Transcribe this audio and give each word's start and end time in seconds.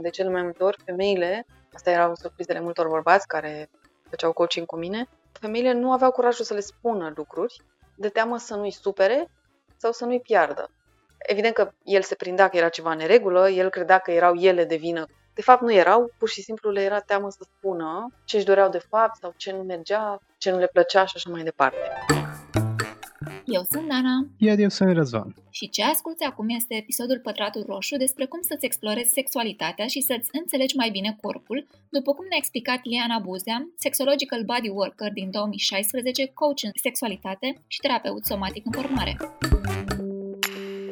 că 0.00 0.08
de 0.08 0.14
cele 0.14 0.28
mai 0.28 0.42
multe 0.42 0.64
ori 0.64 0.82
femeile, 0.84 1.46
asta 1.74 1.90
erau 1.90 2.14
surprizele 2.14 2.60
multor 2.60 2.88
bărbați 2.88 3.26
care 3.26 3.70
făceau 4.08 4.32
coaching 4.32 4.66
cu 4.66 4.76
mine, 4.76 5.08
femeile 5.32 5.72
nu 5.72 5.92
aveau 5.92 6.10
curajul 6.10 6.44
să 6.44 6.54
le 6.54 6.60
spună 6.60 7.12
lucruri 7.16 7.62
de 7.94 8.08
teamă 8.08 8.38
să 8.38 8.54
nu-i 8.54 8.70
supere 8.70 9.28
sau 9.76 9.92
să 9.92 10.04
nu-i 10.04 10.20
piardă. 10.20 10.70
Evident 11.18 11.54
că 11.54 11.70
el 11.84 12.02
se 12.02 12.14
prindea 12.14 12.48
că 12.48 12.56
era 12.56 12.68
ceva 12.68 12.92
în 12.92 13.06
regulă, 13.06 13.50
el 13.50 13.68
credea 13.68 13.98
că 13.98 14.10
erau 14.10 14.34
ele 14.34 14.64
de 14.64 14.76
vină. 14.76 15.06
De 15.34 15.42
fapt 15.42 15.60
nu 15.60 15.72
erau, 15.72 16.12
pur 16.18 16.28
și 16.28 16.42
simplu 16.42 16.70
le 16.70 16.82
era 16.82 17.00
teamă 17.00 17.30
să 17.30 17.46
spună 17.56 18.06
ce 18.24 18.36
își 18.36 18.44
doreau 18.44 18.68
de 18.68 18.78
fapt 18.78 19.16
sau 19.16 19.32
ce 19.36 19.52
nu 19.52 19.62
mergea, 19.62 20.18
ce 20.38 20.50
nu 20.50 20.58
le 20.58 20.66
plăcea 20.66 21.04
și 21.04 21.12
așa 21.16 21.30
mai 21.30 21.42
departe. 21.42 22.19
Eu 23.52 23.62
sunt 23.70 23.88
Dana. 23.88 24.16
Iar 24.38 24.58
eu 24.58 24.68
sunt 24.68 24.92
Răzvan. 24.92 25.34
Și 25.50 25.68
ce 25.68 25.82
asculti 25.82 26.24
acum 26.24 26.48
este 26.48 26.74
episodul 26.74 27.18
Pătratul 27.18 27.64
Roșu 27.66 27.96
despre 27.96 28.24
cum 28.26 28.40
să-ți 28.42 28.64
explorezi 28.64 29.10
sexualitatea 29.10 29.86
și 29.86 30.00
să-ți 30.00 30.28
înțelegi 30.32 30.76
mai 30.76 30.90
bine 30.90 31.16
corpul, 31.20 31.66
după 31.88 32.10
cum 32.12 32.24
ne-a 32.28 32.40
explicat 32.40 32.80
Liana 32.82 33.18
Buzea, 33.18 33.58
sexological 33.76 34.42
body 34.44 34.68
worker 34.68 35.12
din 35.12 35.30
2016, 35.30 36.30
coach 36.40 36.62
în 36.62 36.70
sexualitate 36.74 37.48
și 37.66 37.78
terapeut 37.80 38.24
somatic 38.24 38.62
în 38.66 38.72
formare. 38.72 39.16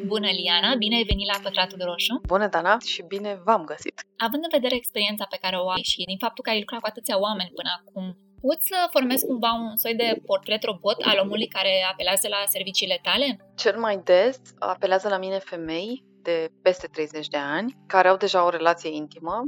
Bună, 0.05 0.29
Liana! 0.39 0.75
Bine 0.75 0.95
ai 0.95 1.09
venit 1.11 1.27
la 1.33 1.39
Pătratul 1.43 1.81
Roșu! 1.89 2.21
Bună, 2.33 2.47
Dana! 2.47 2.77
Și 2.91 3.01
bine 3.07 3.31
v-am 3.45 3.63
găsit! 3.71 3.95
Având 4.17 4.43
în 4.43 4.55
vedere 4.57 4.75
experiența 4.75 5.25
pe 5.29 5.41
care 5.41 5.55
o 5.55 5.69
ai 5.69 5.83
și 5.91 6.09
din 6.11 6.17
faptul 6.17 6.43
că 6.43 6.49
ai 6.49 6.59
lucrat 6.63 6.79
cu 6.81 6.89
atâția 6.89 7.19
oameni 7.19 7.55
până 7.59 7.71
acum, 7.79 8.05
Poți 8.41 8.67
să 8.67 8.87
formezi 8.91 9.25
cumva 9.25 9.51
un 9.53 9.77
soi 9.77 9.95
de 9.95 10.21
portret 10.25 10.63
robot 10.63 10.97
al 11.01 11.19
omului 11.23 11.47
care 11.47 11.85
apelează 11.91 12.27
la 12.27 12.43
serviciile 12.47 12.99
tale? 13.01 13.51
Cel 13.55 13.79
mai 13.79 13.97
des 14.03 14.41
apelează 14.59 15.09
la 15.09 15.17
mine 15.17 15.37
femei 15.37 16.03
de 16.21 16.51
peste 16.61 16.87
30 16.87 17.27
de 17.27 17.37
ani, 17.37 17.77
care 17.87 18.07
au 18.07 18.17
deja 18.17 18.45
o 18.45 18.49
relație 18.49 18.95
intimă, 18.95 19.47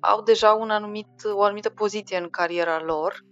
au 0.00 0.22
deja 0.22 0.52
un 0.52 0.70
anumit, 0.70 1.08
o 1.32 1.42
anumită 1.42 1.70
poziție 1.70 2.16
în 2.16 2.28
cariera 2.30 2.82
lor, 2.82 3.24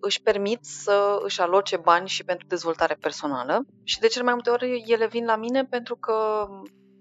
își 0.00 0.22
permit 0.22 0.64
să 0.64 1.18
își 1.22 1.40
aloce 1.40 1.76
bani 1.76 2.08
și 2.08 2.24
pentru 2.24 2.46
dezvoltare 2.46 2.96
personală 3.00 3.66
și 3.84 3.98
de 3.98 4.06
cel 4.06 4.22
mai 4.22 4.32
multe 4.32 4.50
ori 4.50 4.84
ele 4.86 5.06
vin 5.06 5.24
la 5.24 5.36
mine 5.36 5.64
pentru 5.64 5.96
că 5.96 6.46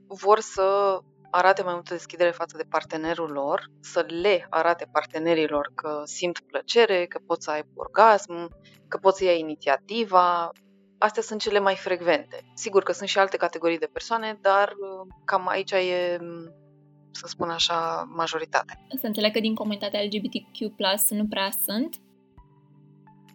vor 0.08 0.40
să 0.40 0.98
arate 1.32 1.64
mai 1.64 1.74
multă 1.74 1.94
deschidere 1.94 2.30
față 2.32 2.58
de 2.58 2.66
partenerul 2.70 3.32
lor, 3.32 3.66
să 3.80 4.06
le 4.22 4.48
arate 4.50 4.90
partenerilor 4.92 5.72
că 5.76 6.02
simt 6.06 6.40
plăcere, 6.40 7.06
că 7.06 7.20
pot 7.26 7.44
să 7.44 7.52
aibă 7.52 7.70
orgasm, 7.76 8.50
că 8.88 8.98
pot 8.98 9.16
să 9.16 9.24
ia 9.24 9.34
inițiativa. 9.34 10.52
Astea 10.98 11.22
sunt 11.22 11.42
cele 11.42 11.60
mai 11.60 11.76
frecvente. 11.76 12.52
Sigur 12.54 12.84
că 12.84 12.92
sunt 12.92 13.10
și 13.10 13.20
alte 13.20 13.38
categorii 13.38 13.78
de 13.78 13.90
persoane, 13.94 14.38
dar 14.42 14.68
uh, 14.68 15.08
cam 15.26 15.48
aici 15.48 15.72
e 15.72 16.18
să 17.12 17.28
spun 17.28 17.50
așa, 17.50 18.10
majoritatea. 18.16 18.76
Să 19.00 19.08
înțeleg 19.08 19.34
că 19.34 19.40
din 19.40 19.56
comunitatea 19.56 20.02
LGBTQ+, 20.02 21.10
nu 21.10 21.26
prea 21.28 21.50
sunt? 21.66 21.96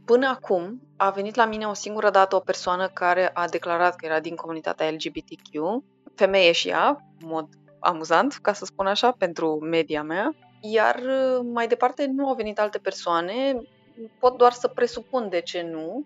Până 0.04 0.26
acum 0.26 0.82
a 0.96 1.10
venit 1.10 1.34
la 1.34 1.44
mine 1.44 1.66
o 1.66 1.72
singură 1.72 2.10
dată 2.10 2.36
o 2.36 2.40
persoană 2.40 2.88
care 2.88 3.30
a 3.32 3.48
declarat 3.48 3.96
că 3.96 4.06
era 4.06 4.20
din 4.20 4.34
comunitatea 4.34 4.90
LGBTQ, 4.90 5.82
femeie 6.14 6.52
și 6.52 6.68
ea, 6.68 6.88
în 7.20 7.28
mod 7.28 7.48
amuzant, 7.78 8.32
ca 8.32 8.52
să 8.52 8.64
spun 8.64 8.86
așa, 8.86 9.10
pentru 9.10 9.58
media 9.60 10.02
mea. 10.02 10.34
Iar 10.60 10.94
uh, 10.94 11.46
mai 11.52 11.66
departe 11.68 12.06
nu 12.06 12.28
au 12.28 12.34
venit 12.34 12.58
alte 12.58 12.78
persoane, 12.78 13.62
pot 14.18 14.36
doar 14.36 14.52
să 14.52 14.68
presupun 14.68 15.28
de 15.28 15.40
ce 15.40 15.62
nu. 15.62 16.04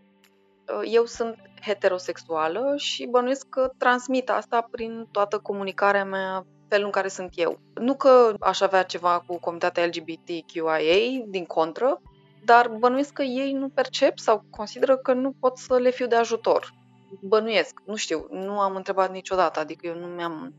Uh, 0.79 0.91
eu 0.93 1.05
sunt 1.05 1.37
heterosexuală 1.63 2.75
și 2.77 3.07
bănuiesc 3.07 3.49
că 3.49 3.73
transmit 3.79 4.31
asta 4.31 4.69
prin 4.71 5.09
toată 5.11 5.39
comunicarea 5.39 6.05
mea 6.05 6.47
felul 6.69 6.85
în 6.85 6.91
care 6.91 7.09
sunt 7.09 7.33
eu. 7.35 7.59
Nu 7.75 7.95
că 7.95 8.35
aș 8.41 8.61
avea 8.61 8.83
ceva 8.83 9.25
cu 9.27 9.39
comunitatea 9.39 9.87
LGBTQIA, 9.87 11.25
din 11.27 11.45
contră, 11.45 12.01
dar 12.45 12.69
bănuiesc 12.69 13.13
că 13.13 13.23
ei 13.23 13.53
nu 13.53 13.69
percep 13.69 14.19
sau 14.19 14.45
consideră 14.51 14.97
că 14.97 15.13
nu 15.13 15.33
pot 15.41 15.59
să 15.59 15.77
le 15.77 15.91
fiu 15.91 16.07
de 16.07 16.17
ajutor. 16.17 16.75
Bănuiesc, 17.21 17.83
nu 17.85 17.97
știu, 17.97 18.27
nu 18.31 18.61
am 18.61 18.77
întrebat 18.77 19.13
niciodată, 19.13 19.61
adică 19.61 19.87
eu 19.87 19.95
nu 19.95 20.07
mi-am 20.07 20.55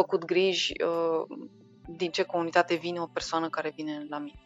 făcut 0.00 0.24
griji 0.24 0.72
uh, 0.82 1.22
din 2.00 2.10
ce 2.10 2.22
comunitate 2.22 2.74
vine 2.74 3.00
o 3.00 3.06
persoană 3.16 3.48
care 3.48 3.70
vine 3.78 3.94
la 4.08 4.18
mine. 4.18 4.42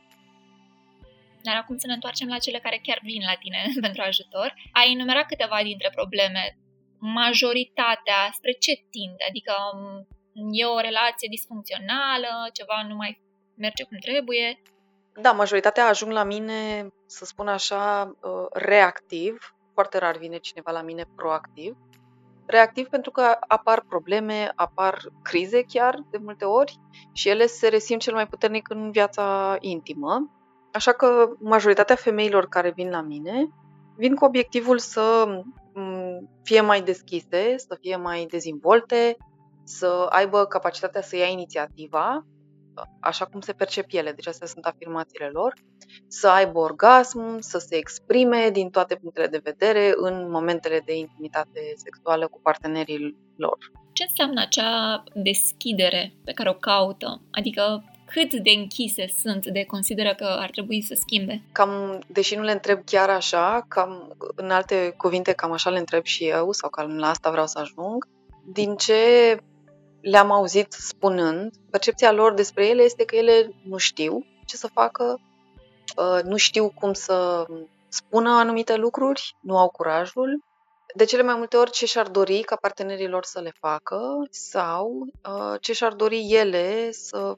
Dar 1.43 1.57
acum 1.57 1.77
să 1.79 1.87
ne 1.87 1.93
întoarcem 1.93 2.29
la 2.29 2.39
cele 2.39 2.59
care 2.59 2.79
chiar 2.83 2.99
vin 3.03 3.23
la 3.31 3.37
tine 3.43 3.61
pentru 3.87 4.03
ajutor. 4.03 4.49
Ai 4.73 4.93
enumerat 4.93 5.27
câteva 5.27 5.59
dintre 5.63 5.91
probleme. 5.99 6.43
Majoritatea 6.99 8.21
spre 8.33 8.53
ce 8.53 8.73
tinde? 8.91 9.23
Adică 9.29 9.53
um, 9.73 10.07
e 10.61 10.65
o 10.65 10.81
relație 10.89 11.29
disfuncțională, 11.37 12.31
ceva 12.53 12.77
nu 12.89 12.95
mai 12.95 13.21
merge 13.57 13.83
cum 13.85 13.97
trebuie? 13.99 14.63
Da, 15.25 15.33
majoritatea 15.33 15.87
ajung 15.87 16.13
la 16.13 16.25
mine, 16.25 16.89
să 17.07 17.25
spun 17.25 17.49
așa, 17.49 17.85
uh, 18.23 18.47
reactiv. 18.53 19.55
Foarte 19.75 19.99
rar 19.99 20.17
vine 20.17 20.39
cineva 20.39 20.71
la 20.71 20.83
mine 20.83 21.05
proactiv 21.17 21.77
reactiv 22.47 22.89
pentru 22.89 23.11
că 23.11 23.23
apar 23.49 23.85
probleme, 23.89 24.53
apar 24.55 24.99
crize 25.23 25.63
chiar 25.63 26.05
de 26.11 26.19
multe 26.19 26.45
ori 26.45 26.79
și 27.13 27.29
ele 27.29 27.47
se 27.47 27.69
resimt 27.69 28.01
cel 28.01 28.15
mai 28.15 28.27
puternic 28.27 28.69
în 28.69 28.91
viața 28.91 29.57
intimă. 29.61 30.31
Așa 30.73 30.93
că 30.93 31.29
majoritatea 31.39 31.97
femeilor 31.97 32.47
care 32.49 32.71
vin 32.71 32.91
la 32.91 33.01
mine 33.01 33.51
vin 33.97 34.15
cu 34.15 34.25
obiectivul 34.25 34.79
să 34.79 35.25
mm, 35.75 36.29
fie 36.43 36.61
mai 36.61 36.83
deschise, 36.83 37.55
să 37.57 37.77
fie 37.81 37.97
mai 37.97 38.27
dezvolte, 38.31 39.17
să 39.65 40.07
aibă 40.11 40.45
capacitatea 40.45 41.03
să 41.03 41.17
ia 41.17 41.27
inițiativa 41.27 42.27
așa 43.01 43.25
cum 43.25 43.41
se 43.41 43.53
percep 43.53 43.87
ele, 43.91 44.13
deci 44.13 44.27
astea 44.27 44.47
sunt 44.47 44.65
afirmațiile 44.65 45.29
lor, 45.29 45.55
să 46.09 46.29
aibă 46.29 46.59
orgasm, 46.59 47.39
să 47.39 47.59
se 47.59 47.77
exprime 47.77 48.51
din 48.53 48.71
toate 48.71 48.95
punctele 48.95 49.27
de 49.27 49.41
vedere 49.43 49.93
în 49.97 50.31
momentele 50.31 50.83
de 50.85 50.97
intimitate 50.97 51.61
sexuală 51.77 52.27
cu 52.29 52.41
partenerii 52.43 53.17
lor. 53.37 53.59
Ce 53.93 54.05
înseamnă 54.09 54.41
acea 54.41 55.03
deschidere 55.15 56.15
pe 56.25 56.33
care 56.33 56.49
o 56.49 56.55
caută? 56.55 57.23
Adică 57.31 57.85
cât 58.13 58.35
de 58.35 58.51
închise 58.51 59.07
sunt 59.23 59.47
de 59.47 59.65
consideră 59.65 60.15
că 60.15 60.25
ar 60.25 60.51
trebui 60.51 60.83
să 60.83 60.95
schimbe? 60.95 61.43
Cam, 61.53 62.03
deși 62.07 62.35
nu 62.35 62.43
le 62.43 62.53
întreb 62.53 62.85
chiar 62.85 63.11
așa, 63.11 63.65
cam 63.69 64.17
în 64.35 64.51
alte 64.51 64.95
cuvinte, 64.97 65.33
cam 65.33 65.53
așa 65.53 65.71
le 65.71 65.79
întreb 65.79 66.05
și 66.05 66.25
eu, 66.25 66.53
sau 66.53 66.71
cam 66.71 66.99
la 66.99 67.09
asta 67.09 67.31
vreau 67.31 67.47
să 67.47 67.59
ajung, 67.59 68.09
din 68.45 68.77
ce 68.77 68.95
le-am 70.03 70.31
auzit 70.31 70.73
spunând, 70.73 71.55
percepția 71.71 72.13
lor 72.13 72.35
despre 72.35 72.67
ele 72.67 72.83
este 72.83 73.05
că 73.05 73.17
ele 73.17 73.55
nu 73.65 73.77
știu 73.77 74.27
ce 74.45 74.57
să 74.57 74.67
facă, 74.67 75.21
uh, 75.97 76.23
nu 76.23 76.37
știu 76.37 76.71
cum 76.71 76.93
să 76.93 77.47
spună 77.89 78.31
anumite 78.31 78.77
lucruri, 78.77 79.37
nu 79.41 79.59
au 79.59 79.69
curajul. 79.69 80.45
De 80.95 81.05
cele 81.05 81.23
mai 81.23 81.35
multe 81.35 81.57
ori 81.57 81.71
ce 81.71 81.87
și-ar 81.87 82.09
dori 82.09 82.41
ca 82.41 82.57
partenerii 82.57 83.09
lor 83.09 83.25
să 83.25 83.41
le 83.41 83.53
facă 83.61 84.01
sau 84.31 85.07
uh, 85.29 85.55
ce 85.61 85.73
și-ar 85.73 85.93
dori 85.93 86.33
ele 86.33 86.91
să 86.91 87.37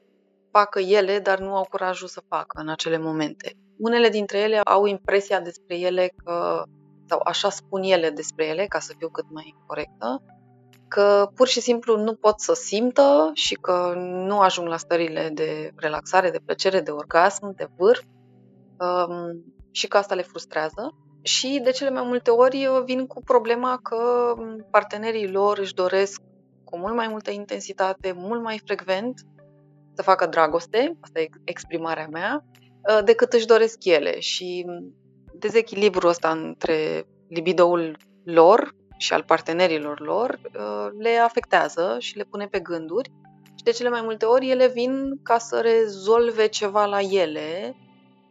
facă 0.51 0.79
ele, 0.79 1.19
dar 1.19 1.39
nu 1.39 1.55
au 1.55 1.67
curajul 1.69 2.07
să 2.07 2.21
facă 2.27 2.59
în 2.61 2.69
acele 2.69 2.97
momente. 2.97 3.53
Unele 3.77 4.09
dintre 4.09 4.37
ele 4.39 4.59
au 4.59 4.85
impresia 4.85 5.39
despre 5.39 5.77
ele 5.77 6.13
că, 6.23 6.63
sau 7.07 7.21
așa 7.23 7.49
spun 7.49 7.83
ele 7.83 8.09
despre 8.09 8.45
ele, 8.45 8.65
ca 8.65 8.79
să 8.79 8.93
fiu 8.97 9.09
cât 9.09 9.25
mai 9.29 9.55
corectă, 9.67 10.21
că 10.87 11.29
pur 11.35 11.47
și 11.47 11.61
simplu 11.61 11.97
nu 11.97 12.13
pot 12.13 12.39
să 12.39 12.53
simtă 12.53 13.31
și 13.33 13.53
că 13.53 13.93
nu 13.97 14.39
ajung 14.39 14.67
la 14.67 14.77
stările 14.77 15.29
de 15.33 15.71
relaxare, 15.75 16.31
de 16.31 16.41
plăcere, 16.45 16.81
de 16.81 16.91
orgasm, 16.91 17.55
de 17.55 17.67
vârf 17.77 18.03
um, 18.79 19.43
și 19.71 19.87
că 19.87 19.97
asta 19.97 20.15
le 20.15 20.21
frustrează. 20.21 20.95
Și 21.21 21.61
de 21.63 21.71
cele 21.71 21.89
mai 21.89 22.03
multe 22.05 22.29
ori 22.29 22.69
vin 22.85 23.07
cu 23.07 23.21
problema 23.23 23.79
că 23.83 24.33
partenerii 24.71 25.31
lor 25.31 25.57
își 25.57 25.73
doresc 25.73 26.21
cu 26.63 26.77
mult 26.77 26.95
mai 26.95 27.07
multă 27.07 27.31
intensitate, 27.31 28.13
mult 28.15 28.41
mai 28.41 28.61
frecvent 28.65 29.21
să 29.93 30.01
facă 30.01 30.25
dragoste, 30.25 30.97
asta 30.99 31.19
e 31.19 31.29
exprimarea 31.43 32.07
mea, 32.11 32.45
uh, 32.89 33.03
decât 33.03 33.33
își 33.33 33.45
doresc 33.45 33.85
ele. 33.85 34.19
Și 34.19 34.65
dezechilibrul 35.33 36.09
ăsta 36.09 36.29
între 36.29 37.05
libidoul 37.27 37.97
lor 38.23 38.75
și 38.97 39.13
al 39.13 39.23
partenerilor 39.23 39.99
lor 39.99 40.39
uh, 40.43 40.87
le 40.97 41.17
afectează 41.17 41.95
și 41.99 42.17
le 42.17 42.23
pune 42.23 42.45
pe 42.45 42.59
gânduri 42.59 43.11
și 43.55 43.63
de 43.63 43.71
cele 43.71 43.89
mai 43.89 44.01
multe 44.01 44.25
ori 44.25 44.49
ele 44.49 44.67
vin 44.67 45.19
ca 45.23 45.37
să 45.37 45.61
rezolve 45.61 46.47
ceva 46.47 46.85
la 46.85 46.99
ele, 46.99 47.75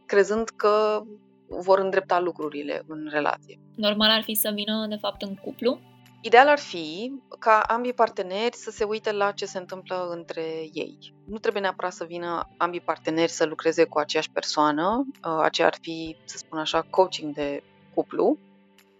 crezând 0.06 0.48
că 0.48 1.02
vor 1.48 1.78
îndrepta 1.78 2.20
lucrurile 2.20 2.84
în 2.86 3.08
relație. 3.10 3.58
Normal 3.76 4.10
ar 4.10 4.22
fi 4.22 4.34
să 4.34 4.50
vină, 4.54 4.86
de 4.88 4.96
fapt, 4.96 5.22
în 5.22 5.34
cuplu? 5.34 5.80
Ideal 6.20 6.48
ar 6.48 6.58
fi 6.58 7.12
ca 7.38 7.60
ambii 7.66 7.92
parteneri 7.92 8.56
să 8.56 8.70
se 8.70 8.84
uite 8.84 9.12
la 9.12 9.30
ce 9.30 9.46
se 9.46 9.58
întâmplă 9.58 10.08
între 10.10 10.42
ei. 10.72 11.14
Nu 11.26 11.38
trebuie 11.38 11.62
neapărat 11.62 11.92
să 11.92 12.04
vină 12.04 12.48
ambii 12.56 12.80
parteneri 12.80 13.30
să 13.30 13.44
lucreze 13.44 13.84
cu 13.84 13.98
aceeași 13.98 14.30
persoană, 14.30 15.06
uh, 15.06 15.38
aceea 15.42 15.66
ar 15.66 15.76
fi, 15.80 16.16
să 16.24 16.36
spun 16.36 16.58
așa, 16.58 16.86
coaching 16.90 17.34
de 17.34 17.62
cuplu. 17.94 18.38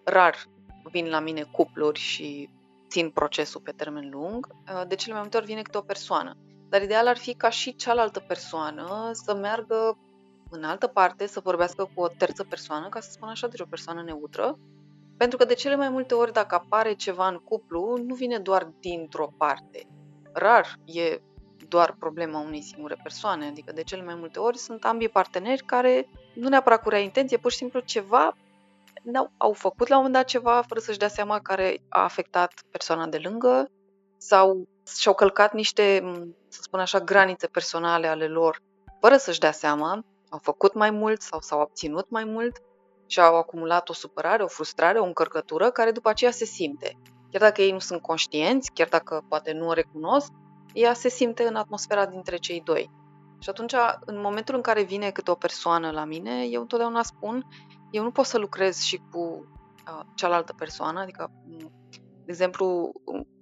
Rar 0.05 0.37
vin 0.91 1.09
la 1.09 1.21
mine 1.21 1.43
cupluri 1.43 1.99
și 1.99 2.49
țin 2.89 3.11
procesul 3.11 3.61
pe 3.61 3.73
termen 3.73 4.11
lung, 4.11 4.47
uh, 4.47 4.83
de 4.89 4.95
cele 4.95 5.13
mai 5.13 5.21
multe 5.21 5.37
ori 5.37 5.47
vine 5.47 5.63
câte 5.63 5.79
o 5.79 5.81
persoană. 5.81 6.37
dar 6.69 6.83
ideal 6.83 7.07
ar 7.07 7.17
fi 7.17 7.35
ca 7.35 7.49
și 7.49 7.77
cealaltă 7.77 8.21
persoană 8.21 9.11
să 9.13 9.35
meargă 9.35 9.99
în 10.51 10.65
altă 10.65 10.87
parte, 10.87 11.27
să 11.27 11.41
vorbească 11.41 11.91
cu 11.95 12.03
o 12.03 12.09
terță 12.09 12.45
persoană, 12.45 12.89
ca 12.89 13.01
să 13.01 13.11
spun 13.11 13.29
așa, 13.29 13.47
deci 13.47 13.61
o 13.61 13.65
persoană 13.65 14.03
neutră, 14.03 14.59
pentru 15.17 15.39
că 15.39 15.45
de 15.45 15.55
cele 15.55 15.77
mai 15.77 15.89
multe 15.89 16.15
ori 16.15 16.33
dacă 16.33 16.55
apare 16.55 16.93
ceva 16.93 17.29
în 17.29 17.37
cuplu, 17.37 17.97
nu 18.07 18.15
vine 18.15 18.39
doar 18.39 18.73
dintr-o 18.81 19.33
parte. 19.37 19.87
Rar 20.33 20.79
e 20.85 21.21
doar 21.69 21.97
problema 21.99 22.41
unei 22.41 22.63
singure 22.63 22.97
persoane, 23.03 23.47
adică 23.47 23.73
de 23.73 23.83
cele 23.83 24.03
mai 24.03 24.15
multe 24.15 24.39
ori 24.39 24.59
sunt 24.59 24.85
ambii 24.85 25.09
parteneri 25.09 25.63
care 25.63 26.09
nu 26.35 26.49
neapărat 26.49 26.83
cu 26.83 26.89
rea 26.89 26.99
intenție, 26.99 27.37
pur 27.37 27.51
și 27.51 27.57
simplu 27.57 27.81
ceva 27.81 28.37
au 29.37 29.53
făcut 29.53 29.89
la 29.89 29.97
un 29.97 30.03
moment 30.03 30.13
dat 30.13 30.25
ceva 30.25 30.63
fără 30.69 30.81
să-și 30.81 30.99
dea 30.99 31.09
seama 31.09 31.41
care 31.41 31.83
a 31.89 32.03
afectat 32.03 32.53
persoana 32.71 33.07
de 33.07 33.19
lângă 33.19 33.71
sau 34.17 34.69
și-au 34.99 35.15
călcat 35.15 35.53
niște, 35.53 36.13
să 36.49 36.63
spun 36.63 36.81
așa, 36.81 37.01
granițe 37.01 37.47
personale 37.47 38.07
ale 38.07 38.27
lor 38.27 38.63
fără 39.05 39.17
să-și 39.17 39.39
dea 39.39 39.53
seama, 39.53 40.05
au 40.29 40.39
făcut 40.43 40.75
mai 40.75 40.91
mult 40.91 41.23
sau 41.23 41.41
s-au 41.41 41.61
obținut 41.61 42.11
mai 42.11 42.25
mult 42.25 42.57
și 43.07 43.21
au 43.21 43.37
acumulat 43.37 43.89
o 43.89 43.93
supărare, 43.93 44.43
o 44.43 44.47
frustrare, 44.47 44.99
o 44.99 45.05
încărcătură 45.05 45.71
care 45.71 45.91
după 45.91 46.09
aceea 46.09 46.31
se 46.31 46.45
simte. 46.45 46.99
Chiar 47.31 47.41
dacă 47.41 47.63
ei 47.63 47.73
nu 47.73 47.79
sunt 47.79 48.01
conștienți, 48.01 48.71
chiar 48.73 48.89
dacă 48.89 49.25
poate 49.29 49.53
nu 49.53 49.69
o 49.69 49.73
recunosc, 49.73 50.33
ea 50.73 50.93
se 50.93 51.09
simte 51.09 51.47
în 51.47 51.55
atmosfera 51.57 52.07
dintre 52.07 52.37
cei 52.37 52.61
doi. 52.65 52.91
Și 53.39 53.49
atunci, 53.49 53.75
în 54.01 54.21
momentul 54.21 54.55
în 54.55 54.61
care 54.61 54.83
vine 54.83 55.11
câte 55.11 55.31
o 55.31 55.35
persoană 55.35 55.91
la 55.91 56.05
mine, 56.05 56.45
eu 56.45 56.61
întotdeauna 56.61 57.03
spun, 57.03 57.47
eu 57.95 58.03
nu 58.03 58.11
pot 58.11 58.25
să 58.25 58.39
lucrez 58.39 58.81
și 58.81 59.01
cu 59.11 59.19
uh, 59.19 60.01
cealaltă 60.15 60.53
persoană, 60.53 61.01
adică, 61.01 61.31
de 62.25 62.31
exemplu, 62.33 62.93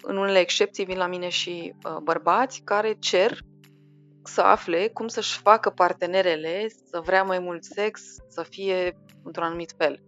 în 0.02 0.16
unele 0.16 0.38
excepții 0.38 0.84
vin 0.84 0.96
la 0.96 1.06
mine 1.06 1.28
și 1.28 1.74
uh, 1.84 1.96
bărbați 2.02 2.60
care 2.64 2.92
cer 2.92 3.38
să 4.24 4.40
afle 4.40 4.88
cum 4.88 5.08
să-și 5.08 5.38
facă 5.38 5.70
partenerele 5.70 6.68
să 6.90 7.00
vrea 7.04 7.22
mai 7.22 7.38
mult 7.38 7.64
sex, 7.64 8.02
să 8.28 8.42
fie 8.42 8.98
într-un 9.22 9.44
anumit 9.44 9.74
fel. 9.76 10.02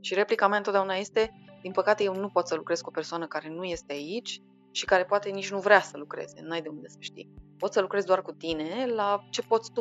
Și 0.00 0.14
replica 0.14 0.48
mea 0.48 0.56
întotdeauna 0.56 0.94
este, 0.94 1.30
din 1.62 1.72
păcate 1.72 2.02
eu 2.02 2.14
nu 2.14 2.28
pot 2.28 2.46
să 2.46 2.54
lucrez 2.54 2.80
cu 2.80 2.88
o 2.88 2.92
persoană 2.92 3.26
care 3.26 3.48
nu 3.48 3.64
este 3.64 3.92
aici 3.92 4.40
și 4.70 4.84
care 4.84 5.04
poate 5.04 5.30
nici 5.30 5.50
nu 5.50 5.58
vrea 5.58 5.80
să 5.80 5.96
lucreze, 5.96 6.40
n-ai 6.42 6.62
de 6.62 6.68
unde 6.68 6.88
să 6.88 6.96
știi. 7.00 7.30
Poți 7.58 7.74
să 7.74 7.80
lucrezi 7.80 8.06
doar 8.06 8.22
cu 8.22 8.32
tine 8.32 8.86
la 8.86 9.24
ce 9.30 9.42
poți 9.42 9.72
tu 9.72 9.80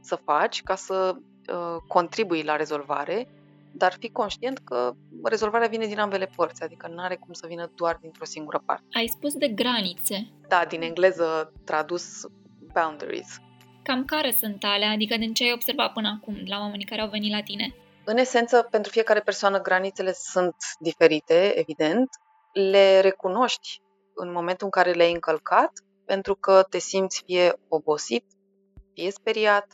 să 0.00 0.16
faci 0.16 0.62
ca 0.62 0.74
să 0.74 1.14
uh, 1.16 1.76
contribui 1.86 2.42
la 2.42 2.56
rezolvare, 2.56 3.37
dar 3.78 3.96
fi 3.98 4.10
conștient 4.10 4.58
că 4.58 4.92
rezolvarea 5.22 5.68
vine 5.68 5.86
din 5.86 5.98
ambele 5.98 6.30
părți, 6.36 6.62
adică 6.62 6.88
nu 6.88 7.02
are 7.02 7.16
cum 7.16 7.32
să 7.32 7.46
vină 7.46 7.70
doar 7.74 7.98
dintr-o 8.00 8.24
singură 8.24 8.62
parte. 8.66 8.84
Ai 8.92 9.06
spus 9.06 9.34
de 9.34 9.48
granițe. 9.48 10.32
Da, 10.48 10.64
din 10.68 10.82
engleză 10.82 11.52
tradus 11.64 12.26
boundaries. 12.72 13.36
Cam 13.82 14.04
care 14.04 14.32
sunt 14.32 14.64
alea, 14.64 14.90
adică 14.90 15.16
din 15.16 15.34
ce 15.34 15.44
ai 15.44 15.52
observat 15.52 15.92
până 15.92 16.18
acum 16.20 16.42
la 16.46 16.58
oamenii 16.58 16.86
care 16.86 17.00
au 17.00 17.08
venit 17.08 17.32
la 17.32 17.42
tine? 17.42 17.74
În 18.04 18.16
esență, 18.16 18.66
pentru 18.70 18.90
fiecare 18.90 19.20
persoană 19.20 19.60
granițele 19.60 20.12
sunt 20.12 20.56
diferite, 20.78 21.58
evident. 21.58 22.08
Le 22.52 23.00
recunoști 23.00 23.80
în 24.14 24.32
momentul 24.32 24.64
în 24.64 24.70
care 24.70 24.90
le-ai 24.90 25.12
încălcat, 25.12 25.72
pentru 26.04 26.34
că 26.34 26.66
te 26.70 26.78
simți 26.78 27.22
fie 27.26 27.52
obosit, 27.68 28.24
fie 28.94 29.10
speriat, 29.10 29.66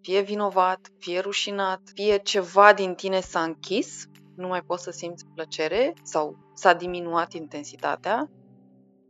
fie 0.00 0.20
vinovat, 0.20 0.88
fie 0.98 1.20
rușinat, 1.20 1.80
fie 1.94 2.18
ceva 2.18 2.72
din 2.72 2.94
tine 2.94 3.20
s-a 3.20 3.42
închis, 3.42 4.06
nu 4.36 4.46
mai 4.48 4.62
poți 4.62 4.82
să 4.82 4.90
simți 4.90 5.26
plăcere 5.34 5.94
sau 6.02 6.36
s-a 6.54 6.74
diminuat 6.74 7.32
intensitatea, 7.32 8.30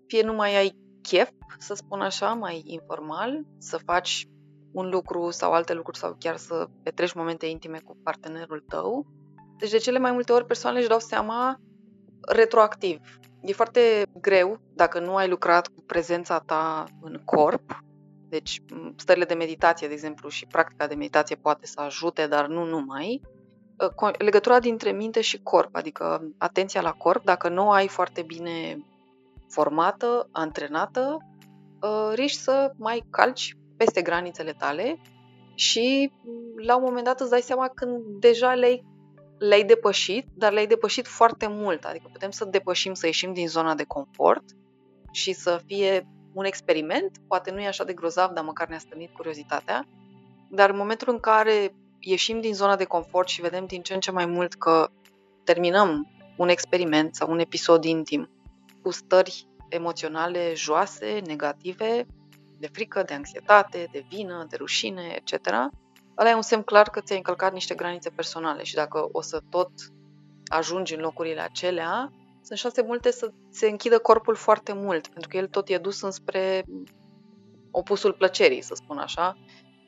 fie 0.07 0.23
nu 0.23 0.33
mai 0.33 0.57
ai 0.57 0.77
chef, 1.03 1.31
să 1.59 1.75
spun 1.75 2.01
așa, 2.01 2.33
mai 2.33 2.63
informal, 2.67 3.45
să 3.59 3.77
faci 3.77 4.29
un 4.73 4.89
lucru 4.89 5.31
sau 5.31 5.53
alte 5.53 5.75
lucruri 5.75 5.99
sau 5.99 6.17
chiar 6.19 6.37
să 6.37 6.67
petreci 6.83 7.13
momente 7.13 7.47
intime 7.47 7.81
cu 7.85 7.97
partenerul 8.03 8.65
tău. 8.69 9.07
Deci 9.59 9.71
de 9.71 9.77
cele 9.77 9.99
mai 9.99 10.13
multe 10.13 10.33
ori 10.33 10.47
persoanele 10.47 10.81
își 10.81 10.91
dau 10.91 10.99
seama 10.99 11.61
retroactiv. 12.29 13.01
E 13.43 13.53
foarte 13.53 14.03
greu 14.21 14.61
dacă 14.75 15.01
nu 15.01 15.17
ai 15.17 15.29
lucrat 15.29 15.69
cu 15.69 15.83
prezența 15.87 16.39
ta 16.39 16.85
în 17.01 17.21
corp. 17.25 17.83
Deci 18.29 18.63
stările 18.97 19.25
de 19.25 19.35
meditație, 19.35 19.87
de 19.87 19.93
exemplu, 19.93 20.29
și 20.29 20.47
practica 20.47 20.87
de 20.87 20.95
meditație 20.95 21.37
poate 21.37 21.67
să 21.67 21.81
ajute, 21.81 22.27
dar 22.27 22.47
nu 22.47 22.65
numai. 22.65 23.21
Ă, 23.81 24.11
legătura 24.19 24.61
dintre 24.61 24.91
minte 24.91 25.21
și 25.21 25.43
corp, 25.43 25.77
adică 25.77 26.33
atenția 26.39 26.81
la 26.81 26.93
corp, 26.93 27.25
dacă 27.25 27.49
nu 27.49 27.67
o 27.67 27.71
ai 27.71 27.89
foarte 27.89 28.23
bine 28.23 28.85
formată, 29.49 30.29
antrenată, 30.33 31.19
ă, 31.83 32.13
riști 32.15 32.41
să 32.41 32.73
mai 32.77 33.05
calci 33.11 33.57
peste 33.77 34.03
granițele 34.03 34.53
tale 34.53 35.01
și 35.55 36.13
la 36.57 36.77
un 36.77 36.83
moment 36.83 37.05
dat 37.05 37.21
îți 37.21 37.31
dai 37.31 37.41
seama 37.41 37.69
când 37.69 38.03
deja 38.21 38.55
le-ai, 38.55 38.85
le-ai 39.39 39.65
depășit, 39.65 40.27
dar 40.35 40.53
le-ai 40.53 40.67
depășit 40.67 41.07
foarte 41.07 41.47
mult. 41.47 41.85
Adică 41.85 42.09
putem 42.13 42.31
să 42.31 42.45
depășim, 42.45 42.95
să 42.95 43.07
ieșim 43.07 43.33
din 43.33 43.49
zona 43.49 43.75
de 43.75 43.85
confort 43.85 44.45
și 45.13 45.33
să 45.33 45.61
fie 45.67 46.07
un 46.39 46.45
experiment, 46.45 47.19
poate 47.27 47.51
nu 47.51 47.61
e 47.61 47.67
așa 47.67 47.85
de 47.85 47.93
grozav, 47.93 48.31
dar 48.31 48.45
măcar 48.45 48.69
ne-a 48.69 48.79
stănit 48.79 49.11
curiozitatea. 49.13 49.87
Dar 50.51 50.71
în 50.71 50.77
momentul 50.77 51.09
în 51.11 51.21
care 51.21 51.75
ieșim 51.99 52.41
din 52.41 52.55
zona 52.55 52.77
de 52.77 52.85
confort 52.85 53.29
și 53.29 53.41
vedem 53.41 53.67
din 53.67 53.83
ce 53.83 53.95
în 53.95 54.01
ce 54.01 54.11
mai 54.11 54.27
mult 54.27 54.55
că 54.55 54.91
terminăm 55.45 56.09
un 56.37 56.49
experiment 56.49 57.15
sau 57.15 57.31
un 57.31 57.39
episod 57.39 57.85
intim 57.85 58.31
cu 58.83 58.91
stări 58.91 59.47
emoționale 59.69 60.53
joase, 60.55 61.23
negative, 61.27 62.07
de 62.59 62.69
frică, 62.73 63.03
de 63.03 63.15
anxietate, 63.15 63.89
de 63.93 64.05
vină, 64.09 64.47
de 64.49 64.57
rușine, 64.57 65.15
etc., 65.17 65.47
ăla 66.19 66.31
e 66.31 66.35
un 66.35 66.43
semn 66.43 66.63
clar 66.63 66.91
că 66.91 67.01
ți-ai 67.01 67.19
încălcat 67.19 67.53
niște 67.53 67.75
granițe 67.75 68.11
personale 68.11 68.63
și 68.63 68.75
dacă 68.75 69.09
o 69.13 69.21
să 69.21 69.43
tot 69.49 69.71
ajungi 70.47 70.95
în 70.95 71.01
locurile 71.01 71.41
acelea, 71.41 72.13
sunt 72.43 72.59
șanse 72.59 72.83
multe 72.83 73.11
să 73.11 73.33
se 73.51 73.69
închidă 73.69 73.99
corpul 73.99 74.35
foarte 74.35 74.73
mult, 74.73 75.09
pentru 75.09 75.29
că 75.29 75.37
el 75.37 75.47
tot 75.47 75.69
e 75.69 75.79
dus 75.79 76.01
înspre 76.01 76.65
opusul 77.71 78.13
plăcerii, 78.13 78.61
să 78.63 78.75
spun 78.75 78.99
așa, 78.99 79.37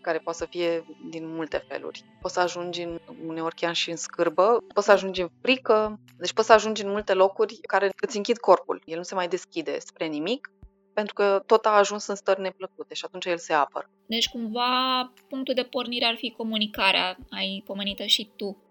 care 0.00 0.18
poate 0.18 0.38
să 0.38 0.46
fie 0.50 0.84
din 1.10 1.34
multe 1.34 1.64
feluri. 1.68 2.04
Poți 2.20 2.34
să 2.34 2.40
ajungi 2.40 2.82
în, 2.82 3.00
uneori 3.26 3.54
chiar 3.54 3.74
și 3.74 3.90
în 3.90 3.96
scârbă, 3.96 4.64
poți 4.74 4.86
să 4.86 4.92
ajungi 4.92 5.20
în 5.20 5.28
frică, 5.40 6.00
deci 6.16 6.32
poți 6.32 6.46
să 6.46 6.52
ajungi 6.52 6.84
în 6.84 6.90
multe 6.90 7.14
locuri 7.14 7.58
care 7.60 7.90
îți 8.00 8.16
închid 8.16 8.38
corpul. 8.38 8.82
El 8.84 8.96
nu 8.96 9.02
se 9.02 9.14
mai 9.14 9.28
deschide 9.28 9.78
spre 9.78 10.06
nimic, 10.06 10.52
pentru 10.92 11.14
că 11.14 11.42
tot 11.46 11.66
a 11.66 11.70
ajuns 11.70 12.06
în 12.06 12.14
stări 12.14 12.40
neplăcute 12.40 12.94
și 12.94 13.04
atunci 13.04 13.24
el 13.24 13.38
se 13.38 13.52
apără. 13.52 13.90
Deci 14.06 14.28
cumva 14.28 15.12
punctul 15.28 15.54
de 15.54 15.62
pornire 15.62 16.04
ar 16.04 16.16
fi 16.16 16.34
comunicarea, 16.36 17.16
ai 17.30 17.62
pomenită 17.66 18.04
și 18.04 18.30
tu. 18.36 18.62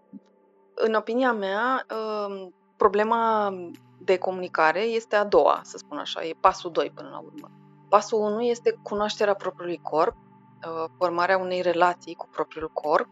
În 0.74 0.94
opinia 0.94 1.32
mea, 1.32 1.86
um, 2.26 2.54
problema 2.82 3.52
de 3.98 4.16
comunicare 4.16 4.80
este 4.80 5.16
a 5.16 5.24
doua, 5.24 5.60
să 5.64 5.76
spun 5.78 5.98
așa, 5.98 6.24
e 6.24 6.36
pasul 6.40 6.70
2 6.72 6.90
până 6.94 7.08
la 7.08 7.18
urmă. 7.18 7.50
Pasul 7.88 8.18
1 8.18 8.42
este 8.42 8.78
cunoașterea 8.82 9.34
propriului 9.34 9.80
corp, 9.82 10.14
uh, 10.14 10.84
formarea 10.96 11.38
unei 11.38 11.60
relații 11.60 12.14
cu 12.14 12.28
propriul 12.30 12.70
corp 12.72 13.08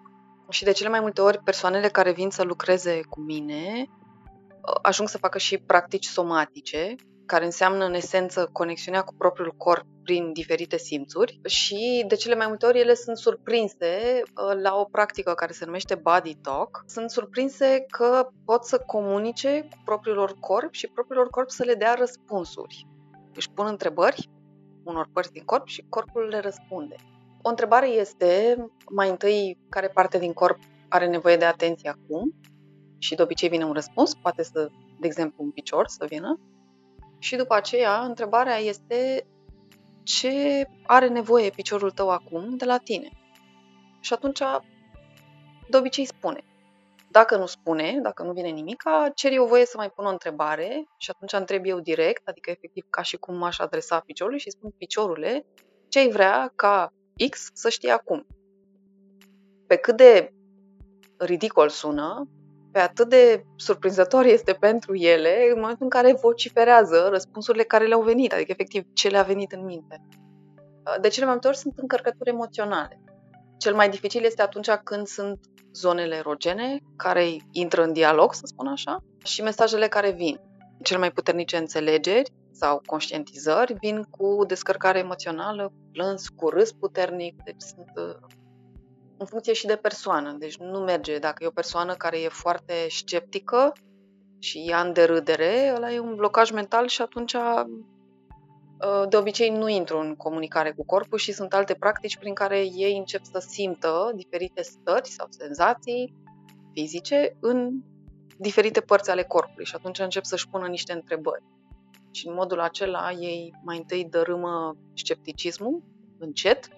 și 0.49 0.65
de 0.65 0.73
cele 0.73 0.89
mai 0.89 1.01
multe 1.01 1.21
ori 1.21 1.39
persoanele 1.39 1.89
care 1.89 2.13
vin 2.13 2.31
să 2.31 2.43
lucreze 2.43 3.01
cu 3.09 3.21
mine 3.21 3.87
uh, 3.89 4.79
ajung 4.83 5.09
să 5.09 5.19
facă 5.19 5.39
și 5.39 5.59
practici 5.59 6.07
somatice, 6.07 6.95
care 7.29 7.45
înseamnă 7.45 7.85
în 7.85 7.95
esență 7.95 8.49
conexiunea 8.53 9.03
cu 9.03 9.15
propriul 9.15 9.55
corp 9.57 9.87
prin 10.03 10.33
diferite 10.33 10.77
simțuri 10.77 11.41
și 11.45 12.05
de 12.09 12.15
cele 12.15 12.35
mai 12.35 12.47
multe 12.47 12.67
ori 12.67 12.79
ele 12.79 12.95
sunt 12.95 13.17
surprinse 13.17 14.23
uh, 14.25 14.61
la 14.63 14.75
o 14.75 14.85
practică 14.85 15.33
care 15.35 15.53
se 15.53 15.65
numește 15.65 15.95
body 15.95 16.35
talk. 16.35 16.85
Sunt 16.87 17.11
surprinse 17.11 17.85
că 17.89 18.29
pot 18.45 18.65
să 18.65 18.79
comunice 18.79 19.61
cu 19.71 19.77
propriul 19.85 20.17
lor 20.17 20.37
corp 20.41 20.73
și 20.73 20.87
propriul 20.87 21.19
lor 21.23 21.31
corp 21.31 21.51
să 21.51 21.65
le 21.65 21.75
dea 21.75 21.95
răspunsuri. 21.95 22.87
Își 23.35 23.51
pun 23.51 23.67
întrebări 23.67 24.29
unor 24.85 25.09
părți 25.13 25.33
din 25.33 25.45
corp 25.45 25.67
și 25.67 25.87
corpul 25.89 26.23
le 26.23 26.39
răspunde. 26.39 26.97
O 27.43 27.49
întrebare 27.49 27.89
este, 27.89 28.57
mai 28.91 29.09
întâi, 29.09 29.59
care 29.69 29.89
parte 29.89 30.19
din 30.19 30.33
corp 30.33 30.59
are 30.89 31.07
nevoie 31.07 31.37
de 31.37 31.45
atenție 31.45 31.89
acum 31.89 32.35
și 32.99 33.15
de 33.15 33.23
obicei 33.23 33.49
vine 33.49 33.65
un 33.65 33.73
răspuns, 33.73 34.15
poate 34.15 34.43
să, 34.43 34.69
de 35.01 35.07
exemplu, 35.07 35.45
un 35.45 35.51
picior 35.51 35.87
să 35.87 36.07
vină, 36.09 36.41
și 37.19 37.37
după 37.37 37.55
aceea, 37.55 38.01
întrebarea 38.01 38.57
este 38.57 39.27
ce 40.03 40.67
are 40.87 41.09
nevoie 41.09 41.51
piciorul 41.51 41.91
tău 41.91 42.11
acum 42.11 42.57
de 42.57 42.65
la 42.65 42.79
tine? 42.79 43.09
Și 44.01 44.13
atunci, 44.13 44.39
de 45.69 45.77
obicei 45.77 46.05
spune. 46.05 46.43
Dacă 47.11 47.37
nu 47.37 47.47
spune, 47.47 47.99
dacă 48.03 48.23
nu 48.23 48.33
vine 48.33 48.49
nimic, 48.49 48.83
cer 49.15 49.33
eu 49.33 49.47
voie 49.47 49.65
să 49.65 49.77
mai 49.77 49.91
pun 49.91 50.05
o 50.05 50.11
întrebare 50.11 50.89
și 50.97 51.11
atunci 51.11 51.33
întreb 51.33 51.65
eu 51.65 51.81
direct, 51.81 52.29
adică 52.29 52.51
efectiv 52.51 52.87
ca 52.91 53.03
și 53.03 53.17
cum 53.17 53.37
m-aș 53.37 53.59
adresa 53.59 54.01
piciorului 54.01 54.39
și 54.39 54.51
spun 54.51 54.71
piciorule, 54.79 55.47
ce 55.89 55.99
ai 55.99 56.11
vrea 56.11 56.53
ca 56.55 56.93
X 57.31 57.51
să 57.55 57.69
știe 57.69 57.91
acum? 57.91 58.27
Pe 59.67 59.77
cât 59.77 59.97
de 59.97 60.33
ridicol 61.17 61.69
sună, 61.69 62.29
pe 62.73 62.79
atât 62.79 63.09
de 63.09 63.45
surprinzător 63.57 64.25
este 64.25 64.53
pentru 64.53 64.95
ele 64.95 65.51
în 65.55 65.61
momentul 65.61 65.85
în 65.85 65.89
care 65.89 66.19
vociferează 66.21 67.09
răspunsurile 67.11 67.63
care 67.63 67.87
le-au 67.87 68.03
venit, 68.03 68.33
adică 68.33 68.51
efectiv 68.51 68.85
ce 68.93 69.09
le-a 69.09 69.23
venit 69.23 69.53
în 69.53 69.65
minte. 69.65 70.01
De 71.01 71.09
cele 71.09 71.25
mai 71.25 71.33
multe 71.33 71.49
ori 71.49 71.57
sunt 71.57 71.79
încărcături 71.79 72.31
emoționale. 72.31 73.01
Cel 73.59 73.75
mai 73.75 73.89
dificil 73.89 74.25
este 74.25 74.43
atunci 74.43 74.71
când 74.71 75.07
sunt 75.07 75.39
zonele 75.73 76.15
erogene 76.15 76.79
care 76.97 77.37
intră 77.53 77.83
în 77.83 77.93
dialog, 77.93 78.35
să 78.35 78.43
spun 78.45 78.67
așa, 78.67 79.05
și 79.25 79.43
mesajele 79.43 79.89
care 79.89 80.11
vin. 80.11 80.41
Cel 80.83 80.99
mai 80.99 81.11
puternice 81.11 81.57
înțelegeri 81.57 82.33
sau 82.53 82.83
conștientizări 82.87 83.75
vin 83.81 84.03
cu 84.03 84.45
descărcare 84.47 84.99
emoțională, 84.99 85.73
plâns, 85.93 86.29
cu 86.29 86.49
râs 86.49 86.73
puternic, 86.73 87.43
deci 87.45 87.61
sunt 87.61 87.91
uh, 88.09 88.17
în 89.19 89.27
funcție 89.27 89.53
și 89.53 89.67
de 89.67 89.77
persoană. 89.77 90.37
Deci 90.39 90.57
nu 90.57 90.79
merge. 90.79 91.19
Dacă 91.19 91.45
e 91.45 91.47
o 91.47 91.51
persoană 91.51 91.95
care 91.95 92.21
e 92.21 92.29
foarte 92.29 92.73
sceptică 92.89 93.73
și 94.39 94.65
ia 94.65 94.81
în 94.81 94.93
derâdere, 94.93 95.73
ăla 95.77 95.93
e 95.93 95.99
un 95.99 96.15
blocaj 96.15 96.51
mental 96.51 96.87
și 96.87 97.03
atunci 97.03 97.33
uh, 97.33 97.65
de 99.09 99.17
obicei 99.17 99.51
nu 99.51 99.69
intru 99.69 99.99
în 99.99 100.15
comunicare 100.17 100.73
cu 100.73 100.85
corpul 100.85 101.19
și 101.19 101.33
sunt 101.33 101.55
alte 101.55 101.75
practici 101.75 102.19
prin 102.19 102.35
care 102.35 102.59
ei 102.59 102.97
încep 102.97 103.25
să 103.25 103.45
simtă 103.49 104.13
diferite 104.15 104.63
stări 104.63 105.09
sau 105.09 105.27
senzații 105.31 106.15
fizice 106.73 107.37
în 107.41 107.81
diferite 108.39 108.81
părți 108.81 109.11
ale 109.11 109.23
corpului 109.23 109.65
și 109.65 109.75
atunci 109.75 109.99
încep 109.99 110.25
să-și 110.25 110.49
pună 110.49 110.67
niște 110.67 110.93
întrebări. 110.93 111.43
Și 112.11 112.27
în 112.29 112.35
modul 112.35 112.61
acela 112.61 113.11
ei 113.11 113.55
mai 113.65 113.77
întâi 113.77 114.05
dărâmă 114.05 114.77
scepticismul 114.95 115.83
încet, 116.19 116.69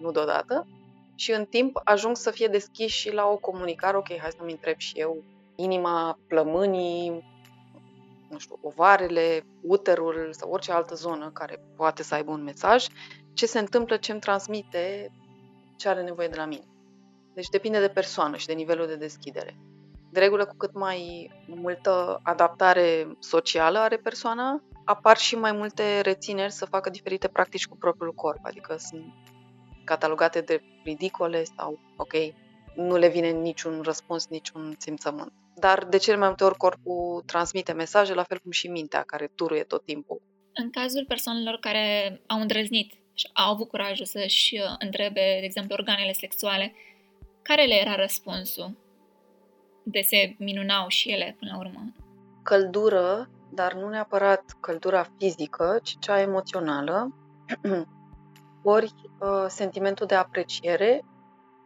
nu 0.00 0.10
deodată, 0.10 0.66
și 1.16 1.32
în 1.32 1.44
timp 1.44 1.80
ajung 1.84 2.16
să 2.16 2.30
fie 2.30 2.46
deschiși 2.46 2.98
și 2.98 3.12
la 3.12 3.26
o 3.26 3.36
comunicare, 3.36 3.96
ok, 3.96 4.18
hai 4.18 4.30
să-mi 4.36 4.52
întreb 4.52 4.78
și 4.78 4.98
eu 4.98 5.22
inima, 5.54 6.18
plămânii, 6.26 7.24
nu 8.30 8.38
știu, 8.38 8.58
ovarele, 8.62 9.44
uterul 9.62 10.28
sau 10.30 10.50
orice 10.50 10.72
altă 10.72 10.94
zonă 10.94 11.30
care 11.30 11.60
poate 11.76 12.02
să 12.02 12.14
aibă 12.14 12.30
un 12.30 12.42
mesaj, 12.42 12.86
ce 13.32 13.46
se 13.46 13.58
întâmplă, 13.58 13.96
ce 13.96 14.12
îmi 14.12 14.20
transmite, 14.20 15.12
ce 15.76 15.88
are 15.88 16.02
nevoie 16.02 16.28
de 16.28 16.36
la 16.36 16.44
mine. 16.44 16.64
Deci 17.34 17.48
depinde 17.48 17.80
de 17.80 17.88
persoană 17.88 18.36
și 18.36 18.46
de 18.46 18.52
nivelul 18.52 18.86
de 18.86 18.96
deschidere. 18.96 19.56
De 20.10 20.20
regulă, 20.20 20.46
cu 20.46 20.54
cât 20.56 20.74
mai 20.74 21.30
multă 21.46 22.20
adaptare 22.22 23.16
socială 23.18 23.78
are 23.78 23.96
persoana, 23.96 24.62
apar 24.84 25.16
și 25.16 25.36
mai 25.36 25.52
multe 25.52 26.00
rețineri 26.00 26.52
să 26.52 26.64
facă 26.64 26.90
diferite 26.90 27.28
practici 27.28 27.66
cu 27.66 27.76
propriul 27.76 28.12
corp, 28.12 28.38
adică 28.42 28.76
sunt 28.78 29.12
catalogate 29.86 30.40
de 30.40 30.62
ridicole 30.84 31.44
sau, 31.56 31.78
ok, 31.96 32.12
nu 32.74 32.96
le 32.96 33.08
vine 33.08 33.30
niciun 33.30 33.80
răspuns, 33.82 34.26
niciun 34.28 34.74
simțământ. 34.78 35.32
Dar 35.54 35.84
de 35.84 35.96
cele 35.96 36.16
mai 36.16 36.26
multe 36.26 36.44
ori 36.44 36.56
corpul 36.56 37.22
transmite 37.26 37.72
mesaje, 37.72 38.14
la 38.14 38.22
fel 38.22 38.38
cum 38.38 38.50
și 38.50 38.68
mintea, 38.68 39.02
care 39.02 39.32
turuie 39.34 39.62
tot 39.62 39.84
timpul. 39.84 40.22
În 40.54 40.70
cazul 40.70 41.04
persoanelor 41.08 41.58
care 41.60 42.20
au 42.26 42.40
îndrăznit 42.40 42.92
și 43.14 43.30
au 43.32 43.52
avut 43.52 43.68
curajul 43.68 44.04
să-și 44.04 44.54
uh, 44.54 44.74
întrebe, 44.78 45.20
de 45.40 45.44
exemplu, 45.44 45.74
organele 45.78 46.12
sexuale, 46.12 46.74
care 47.42 47.64
le 47.64 47.74
era 47.74 47.94
răspunsul? 47.94 48.76
De 49.82 50.00
se 50.00 50.34
minunau 50.38 50.88
și 50.88 51.10
ele 51.10 51.36
până 51.38 51.50
la 51.54 51.58
urmă? 51.58 51.92
Căldură, 52.42 53.30
dar 53.52 53.74
nu 53.74 53.88
neapărat 53.88 54.44
căldura 54.60 55.06
fizică, 55.18 55.78
ci 55.82 55.96
cea 56.00 56.20
emoțională. 56.20 57.14
ori 58.68 58.94
uh, 59.20 59.44
sentimentul 59.48 60.06
de 60.06 60.14
apreciere, 60.14 61.04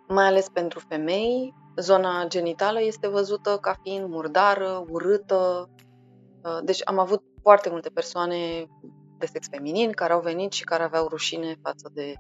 mai 0.09 0.27
ales 0.27 0.49
pentru 0.49 0.79
femei, 0.89 1.55
zona 1.77 2.27
genitală 2.27 2.83
este 2.83 3.09
văzută 3.09 3.59
ca 3.61 3.77
fiind 3.83 4.09
murdară, 4.09 4.85
urâtă. 4.89 5.69
Uh, 6.43 6.59
deci 6.63 6.81
am 6.85 6.99
avut 6.99 7.23
foarte 7.43 7.71
multe 7.71 7.89
persoane 7.89 8.67
de 9.19 9.27
sex 9.27 9.49
feminin 9.51 9.91
care 9.91 10.13
au 10.13 10.21
venit 10.21 10.53
și 10.53 10.65
care 10.65 10.83
aveau 10.83 11.09
rușine 11.09 11.59
față 11.63 11.91
de 11.95 12.15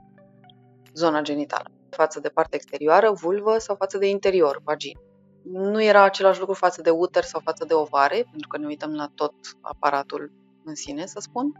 zona 0.94 1.20
genitală, 1.20 1.70
față 1.90 2.20
de 2.20 2.28
partea 2.28 2.58
exterioară, 2.60 3.10
vulvă 3.10 3.58
sau 3.58 3.76
față 3.76 3.98
de 3.98 4.08
interior, 4.08 4.60
vagin. 4.64 4.98
Nu 5.42 5.82
era 5.82 6.02
același 6.02 6.38
lucru 6.38 6.54
față 6.54 6.82
de 6.82 6.90
uter 6.90 7.22
sau 7.22 7.40
față 7.44 7.64
de 7.64 7.74
ovare, 7.74 8.26
pentru 8.30 8.48
că 8.48 8.58
ne 8.58 8.66
uităm 8.66 8.94
la 8.94 9.10
tot 9.14 9.34
aparatul 9.60 10.32
în 10.64 10.74
sine, 10.74 11.06
să 11.06 11.20
spun. 11.20 11.52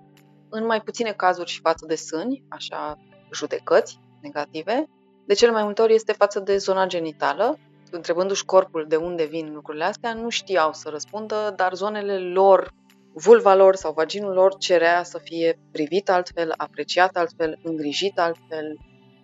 În 0.48 0.66
mai 0.66 0.80
puține 0.80 1.12
cazuri 1.12 1.50
și 1.50 1.60
față 1.60 1.86
de 1.86 1.94
sâni, 1.94 2.44
așa 2.48 2.98
judecăți 3.32 3.98
negative, 4.20 4.88
de 5.26 5.34
cele 5.34 5.50
mai 5.50 5.62
multe 5.62 5.82
ori 5.82 5.94
este 5.94 6.12
față 6.12 6.40
de 6.40 6.56
zona 6.56 6.86
genitală. 6.86 7.58
Întrebându-și 7.90 8.44
corpul 8.44 8.84
de 8.88 8.96
unde 8.96 9.24
vin 9.24 9.52
lucrurile 9.52 9.84
astea, 9.84 10.14
nu 10.14 10.28
știau 10.28 10.72
să 10.72 10.88
răspundă, 10.88 11.52
dar 11.56 11.74
zonele 11.74 12.18
lor, 12.18 12.72
vulva 13.12 13.54
lor 13.54 13.74
sau 13.74 13.92
vaginul 13.92 14.32
lor 14.32 14.56
cerea 14.56 15.02
să 15.02 15.18
fie 15.18 15.58
privit 15.72 16.10
altfel, 16.10 16.54
apreciat 16.56 17.16
altfel, 17.16 17.58
îngrijit 17.62 18.18
altfel, 18.18 18.78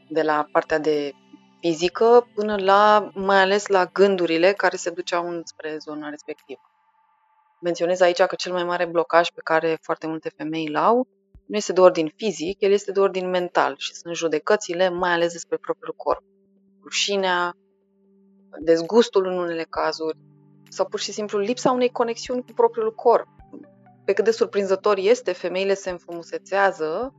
de 0.09 0.23
la 0.23 0.49
partea 0.53 0.79
de 0.79 1.13
fizică 1.61 2.29
până 2.35 2.57
la, 2.59 3.11
mai 3.15 3.41
ales 3.41 3.67
la 3.67 3.85
gândurile 3.85 4.53
care 4.53 4.77
se 4.77 4.91
duceau 4.91 5.41
spre 5.45 5.77
zona 5.79 6.09
respectivă. 6.09 6.61
Menționez 7.61 8.01
aici 8.01 8.23
că 8.23 8.35
cel 8.35 8.53
mai 8.53 8.65
mare 8.65 8.85
blocaj 8.85 9.29
pe 9.31 9.41
care 9.45 9.79
foarte 9.81 10.07
multe 10.07 10.29
femei 10.37 10.67
îl 10.67 10.77
au 10.77 11.07
nu 11.47 11.57
este 11.57 11.73
de 11.73 11.81
ordin 11.81 12.13
fizic, 12.17 12.61
el 12.61 12.71
este 12.71 12.93
de 12.93 13.01
ordin 13.01 13.31
mental 13.31 13.75
și 13.79 13.95
sunt 13.95 14.15
judecățile 14.15 14.89
mai 14.89 15.13
ales 15.13 15.33
despre 15.33 15.57
propriul 15.57 15.95
corp. 15.97 16.23
Rușinea, 16.83 17.57
dezgustul 18.61 19.27
în 19.27 19.39
unele 19.39 19.67
cazuri 19.71 20.19
sau 20.69 20.87
pur 20.87 21.01
și 21.01 21.13
simplu 21.13 21.39
lipsa 21.39 21.71
unei 21.71 21.91
conexiuni 21.91 22.43
cu 22.43 22.53
propriul 22.53 22.95
corp. 22.95 23.29
Pe 24.05 24.13
cât 24.13 24.25
de 24.25 24.31
surprinzător 24.31 24.99
este, 24.99 25.33
femeile 25.33 25.75
se 25.75 25.91
înfrumusețează, 25.91 27.15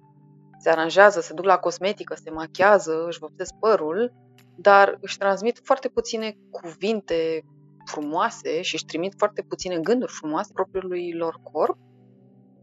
se 0.60 0.70
aranjează, 0.70 1.22
se 1.22 1.34
duc 1.34 1.46
la 1.46 1.58
cosmetică, 1.58 2.16
se 2.24 2.30
machează, 2.30 3.06
își 3.08 3.20
vopsesc 3.20 3.54
părul, 3.60 4.14
dar 4.56 4.98
își 5.02 5.18
transmit 5.18 5.60
foarte 5.64 5.88
puține 5.88 6.38
cuvinte 6.52 7.46
frumoase 7.86 8.62
și 8.62 8.76
își 8.76 8.86
trimit 8.86 9.14
foarte 9.18 9.42
puține 9.42 9.80
gânduri 9.80 10.12
frumoase 10.12 10.52
propriului 10.54 11.14
lor 11.14 11.40
corp 11.44 11.78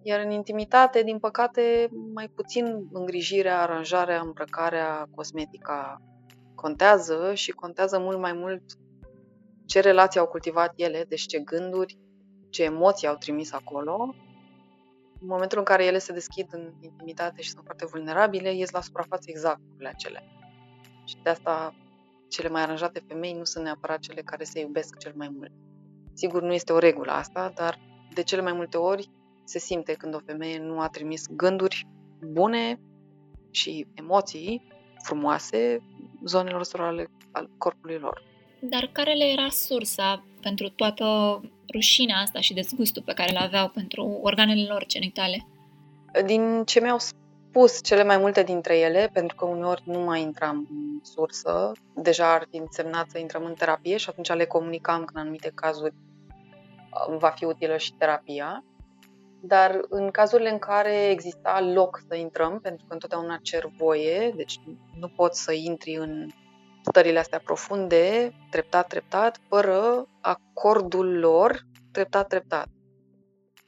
iar 0.06 0.20
în 0.20 0.30
intimitate, 0.30 1.02
din 1.02 1.18
păcate, 1.18 1.88
mai 2.14 2.28
puțin 2.28 2.88
îngrijirea, 2.92 3.60
aranjarea, 3.62 4.20
îmbrăcarea, 4.20 5.08
cosmetica 5.14 6.02
contează 6.54 7.34
și 7.34 7.50
contează 7.50 7.98
mult 7.98 8.18
mai 8.18 8.32
mult 8.32 8.62
ce 9.66 9.80
relații 9.80 10.20
au 10.20 10.26
cultivat 10.26 10.72
ele, 10.76 11.04
deci 11.08 11.26
ce 11.26 11.38
gânduri, 11.38 11.98
ce 12.50 12.62
emoții 12.62 13.08
au 13.08 13.16
trimis 13.16 13.52
acolo. 13.52 14.14
În 15.20 15.26
momentul 15.26 15.58
în 15.58 15.64
care 15.64 15.84
ele 15.84 15.98
se 15.98 16.12
deschid 16.12 16.48
în 16.50 16.72
intimitate 16.80 17.42
și 17.42 17.50
sunt 17.50 17.64
foarte 17.64 17.86
vulnerabile, 17.86 18.54
ies 18.54 18.70
la 18.70 18.80
suprafață 18.80 19.24
exact 19.26 19.58
lucrurile 19.60 19.88
acelea. 19.88 20.22
Și 21.04 21.16
de 21.22 21.30
asta 21.30 21.74
cele 22.28 22.48
mai 22.48 22.62
aranjate 22.62 23.04
femei 23.08 23.32
nu 23.32 23.44
sunt 23.44 23.64
neapărat 23.64 23.98
cele 23.98 24.22
care 24.22 24.44
se 24.44 24.60
iubesc 24.60 24.98
cel 24.98 25.12
mai 25.16 25.28
mult. 25.36 25.52
Sigur, 26.12 26.42
nu 26.42 26.52
este 26.52 26.72
o 26.72 26.78
regulă 26.78 27.12
asta, 27.12 27.52
dar 27.54 27.78
de 28.14 28.22
cele 28.22 28.42
mai 28.42 28.52
multe 28.52 28.76
ori 28.76 29.10
se 29.44 29.58
simte 29.58 29.92
când 29.92 30.14
o 30.14 30.18
femeie 30.26 30.58
nu 30.58 30.80
a 30.80 30.88
trimis 30.88 31.26
gânduri 31.30 31.86
bune 32.20 32.80
și 33.50 33.86
emoții 33.94 34.62
frumoase 35.02 35.82
zonelor 36.24 36.64
sorale 36.64 37.10
al 37.30 37.50
corpului 37.58 37.98
lor. 37.98 38.22
Dar 38.60 38.90
care 38.92 39.12
le 39.12 39.24
era 39.24 39.48
sursa 39.48 40.24
pentru 40.40 40.68
toată 40.68 41.40
rușinea 41.72 42.16
asta 42.16 42.40
și 42.40 42.54
dezgustul 42.54 43.02
pe 43.02 43.12
care 43.12 43.32
le 43.32 43.38
aveau 43.38 43.68
pentru 43.68 44.18
organele 44.22 44.66
lor 44.68 44.86
genitale? 44.86 45.46
Din 46.24 46.62
ce 46.64 46.80
mi-au 46.80 46.98
spus 46.98 47.82
cele 47.82 48.04
mai 48.04 48.18
multe 48.18 48.42
dintre 48.42 48.78
ele, 48.78 49.10
pentru 49.12 49.36
că 49.36 49.44
uneori 49.44 49.82
nu 49.84 49.98
mai 49.98 50.20
intram 50.20 50.66
în 50.70 51.00
sursă, 51.02 51.72
deja 51.94 52.32
ar 52.32 52.46
fi 52.50 52.56
însemnat 52.56 53.10
să 53.10 53.18
intrăm 53.18 53.44
în 53.44 53.54
terapie 53.54 53.96
și 53.96 54.08
atunci 54.08 54.28
le 54.28 54.44
comunicam 54.44 55.04
că 55.04 55.12
în 55.14 55.20
anumite 55.20 55.52
cazuri 55.54 55.94
va 57.18 57.28
fi 57.28 57.44
utilă 57.44 57.76
și 57.76 57.92
terapia 57.92 58.64
dar 59.46 59.80
în 59.88 60.10
cazurile 60.10 60.50
în 60.50 60.58
care 60.58 61.08
exista 61.08 61.60
loc 61.60 62.00
să 62.08 62.14
intrăm, 62.14 62.60
pentru 62.60 62.86
că 62.86 62.92
întotdeauna 62.92 63.38
cer 63.42 63.66
voie, 63.78 64.32
deci 64.36 64.60
nu 64.98 65.08
poți 65.08 65.42
să 65.42 65.52
intri 65.52 65.94
în 65.94 66.28
stările 66.82 67.18
astea 67.18 67.40
profunde, 67.44 68.32
treptat, 68.50 68.86
treptat, 68.86 69.40
fără 69.48 70.08
acordul 70.20 71.18
lor, 71.18 71.60
treptat, 71.92 72.28
treptat. 72.28 72.66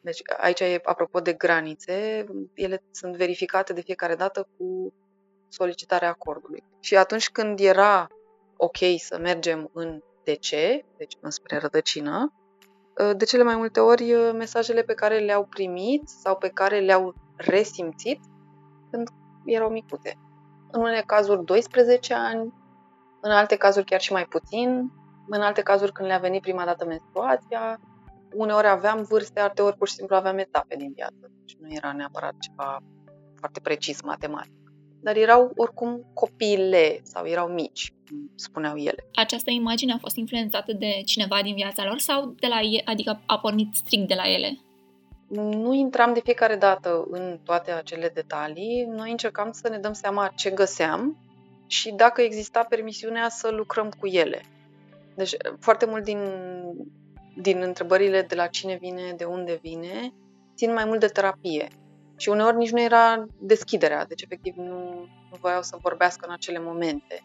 Deci 0.00 0.20
aici 0.36 0.60
e, 0.60 0.80
apropo 0.82 1.20
de 1.20 1.32
granițe, 1.32 2.26
ele 2.54 2.82
sunt 2.90 3.16
verificate 3.16 3.72
de 3.72 3.80
fiecare 3.80 4.14
dată 4.14 4.48
cu 4.56 4.94
solicitarea 5.48 6.08
acordului. 6.08 6.64
Și 6.80 6.96
atunci 6.96 7.30
când 7.30 7.60
era 7.60 8.08
ok 8.56 8.76
să 8.98 9.18
mergem 9.18 9.70
în 9.72 10.02
DC, 10.24 10.50
deci 10.96 11.16
înspre 11.20 11.58
rădăcină, 11.58 12.32
de 13.16 13.24
cele 13.24 13.42
mai 13.42 13.56
multe 13.56 13.80
ori 13.80 14.12
mesajele 14.32 14.82
pe 14.82 14.94
care 14.94 15.18
le-au 15.18 15.44
primit 15.44 16.08
sau 16.08 16.36
pe 16.36 16.48
care 16.48 16.78
le-au 16.78 17.14
resimțit 17.36 18.20
când 18.90 19.08
erau 19.44 19.70
micute. 19.70 20.18
În 20.70 20.80
unele 20.80 21.02
cazuri 21.06 21.44
12 21.44 22.14
ani, 22.14 22.54
în 23.20 23.30
alte 23.30 23.56
cazuri 23.56 23.84
chiar 23.84 24.00
și 24.00 24.12
mai 24.12 24.24
puțin, 24.24 24.92
în 25.28 25.40
alte 25.40 25.62
cazuri 25.62 25.92
când 25.92 26.08
le-a 26.08 26.18
venit 26.18 26.42
prima 26.42 26.64
dată 26.64 26.84
menstruația, 26.84 27.80
uneori 28.32 28.66
aveam 28.66 29.02
vârste, 29.02 29.40
alteori 29.40 29.76
pur 29.76 29.88
și 29.88 29.94
simplu 29.94 30.16
aveam 30.16 30.38
etape 30.38 30.76
din 30.76 30.92
viață. 30.94 31.30
Deci 31.38 31.56
nu 31.60 31.66
era 31.70 31.92
neapărat 31.92 32.34
ceva 32.38 32.78
foarte 33.34 33.60
precis 33.60 34.02
matematic. 34.02 34.65
Dar 35.00 35.16
erau 35.16 35.52
oricum 35.56 36.04
copiile 36.14 37.00
sau 37.02 37.26
erau 37.26 37.48
mici, 37.48 37.92
spuneau 38.34 38.76
ele. 38.76 39.06
Această 39.14 39.50
imagine 39.50 39.92
a 39.92 39.98
fost 39.98 40.16
influențată 40.16 40.72
de 40.72 41.02
cineva 41.04 41.42
din 41.42 41.54
viața 41.54 41.84
lor 41.84 41.98
sau 41.98 42.34
de 42.38 42.46
la 42.46 42.60
ei, 42.60 42.82
adică 42.84 43.20
a 43.26 43.38
pornit 43.38 43.74
strict 43.74 44.08
de 44.08 44.14
la 44.14 44.32
ele? 44.32 44.58
Nu 45.28 45.72
intram 45.72 46.14
de 46.14 46.20
fiecare 46.24 46.56
dată 46.56 47.06
în 47.10 47.38
toate 47.44 47.70
acele 47.70 48.10
detalii, 48.14 48.84
noi 48.84 49.10
încercam 49.10 49.52
să 49.52 49.68
ne 49.68 49.78
dăm 49.78 49.92
seama 49.92 50.32
ce 50.36 50.50
găseam 50.50 51.16
și 51.66 51.90
dacă 51.90 52.20
exista 52.20 52.62
permisiunea 52.68 53.28
să 53.28 53.50
lucrăm 53.50 53.90
cu 53.98 54.06
ele. 54.06 54.44
Deci, 55.14 55.36
foarte 55.60 55.86
mult 55.86 56.04
din, 56.04 56.18
din 57.36 57.62
întrebările 57.62 58.22
de 58.22 58.34
la 58.34 58.46
cine 58.46 58.78
vine, 58.80 59.14
de 59.16 59.24
unde 59.24 59.58
vine, 59.62 60.12
țin 60.54 60.72
mai 60.72 60.84
mult 60.84 61.00
de 61.00 61.06
terapie. 61.06 61.68
Și 62.16 62.28
uneori 62.28 62.56
nici 62.56 62.70
nu 62.70 62.80
era 62.80 63.26
deschiderea, 63.40 64.04
deci 64.04 64.22
efectiv 64.22 64.54
nu, 64.56 65.06
nu 65.30 65.36
voiau 65.40 65.62
să 65.62 65.76
vorbească 65.80 66.26
în 66.26 66.32
acele 66.32 66.58
momente. 66.58 67.22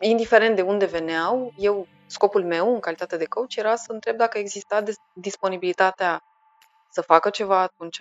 Indiferent 0.00 0.56
de 0.56 0.62
unde 0.62 0.84
veneau, 0.84 1.52
eu, 1.56 1.86
scopul 2.06 2.44
meu 2.44 2.74
în 2.74 2.80
calitate 2.80 3.16
de 3.16 3.24
coach 3.24 3.54
era 3.54 3.74
să 3.74 3.92
întreb 3.92 4.16
dacă 4.16 4.38
exista 4.38 4.82
disponibilitatea 5.14 6.22
să 6.90 7.00
facă 7.00 7.30
ceva 7.30 7.60
atunci, 7.60 7.98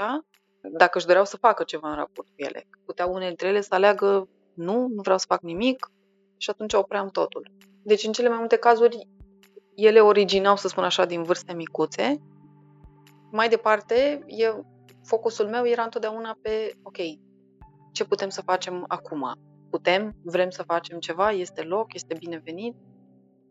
dacă 0.62 0.98
își 0.98 1.06
doreau 1.06 1.25
să 1.25 1.38
facă 1.38 1.63
ceva 1.63 1.90
în 1.90 1.96
raport 1.96 2.28
cu 2.28 2.34
ele. 2.36 2.68
Puteau 2.86 3.10
unele 3.12 3.28
dintre 3.28 3.48
ele 3.48 3.62
să 3.62 3.74
aleagă 3.74 4.30
nu, 4.54 4.88
nu 4.88 5.02
vreau 5.02 5.18
să 5.18 5.25
fac 5.28 5.42
nimic 5.42 5.92
și 6.38 6.50
atunci 6.50 6.74
opream 6.74 7.08
totul. 7.08 7.52
Deci 7.84 8.04
în 8.04 8.12
cele 8.12 8.30
mai 8.30 8.38
multe 8.38 8.56
cazuri 8.56 9.08
ele 9.75 10.00
originau, 10.00 10.56
să 10.56 10.68
spun 10.68 10.84
așa, 10.84 11.06
din 11.06 11.24
vârste 11.24 11.54
micuțe. 11.54 12.22
Mai 13.32 13.50
departe, 13.50 14.24
eu, 14.28 14.66
focusul 15.04 15.48
meu 15.48 15.68
era 15.68 15.84
întotdeauna 15.84 16.38
pe, 16.42 16.74
ok, 16.84 16.98
ce 17.92 18.06
putem 18.06 18.30
să 18.30 18.42
facem 18.42 18.86
acum? 18.88 19.34
Putem? 19.70 20.16
Vrem 20.24 20.50
să 20.50 20.64
facem 20.64 21.00
ceva? 21.00 21.32
Este 21.32 21.62
loc? 21.62 21.94
Este 21.94 22.16
binevenit? 22.20 22.76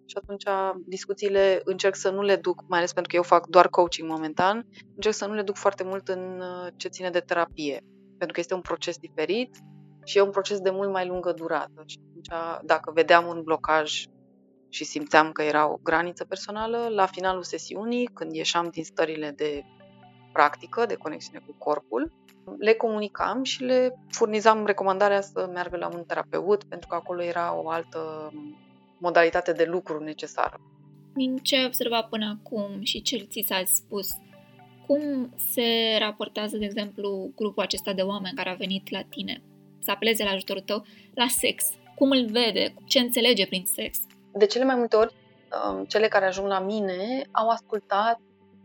Și 0.06 0.16
atunci 0.16 0.44
discuțiile 0.86 1.60
încerc 1.64 1.94
să 1.94 2.10
nu 2.10 2.22
le 2.22 2.36
duc, 2.36 2.64
mai 2.68 2.78
ales 2.78 2.92
pentru 2.92 3.10
că 3.10 3.16
eu 3.16 3.22
fac 3.22 3.46
doar 3.46 3.68
coaching 3.68 4.10
momentan, 4.10 4.66
încerc 4.94 5.14
să 5.14 5.26
nu 5.26 5.34
le 5.34 5.42
duc 5.42 5.56
foarte 5.56 5.84
mult 5.84 6.08
în 6.08 6.40
uh, 6.40 6.72
ce 6.76 6.88
ține 6.88 7.10
de 7.10 7.20
terapie. 7.20 7.80
Pentru 8.08 8.32
că 8.32 8.40
este 8.40 8.54
un 8.54 8.60
proces 8.60 8.96
diferit 8.98 9.56
și 10.04 10.18
e 10.18 10.20
un 10.20 10.30
proces 10.30 10.60
de 10.60 10.70
mult 10.70 10.90
mai 10.90 11.06
lungă 11.06 11.32
durată. 11.32 11.82
Și 11.86 11.98
atunci, 12.08 12.28
dacă 12.64 12.90
vedeam 12.94 13.26
un 13.26 13.42
blocaj 13.42 14.04
și 14.68 14.84
simțeam 14.84 15.32
că 15.32 15.42
era 15.42 15.72
o 15.72 15.78
graniță 15.82 16.24
personală, 16.24 16.88
la 16.88 17.06
finalul 17.06 17.42
sesiunii, 17.42 18.06
când 18.06 18.32
ieșeam 18.32 18.68
din 18.68 18.84
stările 18.84 19.30
de 19.30 19.62
practică, 20.32 20.86
de 20.86 20.94
conexiune 20.94 21.42
cu 21.46 21.54
corpul, 21.58 22.12
le 22.58 22.72
comunicam 22.74 23.42
și 23.42 23.62
le 23.62 23.98
furnizam 24.08 24.66
recomandarea 24.66 25.20
să 25.20 25.50
meargă 25.52 25.76
la 25.76 25.88
un 25.94 26.04
terapeut, 26.06 26.64
pentru 26.64 26.88
că 26.88 26.94
acolo 26.94 27.22
era 27.22 27.54
o 27.54 27.68
altă 27.68 28.32
modalitate 28.98 29.52
de 29.52 29.64
lucru 29.64 30.04
necesară. 30.04 30.60
Din 31.14 31.36
ce 31.36 31.56
ai 31.56 31.64
observat 31.64 32.08
până 32.08 32.38
acum 32.40 32.82
și 32.82 33.02
ce 33.02 33.16
ți 33.16 33.44
s-a 33.46 33.62
spus, 33.64 34.08
cum 34.86 35.34
se 35.52 35.96
raportează, 35.98 36.56
de 36.56 36.64
exemplu, 36.64 37.30
grupul 37.36 37.62
acesta 37.62 37.92
de 37.92 38.02
oameni 38.02 38.36
care 38.36 38.50
a 38.50 38.54
venit 38.54 38.90
la 38.90 39.02
tine 39.02 39.42
să 39.78 39.90
apeleze 39.90 40.24
la 40.24 40.30
ajutorul 40.30 40.62
tău 40.62 40.84
la 41.14 41.26
sex? 41.28 41.64
Cum 41.94 42.10
îl 42.10 42.26
vede? 42.26 42.74
Ce 42.84 42.98
înțelege 42.98 43.46
prin 43.46 43.64
sex? 43.64 43.98
De 44.32 44.46
cele 44.46 44.64
mai 44.64 44.74
multe 44.74 44.96
ori, 44.96 45.14
um, 45.70 45.84
cele 45.84 46.08
care 46.08 46.26
ajung 46.26 46.46
la 46.46 46.60
mine 46.60 47.22
au 47.30 47.48
ascultat 47.48 48.20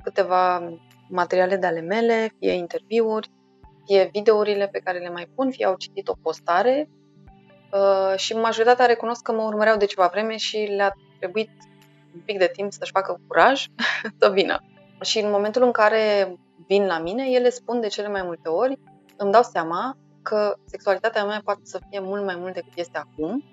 câteva 0.07 0.73
materiale 1.09 1.55
de 1.55 1.65
ale 1.65 1.81
mele, 1.81 2.33
fie 2.39 2.51
interviuri, 2.51 3.29
fie 3.85 4.09
videourile 4.11 4.67
pe 4.67 4.79
care 4.79 4.99
le 4.99 5.09
mai 5.09 5.29
pun, 5.35 5.51
fie 5.51 5.65
au 5.65 5.75
citit 5.75 6.07
o 6.07 6.13
postare 6.21 6.89
uh, 7.71 8.17
și 8.17 8.33
majoritatea 8.33 8.85
recunosc 8.85 9.21
că 9.21 9.31
mă 9.31 9.43
urmăreau 9.43 9.77
de 9.77 9.85
ceva 9.85 10.07
vreme 10.11 10.37
și 10.37 10.57
le-a 10.57 10.93
trebuit 11.19 11.49
un 12.13 12.21
pic 12.25 12.37
de 12.37 12.49
timp 12.53 12.71
să-și 12.71 12.91
facă 12.91 13.21
curaj 13.27 13.65
să 14.19 14.29
vină. 14.29 14.63
Și 15.01 15.19
în 15.19 15.32
momentul 15.32 15.63
în 15.63 15.71
care 15.71 16.36
vin 16.67 16.86
la 16.86 16.99
mine, 16.99 17.25
ele 17.29 17.49
spun 17.49 17.79
de 17.79 17.88
cele 17.88 18.08
mai 18.08 18.21
multe 18.23 18.49
ori, 18.49 18.79
îmi 19.17 19.32
dau 19.32 19.43
seama 19.43 19.97
că 20.21 20.55
sexualitatea 20.65 21.25
mea 21.25 21.41
poate 21.43 21.62
să 21.63 21.79
fie 21.89 21.99
mult 21.99 22.25
mai 22.25 22.36
mult 22.36 22.53
decât 22.53 22.71
este 22.75 22.97
acum 22.97 23.43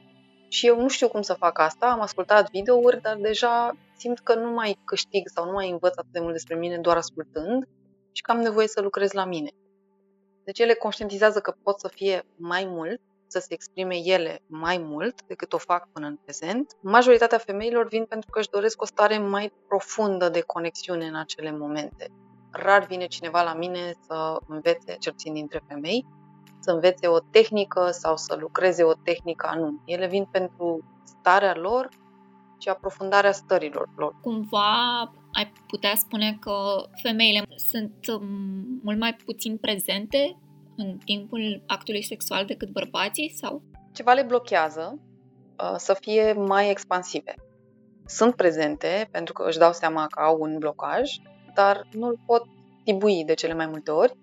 și 0.55 0.67
eu 0.67 0.81
nu 0.81 0.89
știu 0.89 1.09
cum 1.09 1.23
să 1.23 1.35
fac 1.35 1.59
asta, 1.59 1.87
am 1.87 2.01
ascultat 2.01 2.51
videouri, 2.51 3.01
dar 3.01 3.17
deja 3.17 3.77
simt 3.97 4.19
că 4.19 4.35
nu 4.35 4.51
mai 4.51 4.79
câștig 4.85 5.29
sau 5.29 5.45
nu 5.45 5.53
mai 5.53 5.71
învăț 5.71 5.97
atât 5.97 6.13
de 6.13 6.21
mult 6.21 6.33
despre 6.33 6.57
mine 6.57 6.79
doar 6.79 6.97
ascultând 6.97 7.69
și 8.13 8.23
că 8.23 8.31
am 8.31 8.39
nevoie 8.39 8.67
să 8.67 8.81
lucrez 8.81 9.13
la 9.13 9.25
mine. 9.25 9.51
Deci 10.45 10.59
ele 10.59 10.75
conștientizează 10.75 11.41
că 11.41 11.55
pot 11.63 11.81
să 11.81 11.89
fie 11.89 12.23
mai 12.37 12.65
mult, 12.65 13.01
să 13.27 13.39
se 13.39 13.55
exprime 13.55 13.97
ele 13.97 14.43
mai 14.47 14.79
mult 14.79 15.23
decât 15.27 15.53
o 15.53 15.59
fac 15.59 15.89
până 15.93 16.07
în 16.07 16.17
prezent. 16.17 16.77
Majoritatea 16.81 17.39
femeilor 17.39 17.89
vin 17.89 18.05
pentru 18.05 18.31
că 18.31 18.39
își 18.39 18.51
doresc 18.51 18.83
o 18.83 18.87
stare 18.87 19.19
mai 19.19 19.53
profundă 19.69 20.29
de 20.29 20.41
conexiune 20.41 21.07
în 21.07 21.17
acele 21.17 21.51
momente. 21.51 22.07
Rar 22.51 22.87
vine 22.87 23.07
cineva 23.07 23.43
la 23.43 23.55
mine 23.55 23.95
să 24.07 24.37
învețe, 24.49 24.97
cel 24.99 25.13
puțin 25.13 25.33
dintre 25.33 25.63
femei, 25.69 26.07
să 26.65 26.71
învețe 26.71 27.07
o 27.07 27.19
tehnică 27.19 27.91
sau 27.91 28.17
să 28.17 28.37
lucreze 28.41 28.83
o 28.83 28.93
tehnică 28.93 29.47
anume. 29.51 29.81
Ele 29.85 30.07
vin 30.07 30.25
pentru 30.25 30.85
starea 31.05 31.55
lor 31.57 31.89
și 32.59 32.69
aprofundarea 32.69 33.33
stărilor 33.33 33.89
lor. 33.97 34.15
Cumva 34.23 35.01
ai 35.33 35.53
putea 35.67 35.95
spune 35.95 36.37
că 36.41 36.55
femeile 37.03 37.43
sunt 37.57 38.07
um, 38.07 38.81
mult 38.83 38.99
mai 38.99 39.15
puțin 39.25 39.57
prezente 39.57 40.39
în 40.77 40.99
timpul 41.05 41.63
actului 41.67 42.03
sexual 42.03 42.45
decât 42.45 42.69
bărbații 42.69 43.31
sau? 43.31 43.63
Ceva 43.93 44.13
le 44.13 44.23
blochează 44.23 44.99
uh, 45.59 45.75
să 45.77 45.97
fie 46.01 46.33
mai 46.33 46.71
expansive. 46.71 47.35
Sunt 48.07 48.35
prezente 48.35 49.09
pentru 49.11 49.33
că 49.33 49.45
își 49.47 49.59
dau 49.59 49.73
seama 49.73 50.07
că 50.07 50.21
au 50.21 50.37
un 50.41 50.59
blocaj, 50.59 51.11
dar 51.55 51.87
nu 51.93 52.07
îl 52.07 52.19
pot 52.27 52.43
tibui 52.85 53.25
de 53.25 53.35
cele 53.35 53.55
mai 53.55 53.67
multe 53.67 53.91
ori 53.91 54.15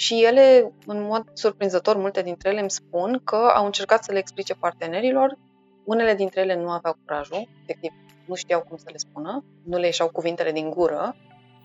și 0.00 0.24
ele, 0.24 0.72
în 0.86 1.02
mod 1.02 1.24
surprinzător, 1.32 1.96
multe 1.96 2.22
dintre 2.22 2.48
ele 2.48 2.60
îmi 2.60 2.70
spun 2.70 3.20
că 3.24 3.36
au 3.36 3.64
încercat 3.64 4.04
să 4.04 4.12
le 4.12 4.18
explice 4.18 4.54
partenerilor, 4.54 5.38
unele 5.84 6.14
dintre 6.14 6.40
ele 6.40 6.54
nu 6.54 6.70
aveau 6.70 6.96
curajul, 7.04 7.48
efectiv 7.62 7.92
nu 8.26 8.34
știau 8.34 8.60
cum 8.62 8.76
să 8.76 8.88
le 8.90 8.96
spună, 8.96 9.44
nu 9.64 9.78
le 9.78 9.86
ieșeau 9.86 10.08
cuvintele 10.08 10.52
din 10.52 10.70
gură, 10.70 11.16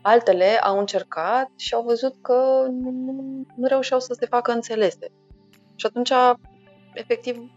altele 0.02 0.46
au 0.46 0.80
încercat 0.80 1.50
și 1.56 1.74
au 1.74 1.84
văzut 1.84 2.16
că 2.22 2.66
nu, 2.70 2.90
nu, 2.92 3.46
nu 3.56 3.68
reușeau 3.68 4.00
să 4.00 4.14
se 4.14 4.26
facă 4.26 4.52
înțelese. 4.52 5.12
Și 5.76 5.86
atunci, 5.86 6.12
efectiv, 6.94 7.52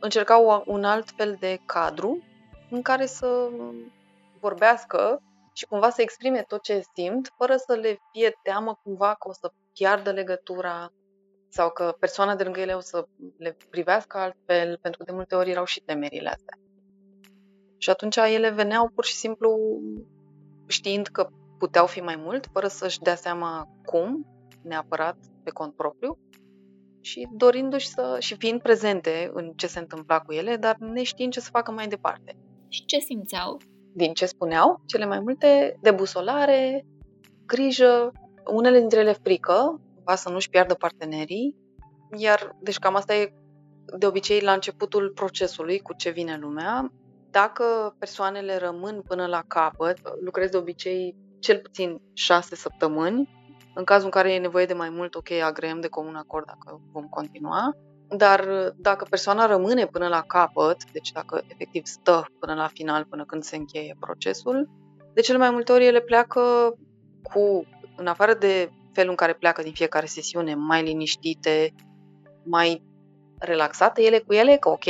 încercau 0.00 0.62
un 0.66 0.84
alt 0.84 1.10
fel 1.16 1.36
de 1.40 1.60
cadru 1.66 2.22
în 2.70 2.82
care 2.82 3.06
să 3.06 3.48
vorbească 4.40 5.22
și 5.52 5.66
cumva 5.66 5.90
să 5.90 6.02
exprime 6.02 6.44
tot 6.48 6.62
ce 6.62 6.84
simt, 6.94 7.32
fără 7.36 7.56
să 7.56 7.74
le 7.74 7.98
fie 8.12 8.38
teamă 8.42 8.80
cumva 8.82 9.14
că 9.14 9.28
o 9.28 9.32
să 9.32 9.52
piardă 9.72 10.10
legătura 10.10 10.92
sau 11.48 11.70
că 11.70 11.96
persoana 11.98 12.36
de 12.36 12.42
lângă 12.42 12.60
ele 12.60 12.74
o 12.74 12.80
să 12.80 13.06
le 13.38 13.56
privească 13.70 14.18
altfel, 14.18 14.78
pentru 14.80 14.98
că 14.98 15.04
de 15.04 15.16
multe 15.16 15.34
ori 15.34 15.50
erau 15.50 15.64
și 15.64 15.80
temerile 15.80 16.28
astea. 16.28 16.58
Și 17.78 17.90
atunci 17.90 18.16
ele 18.16 18.50
veneau 18.50 18.88
pur 18.94 19.04
și 19.04 19.14
simplu 19.14 19.58
știind 20.66 21.06
că 21.06 21.28
puteau 21.58 21.86
fi 21.86 22.00
mai 22.00 22.16
mult, 22.16 22.46
fără 22.52 22.66
să-și 22.66 22.98
dea 22.98 23.14
seama 23.14 23.68
cum, 23.84 24.26
neapărat 24.62 25.16
pe 25.42 25.50
cont 25.50 25.74
propriu, 25.74 26.18
și 27.00 27.28
dorindu-și 27.32 27.88
să, 27.88 28.16
și 28.18 28.36
fiind 28.36 28.62
prezente 28.62 29.30
în 29.34 29.52
ce 29.56 29.66
se 29.66 29.78
întâmpla 29.78 30.20
cu 30.20 30.32
ele, 30.32 30.56
dar 30.56 30.76
neștiind 30.76 31.32
ce 31.32 31.40
să 31.40 31.48
facă 31.50 31.70
mai 31.70 31.88
departe. 31.88 32.36
Și 32.68 32.84
ce 32.84 32.98
simțeau? 32.98 33.60
Din 33.94 34.12
ce 34.12 34.26
spuneau, 34.26 34.82
cele 34.86 35.06
mai 35.06 35.20
multe, 35.20 35.78
debusolare, 35.80 36.86
grijă, 37.46 38.12
unele 38.46 38.78
dintre 38.78 39.00
ele 39.00 39.12
frică, 39.12 39.80
va 40.04 40.14
să 40.14 40.28
nu-și 40.28 40.50
piardă 40.50 40.74
partenerii, 40.74 41.56
iar, 42.16 42.56
deci 42.60 42.78
cam 42.78 42.94
asta 42.94 43.14
e 43.14 43.34
de 43.98 44.06
obicei 44.06 44.40
la 44.40 44.52
începutul 44.52 45.10
procesului 45.14 45.78
cu 45.78 45.94
ce 45.94 46.10
vine 46.10 46.38
lumea. 46.40 46.92
Dacă 47.30 47.94
persoanele 47.98 48.56
rămân 48.56 49.02
până 49.06 49.26
la 49.26 49.44
capăt, 49.46 49.98
lucrez 50.20 50.50
de 50.50 50.56
obicei 50.56 51.16
cel 51.38 51.58
puțin 51.58 52.00
șase 52.12 52.54
săptămâni. 52.54 53.28
În 53.74 53.84
cazul 53.84 54.04
în 54.04 54.10
care 54.10 54.32
e 54.32 54.38
nevoie 54.38 54.66
de 54.66 54.74
mai 54.74 54.90
mult, 54.90 55.14
ok, 55.14 55.30
agreem 55.30 55.80
de 55.80 55.88
comun 55.88 56.14
acord 56.14 56.46
dacă 56.46 56.80
vom 56.92 57.04
continua. 57.08 57.76
Dar 58.08 58.72
dacă 58.76 59.06
persoana 59.10 59.46
rămâne 59.46 59.86
până 59.86 60.08
la 60.08 60.22
capăt, 60.26 60.76
deci 60.92 61.12
dacă 61.12 61.42
efectiv 61.46 61.84
stă 61.84 62.26
până 62.38 62.54
la 62.54 62.66
final, 62.66 63.04
până 63.04 63.24
când 63.24 63.42
se 63.42 63.56
încheie 63.56 63.96
procesul, 64.00 64.68
de 65.14 65.20
cele 65.20 65.38
mai 65.38 65.50
multe 65.50 65.72
ori 65.72 65.86
ele 65.86 66.00
pleacă 66.00 66.74
cu 67.22 67.66
în 68.02 68.08
afară 68.08 68.34
de 68.34 68.70
felul 68.92 69.10
în 69.10 69.16
care 69.16 69.32
pleacă 69.32 69.62
din 69.62 69.72
fiecare 69.72 70.06
sesiune, 70.06 70.54
mai 70.54 70.82
liniștite, 70.82 71.74
mai 72.42 72.82
relaxate 73.38 74.02
ele 74.02 74.18
cu 74.18 74.32
ele, 74.32 74.56
că 74.56 74.68
ok, 74.68 74.84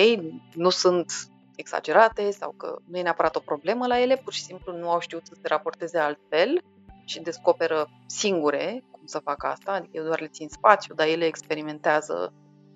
nu 0.54 0.70
sunt 0.70 1.12
exagerate 1.56 2.30
sau 2.30 2.54
că 2.56 2.76
nu 2.84 2.98
e 2.98 3.02
neapărat 3.02 3.36
o 3.36 3.40
problemă 3.40 3.86
la 3.86 4.00
ele, 4.00 4.16
pur 4.16 4.32
și 4.32 4.42
simplu 4.42 4.76
nu 4.76 4.90
au 4.90 5.00
știut 5.00 5.26
să 5.26 5.32
se 5.34 5.48
raporteze 5.48 5.98
altfel 5.98 6.62
și 7.04 7.20
descoperă 7.20 7.88
singure 8.06 8.84
cum 8.90 9.02
să 9.04 9.18
facă 9.18 9.46
asta, 9.46 9.72
adică 9.72 9.92
eu 9.96 10.04
doar 10.04 10.20
le 10.20 10.26
țin 10.26 10.48
spațiu, 10.48 10.94
dar 10.94 11.06
ele 11.06 11.24
experimentează 11.24 12.32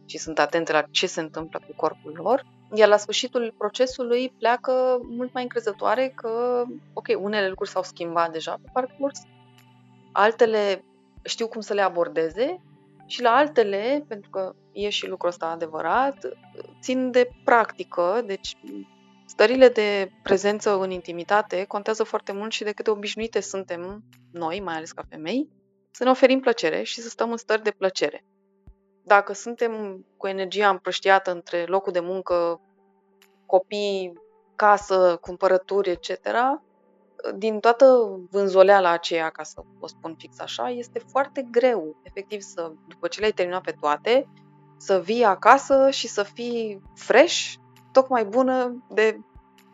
și 0.07 0.19
sunt 0.19 0.39
atente 0.39 0.73
la 0.73 0.83
ce 0.91 1.07
se 1.07 1.21
întâmplă 1.21 1.61
cu 1.67 1.73
corpul 1.77 2.13
lor, 2.23 2.47
iar 2.75 2.89
la 2.89 2.97
sfârșitul 2.97 3.55
procesului 3.59 4.35
pleacă 4.39 5.01
mult 5.03 5.33
mai 5.33 5.43
încrezătoare 5.43 6.13
că, 6.15 6.65
ok, 6.93 7.07
unele 7.19 7.49
lucruri 7.49 7.71
s-au 7.71 7.83
schimbat 7.83 8.33
deja 8.33 8.53
pe 8.53 8.71
parcurs, 8.73 9.21
altele 10.17 10.85
știu 11.25 11.49
cum 11.49 11.61
să 11.61 11.75
le 11.75 11.81
abordeze 11.81 12.63
și 13.07 13.23
la 13.23 13.31
altele, 13.31 14.05
pentru 14.09 14.31
că 14.31 14.55
e 14.73 14.89
și 14.89 15.07
lucrul 15.07 15.31
ăsta 15.31 15.47
adevărat, 15.47 16.29
țin 16.81 17.11
de 17.11 17.29
practică, 17.45 18.23
deci 18.27 18.57
stările 19.27 19.69
de 19.69 20.11
prezență 20.23 20.79
în 20.79 20.91
intimitate 20.91 21.65
contează 21.65 22.03
foarte 22.03 22.33
mult 22.33 22.53
și 22.53 22.65
de 22.65 22.73
câte 22.73 22.91
obișnuite 22.91 23.41
suntem 23.41 24.05
noi, 24.33 24.61
mai 24.61 24.75
ales 24.75 24.93
ca 24.93 25.03
femei, 25.09 25.49
să 25.91 26.05
ne 26.05 26.11
oferim 26.11 26.41
plăcere 26.41 26.83
și 26.83 27.01
să 27.01 27.09
stăm 27.09 27.31
în 27.31 27.37
stări 27.37 27.63
de 27.63 27.71
plăcere. 27.71 28.25
Dacă 29.05 29.33
suntem 29.33 30.05
cu 30.17 30.27
energia 30.27 30.69
împrăștiată 30.69 31.31
între 31.31 31.65
locul 31.65 31.93
de 31.93 32.01
muncă, 32.01 32.61
copii, 33.47 34.13
casă, 34.57 35.19
cumpărături, 35.21 35.91
etc., 35.91 36.11
din 37.37 37.61
toată 37.61 37.87
vânzoleala 38.31 38.91
aceea, 38.91 39.29
ca 39.29 39.43
să 39.43 39.63
o 39.81 39.87
spun 39.87 40.15
fix 40.19 40.41
așa, 40.41 40.69
este 40.69 40.99
foarte 40.99 41.47
greu, 41.51 41.97
efectiv, 42.03 42.41
să, 42.41 42.73
după 42.89 43.09
ce 43.09 43.21
le-ai 43.21 43.33
terminat 43.33 43.63
pe 43.63 43.77
toate, 43.81 44.29
să 44.77 45.01
vii 45.01 45.25
acasă 45.25 45.91
și 45.91 46.09
să 46.09 46.23
fii 46.23 46.83
fresh, 46.95 47.53
tocmai 47.93 48.25
bună 48.25 48.85
de 48.89 49.19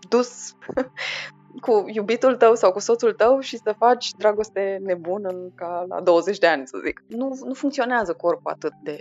dus 0.08 0.56
cu 1.64 1.84
iubitul 1.86 2.36
tău 2.36 2.54
sau 2.54 2.72
cu 2.72 2.78
soțul 2.78 3.12
tău 3.12 3.40
și 3.40 3.56
să 3.56 3.74
faci 3.78 4.10
dragoste 4.12 4.78
nebună 4.82 5.52
ca 5.54 5.84
la 5.88 6.00
20 6.00 6.38
de 6.38 6.46
ani, 6.46 6.66
să 6.66 6.78
zic. 6.84 7.04
Nu, 7.06 7.38
nu 7.44 7.54
funcționează 7.54 8.12
corpul 8.12 8.50
atât 8.50 8.72
de... 8.82 8.98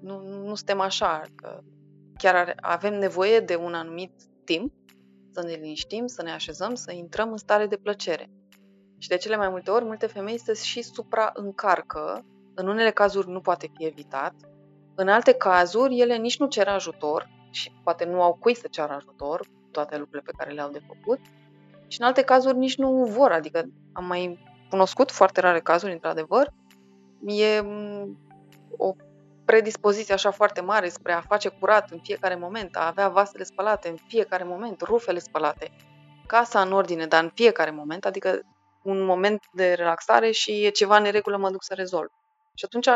Nu, 0.00 0.20
nu 0.22 0.54
suntem 0.54 0.80
așa, 0.80 1.22
că 1.34 1.60
chiar 2.16 2.54
avem 2.60 2.94
nevoie 2.98 3.40
de 3.40 3.56
un 3.56 3.74
anumit 3.74 4.12
timp 4.44 4.72
să 5.32 5.42
ne 5.42 5.52
liniștim, 5.52 6.06
să 6.06 6.22
ne 6.22 6.30
așezăm, 6.30 6.74
să 6.74 6.92
intrăm 6.92 7.30
în 7.30 7.36
stare 7.36 7.66
de 7.66 7.76
plăcere. 7.76 8.30
Și 8.98 9.08
de 9.08 9.16
cele 9.16 9.36
mai 9.36 9.48
multe 9.48 9.70
ori, 9.70 9.84
multe 9.84 10.06
femei 10.06 10.38
se 10.38 10.54
și 10.54 10.82
supraîncarcă. 10.82 12.24
În 12.54 12.68
unele 12.68 12.90
cazuri 12.90 13.28
nu 13.28 13.40
poate 13.40 13.70
fi 13.76 13.84
evitat. 13.84 14.34
În 14.94 15.08
alte 15.08 15.32
cazuri, 15.32 15.98
ele 15.98 16.16
nici 16.16 16.38
nu 16.38 16.46
cer 16.46 16.68
ajutor 16.68 17.28
și 17.50 17.72
poate 17.82 18.04
nu 18.04 18.22
au 18.22 18.34
cui 18.34 18.54
să 18.54 18.66
ceară 18.70 18.92
ajutor, 18.92 19.48
toate 19.70 19.96
lucrurile 19.96 20.30
pe 20.30 20.36
care 20.36 20.50
le-au 20.50 20.70
de 20.70 20.82
făcut. 20.86 21.18
Și 21.86 22.00
în 22.00 22.06
alte 22.06 22.22
cazuri 22.22 22.56
nici 22.56 22.76
nu 22.76 23.04
vor, 23.04 23.30
adică 23.30 23.64
am 23.92 24.04
mai 24.04 24.38
cunoscut 24.70 25.10
foarte 25.10 25.40
rare 25.40 25.60
cazuri, 25.60 25.92
într-adevăr. 25.92 26.52
E 27.26 27.60
mm, 27.60 28.18
o 28.76 28.94
predispoziție 29.44 30.14
așa 30.14 30.30
foarte 30.30 30.60
mare 30.60 30.88
spre 30.88 31.12
a 31.12 31.20
face 31.20 31.48
curat 31.48 31.90
în 31.90 31.98
fiecare 32.02 32.34
moment, 32.34 32.76
a 32.76 32.86
avea 32.86 33.08
vasele 33.08 33.44
spălate 33.44 33.88
în 33.88 33.96
fiecare 34.06 34.44
moment, 34.44 34.80
rufele 34.80 35.18
spălate, 35.18 35.70
casa 36.26 36.60
în 36.60 36.72
ordine, 36.72 37.06
dar 37.06 37.22
în 37.22 37.30
fiecare 37.34 37.70
moment, 37.70 38.04
adică 38.04 38.40
un 38.82 39.04
moment 39.04 39.44
de 39.52 39.72
relaxare 39.72 40.30
și 40.30 40.64
e 40.64 40.68
ceva 40.68 40.96
în 40.96 41.02
neregulă, 41.02 41.36
mă 41.36 41.50
duc 41.50 41.64
să 41.64 41.74
rezolv. 41.74 42.08
Și 42.54 42.64
atunci 42.64 42.88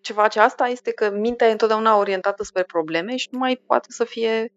ce 0.00 0.12
face 0.12 0.40
asta 0.40 0.66
este 0.66 0.90
că 0.90 1.10
mintea 1.10 1.48
e 1.48 1.50
întotdeauna 1.50 1.96
orientată 1.96 2.44
spre 2.44 2.62
probleme 2.62 3.16
și 3.16 3.28
nu 3.30 3.38
mai 3.38 3.62
poate 3.66 3.86
să 3.90 4.04
fie 4.04 4.52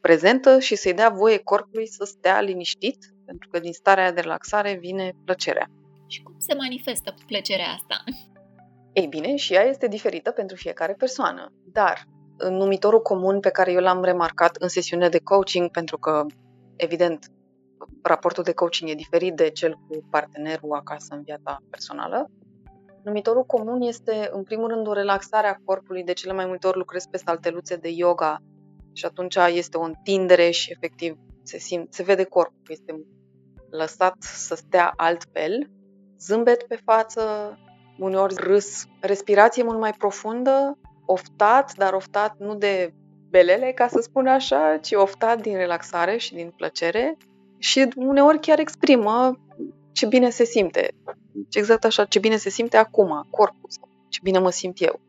prezentă 0.00 0.58
și 0.58 0.76
să-i 0.76 0.94
dea 0.94 1.08
voie 1.08 1.38
corpului 1.38 1.86
să 1.86 2.04
stea 2.04 2.40
liniștit, 2.40 2.98
pentru 3.26 3.48
că 3.48 3.58
din 3.58 3.72
starea 3.72 4.12
de 4.12 4.20
relaxare 4.20 4.76
vine 4.80 5.12
plăcerea. 5.24 5.70
Și 6.06 6.22
cum 6.22 6.34
se 6.38 6.54
manifestă 6.54 7.14
plăcerea 7.26 7.68
asta? 7.68 8.04
Ei 8.94 9.06
bine, 9.06 9.36
și 9.36 9.54
ea 9.54 9.62
este 9.62 9.88
diferită 9.88 10.30
pentru 10.30 10.56
fiecare 10.56 10.92
persoană, 10.92 11.52
dar 11.72 12.04
în 12.36 12.54
numitorul 12.54 13.02
comun 13.02 13.40
pe 13.40 13.50
care 13.50 13.72
eu 13.72 13.80
l-am 13.80 14.04
remarcat 14.04 14.56
în 14.56 14.68
sesiunea 14.68 15.08
de 15.08 15.18
coaching, 15.18 15.70
pentru 15.70 15.98
că, 15.98 16.26
evident, 16.76 17.26
raportul 18.02 18.42
de 18.42 18.52
coaching 18.52 18.90
e 18.90 18.94
diferit 18.94 19.34
de 19.34 19.50
cel 19.50 19.72
cu 19.72 20.06
partenerul 20.10 20.72
acasă 20.72 21.14
în 21.14 21.22
viața 21.22 21.58
personală, 21.70 22.30
numitorul 23.04 23.44
comun 23.44 23.80
este, 23.80 24.28
în 24.32 24.42
primul 24.42 24.68
rând, 24.68 24.86
o 24.86 24.92
relaxare 24.92 25.46
a 25.46 25.60
corpului. 25.64 26.04
De 26.04 26.12
cele 26.12 26.32
mai 26.32 26.46
multe 26.46 26.66
ori 26.66 26.78
lucrez 26.78 27.06
pe 27.06 27.16
salteluțe 27.16 27.76
de 27.76 27.88
yoga 27.88 28.42
și 28.92 29.04
atunci 29.04 29.36
este 29.52 29.76
o 29.76 29.82
întindere 29.82 30.50
și, 30.50 30.72
efectiv, 30.72 31.18
se, 31.42 31.58
simt, 31.58 31.94
se 31.94 32.02
vede 32.02 32.24
corpul, 32.24 32.62
este 32.68 33.04
lăsat 33.70 34.14
să 34.18 34.54
stea 34.54 34.92
altfel, 34.96 35.70
zâmbet 36.18 36.62
pe 36.62 36.80
față, 36.84 37.22
uneori 37.98 38.34
râs, 38.36 38.86
respirație 39.00 39.62
mult 39.62 39.78
mai 39.78 39.92
profundă, 39.92 40.78
oftat, 41.04 41.74
dar 41.76 41.92
oftat 41.92 42.38
nu 42.38 42.54
de 42.54 42.92
belele, 43.30 43.72
ca 43.72 43.88
să 43.88 44.00
spun 44.00 44.26
așa, 44.26 44.78
ci 44.82 44.92
oftat 44.92 45.42
din 45.42 45.56
relaxare 45.56 46.16
și 46.16 46.34
din 46.34 46.52
plăcere 46.56 47.16
și 47.58 47.88
uneori 47.96 48.40
chiar 48.40 48.58
exprimă 48.58 49.38
ce 49.92 50.06
bine 50.06 50.30
se 50.30 50.44
simte. 50.44 50.94
Exact 51.52 51.84
așa, 51.84 52.04
ce 52.04 52.18
bine 52.18 52.36
se 52.36 52.50
simte 52.50 52.76
acum, 52.76 53.26
corpul, 53.30 53.68
sau 53.68 53.88
ce 54.08 54.18
bine 54.22 54.38
mă 54.38 54.50
simt 54.50 54.82
eu. 54.82 55.00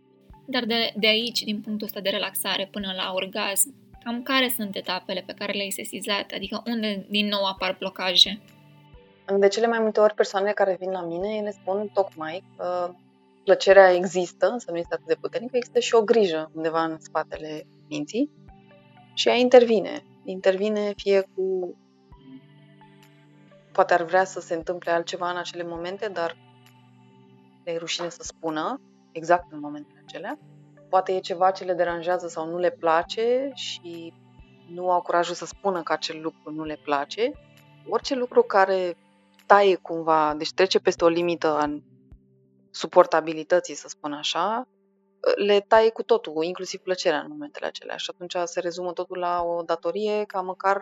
Dar 0.45 0.65
de, 0.65 0.93
de 0.95 1.07
aici, 1.07 1.41
din 1.43 1.61
punctul 1.61 1.87
ăsta 1.87 1.99
de 1.99 2.09
relaxare 2.09 2.67
până 2.71 2.93
la 2.95 3.11
orgasm, 3.13 3.73
cam 4.03 4.21
care 4.21 4.53
sunt 4.55 4.75
etapele 4.75 5.23
pe 5.25 5.33
care 5.33 5.51
le-ai 5.51 5.69
sesizat? 5.69 6.31
Adică 6.35 6.63
unde 6.65 7.05
din 7.09 7.27
nou 7.27 7.45
apar 7.45 7.75
blocaje? 7.79 8.39
De 9.33 9.47
cele 9.47 9.67
mai 9.67 9.79
multe 9.79 9.99
ori 9.99 10.13
persoanele 10.13 10.53
care 10.53 10.77
vin 10.79 10.91
la 10.91 11.01
mine, 11.01 11.35
ele 11.35 11.51
spun 11.51 11.89
tocmai 11.93 12.43
că 12.57 12.93
plăcerea 13.43 13.91
există, 13.91 14.47
însă 14.47 14.71
nu 14.71 14.77
este 14.77 14.93
atât 14.93 15.07
de 15.07 15.17
puternică, 15.21 15.57
există 15.57 15.79
și 15.79 15.95
o 15.95 16.01
grijă 16.01 16.51
undeva 16.53 16.83
în 16.83 16.97
spatele 16.99 17.67
minții 17.89 18.31
și 19.13 19.27
ea 19.27 19.35
intervine. 19.35 20.03
Intervine 20.23 20.93
fie 20.95 21.21
cu 21.35 21.75
poate 23.71 23.93
ar 23.93 24.01
vrea 24.03 24.23
să 24.23 24.39
se 24.39 24.53
întâmple 24.53 24.91
altceva 24.91 25.29
în 25.29 25.37
acele 25.37 25.63
momente, 25.63 26.07
dar 26.07 26.37
le 27.63 27.71
e 27.71 27.77
rușine 27.77 28.09
să 28.09 28.23
spună 28.23 28.81
exact 29.11 29.51
în 29.51 29.59
momentele 29.59 30.03
acelea. 30.07 30.39
Poate 30.89 31.15
e 31.15 31.19
ceva 31.19 31.51
ce 31.51 31.63
le 31.63 31.73
deranjează 31.73 32.27
sau 32.27 32.49
nu 32.49 32.57
le 32.57 32.69
place 32.69 33.51
și 33.53 34.13
nu 34.73 34.91
au 34.91 35.01
curajul 35.01 35.35
să 35.35 35.45
spună 35.45 35.83
că 35.83 35.93
acel 35.93 36.21
lucru 36.21 36.51
nu 36.51 36.63
le 36.63 36.79
place. 36.83 37.31
Orice 37.89 38.15
lucru 38.15 38.41
care 38.41 38.97
taie 39.45 39.75
cumva, 39.75 40.33
deci 40.37 40.53
trece 40.53 40.79
peste 40.79 41.03
o 41.03 41.07
limită 41.07 41.47
a 41.47 41.79
suportabilității, 42.71 43.75
să 43.75 43.87
spun 43.87 44.13
așa, 44.13 44.67
le 45.35 45.59
taie 45.67 45.89
cu 45.89 46.03
totul, 46.03 46.43
inclusiv 46.43 46.79
plăcerea 46.79 47.19
în 47.19 47.27
momentele 47.29 47.65
acelea. 47.65 47.95
Și 47.95 48.11
atunci 48.13 48.35
se 48.43 48.59
rezumă 48.59 48.91
totul 48.91 49.17
la 49.17 49.43
o 49.43 49.61
datorie 49.61 50.23
ca 50.23 50.41
măcar 50.41 50.81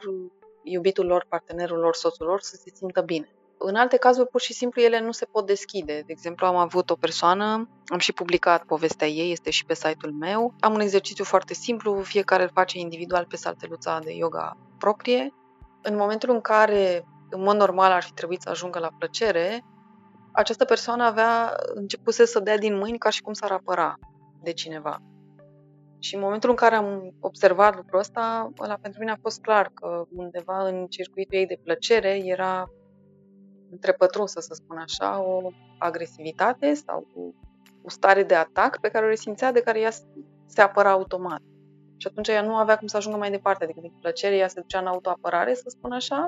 iubitul 0.63 1.06
lor, 1.06 1.26
partenerul 1.30 1.80
lor, 1.80 1.95
soțul 1.95 2.26
lor 2.26 2.41
să 2.41 2.56
se 2.56 2.71
simtă 2.76 3.02
bine. 3.02 3.30
În 3.58 3.76
alte 3.76 3.97
cazuri, 3.97 4.28
pur 4.28 4.41
și 4.41 4.54
simplu, 4.54 4.82
ele 4.82 4.99
nu 4.99 5.12
se 5.12 5.26
pot 5.26 5.45
deschide. 5.45 6.04
De 6.06 6.12
exemplu, 6.12 6.45
am 6.45 6.56
avut 6.56 6.89
o 6.89 6.95
persoană, 6.95 7.69
am 7.86 7.99
și 7.99 8.13
publicat 8.13 8.63
povestea 8.63 9.08
ei, 9.08 9.32
este 9.32 9.49
și 9.49 9.65
pe 9.65 9.73
site-ul 9.73 10.13
meu. 10.13 10.54
Am 10.60 10.73
un 10.73 10.80
exercițiu 10.80 11.23
foarte 11.23 11.54
simplu, 11.54 12.02
fiecare 12.02 12.43
îl 12.43 12.49
face 12.54 12.80
individual 12.80 13.26
pe 13.26 13.36
salteluța 13.36 13.99
de 13.99 14.12
yoga 14.12 14.58
proprie. 14.78 15.34
În 15.82 15.95
momentul 15.95 16.30
în 16.30 16.41
care 16.41 17.06
în 17.33 17.41
mod 17.41 17.55
normal 17.55 17.91
ar 17.91 18.03
fi 18.03 18.13
trebuit 18.13 18.41
să 18.41 18.49
ajungă 18.49 18.79
la 18.79 18.89
plăcere, 18.97 19.63
această 20.31 20.65
persoană 20.65 21.03
avea 21.03 21.55
început 21.73 22.13
să 22.13 22.39
dea 22.39 22.57
din 22.57 22.77
mâini 22.77 22.97
ca 22.97 23.09
și 23.09 23.21
cum 23.21 23.33
s-ar 23.33 23.51
apăra 23.51 23.95
de 24.41 24.51
cineva. 24.51 24.97
Și 25.99 26.15
în 26.15 26.21
momentul 26.21 26.49
în 26.49 26.55
care 26.55 26.75
am 26.75 27.15
observat 27.19 27.75
lucrul 27.75 27.99
ăsta, 27.99 28.51
ăla 28.59 28.77
pentru 28.81 28.99
mine 28.99 29.11
a 29.11 29.21
fost 29.21 29.41
clar 29.41 29.71
că 29.73 30.03
undeva 30.09 30.67
în 30.67 30.87
circuitul 30.87 31.37
ei 31.37 31.45
de 31.45 31.59
plăcere 31.63 32.21
era 32.23 32.67
întrepătrunsă, 33.71 34.39
să 34.39 34.53
spun 34.53 34.77
așa, 34.77 35.21
o 35.21 35.49
agresivitate 35.77 36.73
sau 36.73 37.07
o, 37.15 37.21
o 37.83 37.89
stare 37.89 38.23
de 38.23 38.35
atac 38.35 38.79
pe 38.79 38.89
care 38.89 39.05
o 39.05 39.07
resimțea, 39.07 39.51
de 39.51 39.61
care 39.61 39.79
ea 39.79 39.91
se 40.45 40.61
apăra 40.61 40.91
automat. 40.91 41.41
Și 41.97 42.07
atunci 42.07 42.27
ea 42.27 42.41
nu 42.41 42.55
avea 42.55 42.77
cum 42.77 42.87
să 42.87 42.97
ajungă 42.97 43.17
mai 43.17 43.31
departe, 43.31 43.63
adică 43.63 43.79
din 43.81 43.93
plăcere 44.01 44.35
ea 44.35 44.47
se 44.47 44.59
ducea 44.59 44.79
în 44.79 44.87
autoapărare, 44.87 45.53
să 45.53 45.65
spun 45.67 45.91
așa, 45.91 46.27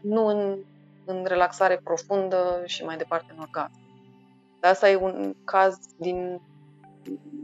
nu 0.00 0.26
în, 0.26 0.58
în 1.04 1.24
relaxare 1.24 1.80
profundă 1.84 2.62
și 2.64 2.84
mai 2.84 2.96
departe 2.96 3.32
în 3.36 3.40
orgasm. 3.40 3.80
Dar 4.60 4.70
asta 4.70 4.90
e 4.90 4.96
un 4.96 5.34
caz 5.44 5.76
din 5.98 6.40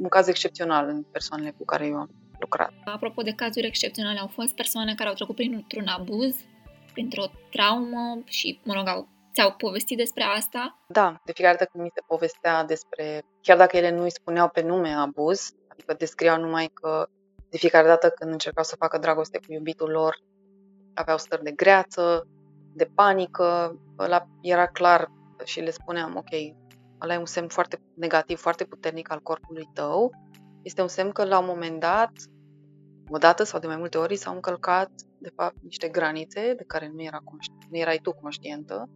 un 0.01 0.09
caz 0.09 0.27
excepțional 0.29 0.89
în 0.89 1.03
persoanele 1.03 1.55
cu 1.59 1.65
care 1.65 1.87
eu 1.87 1.97
am 1.97 2.11
lucrat. 2.39 2.73
Apropo 2.85 3.23
de 3.23 3.33
cazuri 3.33 3.67
excepționale, 3.67 4.19
au 4.19 4.27
fost 4.27 4.55
persoane 4.55 4.95
care 4.95 5.09
au 5.09 5.15
trecut 5.15 5.35
printr-un 5.35 5.87
abuz, 5.87 6.37
printr-o 6.93 7.25
traumă 7.51 8.19
și, 8.25 8.61
mă 8.65 8.75
rog, 8.75 8.89
au, 8.89 9.09
ți-au 9.35 9.53
povestit 9.53 9.97
despre 9.97 10.23
asta? 10.23 10.79
Da, 10.87 11.21
de 11.25 11.33
fiecare 11.33 11.57
dată 11.57 11.71
când 11.73 11.85
mi 11.85 11.91
se 11.95 12.03
povestea 12.07 12.65
despre, 12.65 13.23
chiar 13.41 13.57
dacă 13.57 13.77
ele 13.77 13.91
nu 13.91 14.03
îi 14.03 14.11
spuneau 14.11 14.49
pe 14.49 14.63
nume 14.63 14.93
abuz, 14.93 15.55
adică 15.69 15.95
descriau 15.95 16.41
numai 16.41 16.71
că 16.73 17.09
de 17.51 17.57
fiecare 17.57 17.87
dată 17.87 18.09
când 18.09 18.33
încercau 18.33 18.65
să 18.65 18.77
facă 18.77 18.99
dragoste 18.99 19.39
cu 19.39 19.53
iubitul 19.53 19.91
lor, 19.91 20.19
aveau 20.95 21.19
stări 21.19 21.43
de 21.43 21.51
greață, 21.51 22.27
de 22.75 22.91
panică, 22.95 23.79
ăla 23.99 24.29
era 24.41 24.67
clar 24.67 25.11
și 25.45 25.61
le 25.61 25.71
spuneam, 25.71 26.17
ok, 26.17 26.57
ăla 27.01 27.15
e 27.15 27.19
un 27.19 27.27
semn 27.27 27.49
foarte 27.49 27.83
negativ, 27.95 28.39
foarte 28.39 28.65
puternic 28.65 29.11
al 29.13 29.21
corpului 29.21 29.69
tău, 29.73 30.11
este 30.63 30.83
un 30.83 30.89
semn 30.89 31.11
că 31.11 31.25
la 31.25 31.39
un 31.39 31.47
moment 31.47 31.81
dat, 31.81 32.13
o 33.11 33.19
dată 33.19 33.43
sau 33.43 33.61
de 33.61 33.67
mai 33.67 33.77
multe 33.77 33.99
ori, 33.99 34.17
s-au 34.17 34.35
încălcat, 34.35 34.91
de 35.19 35.33
fapt, 35.37 35.57
niște 35.63 35.89
granițe 35.89 36.55
de 36.57 36.65
care 36.67 36.91
nu, 36.95 37.03
era 37.03 37.19
conștient, 37.25 37.65
nu 37.71 37.79
erai 37.79 37.99
tu 37.99 38.13
conștientă 38.13 38.89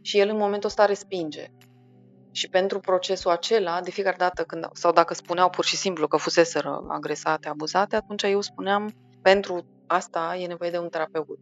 și 0.00 0.18
el 0.18 0.28
în 0.28 0.36
momentul 0.36 0.68
ăsta 0.68 0.84
respinge. 0.84 1.46
Și 2.30 2.48
pentru 2.48 2.80
procesul 2.80 3.30
acela, 3.30 3.80
de 3.80 3.90
fiecare 3.90 4.16
dată 4.18 4.42
când, 4.42 4.68
sau 4.72 4.92
dacă 4.92 5.14
spuneau 5.14 5.50
pur 5.50 5.64
și 5.64 5.76
simplu 5.76 6.08
că 6.08 6.16
fuseseră 6.16 6.84
agresate, 6.88 7.48
abuzate, 7.48 7.96
atunci 7.96 8.22
eu 8.22 8.40
spuneam, 8.40 8.92
pentru 9.22 9.66
asta 9.86 10.36
e 10.36 10.46
nevoie 10.46 10.70
de 10.70 10.78
un 10.78 10.88
terapeut. 10.88 11.38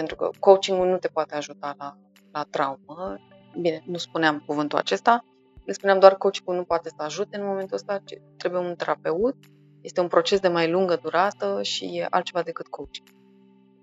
Pentru 0.00 0.18
că 0.18 0.30
coachingul 0.38 0.88
nu 0.88 0.98
te 0.98 1.08
poate 1.08 1.34
ajuta 1.34 1.74
la, 1.78 1.96
la 2.32 2.42
traumă. 2.50 3.18
Bine, 3.60 3.82
nu 3.86 3.96
spuneam 3.96 4.42
cuvântul 4.46 4.78
acesta, 4.78 5.24
le 5.64 5.72
spuneam 5.72 5.98
doar 5.98 6.12
că 6.12 6.18
coachingul 6.18 6.54
nu 6.54 6.64
poate 6.64 6.88
să 6.88 6.94
ajute 6.98 7.36
în 7.36 7.46
momentul 7.46 7.76
ăsta, 7.76 8.02
trebuie 8.36 8.60
un 8.60 8.74
terapeut. 8.74 9.36
Este 9.80 10.00
un 10.00 10.08
proces 10.08 10.40
de 10.40 10.48
mai 10.48 10.70
lungă 10.70 10.98
durată 11.02 11.62
și 11.62 11.84
e 11.84 12.06
altceva 12.10 12.42
decât 12.42 12.66
coaching. 12.66 13.08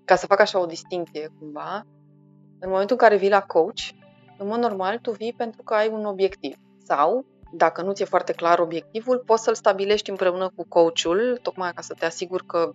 Ca 0.04 0.14
să 0.16 0.26
fac 0.26 0.40
așa 0.40 0.60
o 0.60 0.66
distinție 0.66 1.32
cumva, 1.38 1.86
în 2.58 2.70
momentul 2.70 2.96
în 3.00 3.06
care 3.06 3.16
vii 3.16 3.28
la 3.28 3.42
coach, 3.42 3.88
în 4.38 4.46
mod 4.46 4.58
normal 4.58 4.98
tu 4.98 5.10
vii 5.10 5.32
pentru 5.32 5.62
că 5.62 5.74
ai 5.74 5.88
un 5.88 6.04
obiectiv. 6.04 6.56
Sau, 6.84 7.24
dacă 7.52 7.82
nu 7.82 7.92
ți-e 7.92 8.04
foarte 8.04 8.32
clar 8.32 8.58
obiectivul, 8.58 9.18
poți 9.18 9.42
să-l 9.42 9.54
stabilești 9.54 10.10
împreună 10.10 10.52
cu 10.56 10.64
coachul, 10.68 11.38
tocmai 11.42 11.72
ca 11.72 11.80
să 11.80 11.94
te 11.98 12.04
asiguri 12.04 12.46
că 12.46 12.70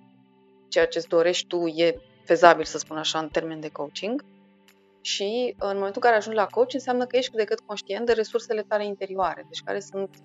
ceea 0.68 0.88
ce 0.88 0.98
îți 0.98 1.08
dorești 1.08 1.48
tu 1.48 1.66
e 1.66 2.02
fezabil, 2.24 2.66
să 2.66 2.78
spun 2.78 2.98
așa, 2.98 3.20
în 3.20 3.28
termen 3.28 3.60
de 3.60 3.70
coaching. 3.70 4.24
Și 5.02 5.56
în 5.60 5.76
momentul 5.76 6.02
în 6.02 6.02
care 6.02 6.16
ajungi 6.16 6.40
la 6.40 6.46
coach, 6.46 6.74
înseamnă 6.74 7.06
că 7.06 7.18
ești 7.18 7.30
cât 7.30 7.40
de 7.40 7.46
cât 7.46 7.60
conștient 7.60 8.06
de 8.06 8.14
resursele 8.14 8.62
tale 8.62 8.86
interioare, 8.86 9.46
deci 9.50 9.64
care 9.64 9.80
sunt 9.80 10.16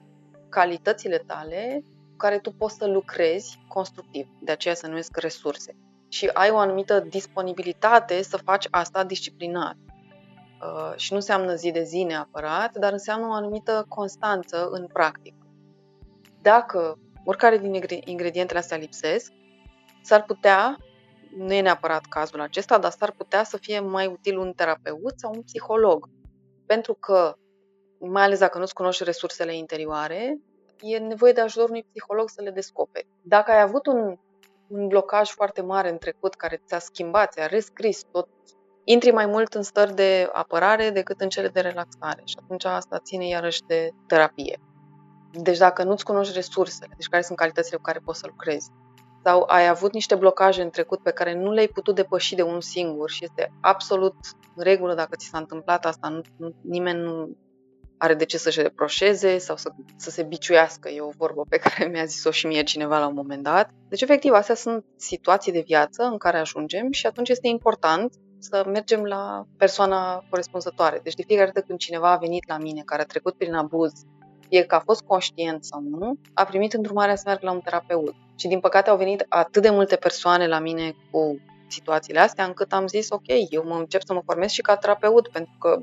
calitățile 0.48 1.18
tale 1.26 1.82
cu 2.10 2.16
care 2.16 2.38
tu 2.38 2.52
poți 2.52 2.76
să 2.76 2.86
lucrezi 2.86 3.58
constructiv. 3.68 4.28
De 4.40 4.52
aceea 4.52 4.74
se 4.74 4.86
numesc 4.86 5.16
resurse. 5.16 5.76
Și 6.08 6.30
ai 6.32 6.50
o 6.50 6.56
anumită 6.56 7.00
disponibilitate 7.00 8.22
să 8.22 8.36
faci 8.36 8.66
asta 8.70 9.04
disciplinat. 9.04 9.76
Uh, 10.62 10.92
și 10.96 11.08
nu 11.10 11.16
înseamnă 11.16 11.54
zi 11.54 11.70
de 11.70 11.82
zi 11.82 12.02
neapărat, 12.02 12.78
dar 12.78 12.92
înseamnă 12.92 13.26
o 13.26 13.32
anumită 13.32 13.86
constanță 13.88 14.68
în 14.70 14.86
practic. 14.86 15.34
Dacă 16.42 16.98
oricare 17.24 17.58
din 17.58 17.82
ingredientele 18.04 18.58
astea 18.58 18.76
lipsesc, 18.76 19.32
s-ar 20.02 20.24
putea, 20.24 20.76
nu 21.38 21.52
e 21.52 21.60
neapărat 21.60 22.04
cazul 22.04 22.40
acesta, 22.40 22.78
dar 22.78 22.90
s-ar 22.90 23.10
putea 23.10 23.44
să 23.44 23.56
fie 23.56 23.80
mai 23.80 24.06
util 24.06 24.38
un 24.38 24.52
terapeut 24.52 25.12
sau 25.16 25.32
un 25.34 25.42
psiholog. 25.42 26.08
Pentru 26.66 26.94
că, 26.94 27.34
mai 27.98 28.22
ales 28.22 28.38
dacă 28.38 28.58
nu-ți 28.58 28.74
cunoști 28.74 29.04
resursele 29.04 29.56
interioare, 29.56 30.38
e 30.80 30.98
nevoie 30.98 31.32
de 31.32 31.40
ajutorul 31.40 31.70
unui 31.70 31.86
psiholog 31.90 32.28
să 32.28 32.42
le 32.42 32.50
descoperi. 32.50 33.08
Dacă 33.22 33.50
ai 33.50 33.60
avut 33.60 33.86
un, 33.86 34.16
un 34.68 34.86
blocaj 34.86 35.30
foarte 35.30 35.62
mare 35.62 35.90
în 35.90 35.98
trecut 35.98 36.34
care 36.34 36.62
ți-a 36.66 36.78
schimbat, 36.78 37.32
ți-a 37.32 37.46
rescris 37.46 38.02
tot 38.12 38.28
intri 38.84 39.10
mai 39.10 39.26
mult 39.26 39.54
în 39.54 39.62
stări 39.62 39.94
de 39.94 40.28
apărare 40.32 40.90
decât 40.90 41.20
în 41.20 41.28
cele 41.28 41.48
de 41.48 41.60
relaxare 41.60 42.22
și 42.24 42.36
atunci 42.42 42.64
asta 42.64 42.98
ține 42.98 43.26
iarăși 43.26 43.62
de 43.66 43.90
terapie. 44.06 44.60
Deci 45.32 45.58
dacă 45.58 45.82
nu-ți 45.82 46.04
cunoști 46.04 46.34
resursele, 46.34 46.94
deci 46.96 47.08
care 47.08 47.22
sunt 47.22 47.38
calitățile 47.38 47.76
cu 47.76 47.82
care 47.82 48.00
poți 48.04 48.18
să 48.18 48.26
lucrezi, 48.26 48.70
sau 49.28 49.44
ai 49.46 49.68
avut 49.68 49.92
niște 49.92 50.14
blocaje 50.14 50.62
în 50.62 50.70
trecut 50.70 51.02
pe 51.02 51.10
care 51.10 51.34
nu 51.34 51.52
le-ai 51.52 51.66
putut 51.66 51.94
depăși 51.94 52.34
de 52.34 52.42
un 52.42 52.60
singur 52.60 53.10
și 53.10 53.24
este 53.24 53.52
absolut 53.60 54.14
în 54.54 54.64
regulă 54.64 54.94
dacă 54.94 55.16
ți 55.16 55.26
s-a 55.26 55.38
întâmplat 55.38 55.84
asta, 55.84 56.08
nu, 56.08 56.20
nu, 56.36 56.54
nimeni 56.62 57.00
nu 57.00 57.36
are 57.98 58.14
de 58.14 58.24
ce 58.24 58.38
să-și 58.38 58.62
reproșeze 58.62 59.38
sau 59.38 59.56
să, 59.56 59.70
să 59.96 60.10
se 60.10 60.22
biciuiască, 60.22 60.88
e 60.88 61.00
o 61.00 61.10
vorbă 61.16 61.44
pe 61.48 61.56
care 61.56 61.88
mi-a 61.88 62.04
zis-o 62.04 62.30
și 62.30 62.46
mie 62.46 62.62
cineva 62.62 62.98
la 62.98 63.06
un 63.06 63.14
moment 63.14 63.42
dat. 63.42 63.70
Deci, 63.88 64.00
efectiv, 64.00 64.32
astea 64.32 64.54
sunt 64.54 64.84
situații 64.96 65.52
de 65.52 65.62
viață 65.66 66.02
în 66.02 66.18
care 66.18 66.38
ajungem 66.38 66.90
și 66.90 67.06
atunci 67.06 67.28
este 67.28 67.48
important 67.48 68.14
să 68.38 68.64
mergem 68.66 69.04
la 69.04 69.46
persoana 69.56 70.24
corespunzătoare. 70.30 71.00
Deci 71.02 71.14
de 71.14 71.22
fiecare 71.26 71.50
dată 71.54 71.66
când 71.66 71.78
cineva 71.78 72.10
a 72.10 72.16
venit 72.16 72.48
la 72.48 72.58
mine 72.58 72.82
care 72.84 73.02
a 73.02 73.06
trecut 73.06 73.34
prin 73.34 73.54
abuz, 73.54 73.92
fie 74.48 74.62
că 74.62 74.74
a 74.74 74.82
fost 74.84 75.02
conștient 75.02 75.64
sau 75.64 75.80
nu, 75.80 76.18
a 76.34 76.44
primit 76.44 76.72
îndrumarea 76.72 77.16
să 77.16 77.22
meargă 77.26 77.46
la 77.46 77.52
un 77.52 77.60
terapeut. 77.60 78.14
Și 78.36 78.48
din 78.48 78.60
păcate 78.60 78.90
au 78.90 78.96
venit 78.96 79.26
atât 79.28 79.62
de 79.62 79.70
multe 79.70 79.96
persoane 79.96 80.46
la 80.46 80.58
mine 80.58 80.94
cu 81.10 81.40
situațiile 81.68 82.20
astea, 82.20 82.44
încât 82.44 82.72
am 82.72 82.86
zis, 82.86 83.10
ok, 83.10 83.26
eu 83.50 83.64
mă 83.64 83.74
încep 83.74 84.02
să 84.04 84.12
mă 84.12 84.22
formez 84.24 84.50
și 84.50 84.60
ca 84.60 84.76
terapeut, 84.76 85.28
pentru 85.28 85.54
că 85.58 85.82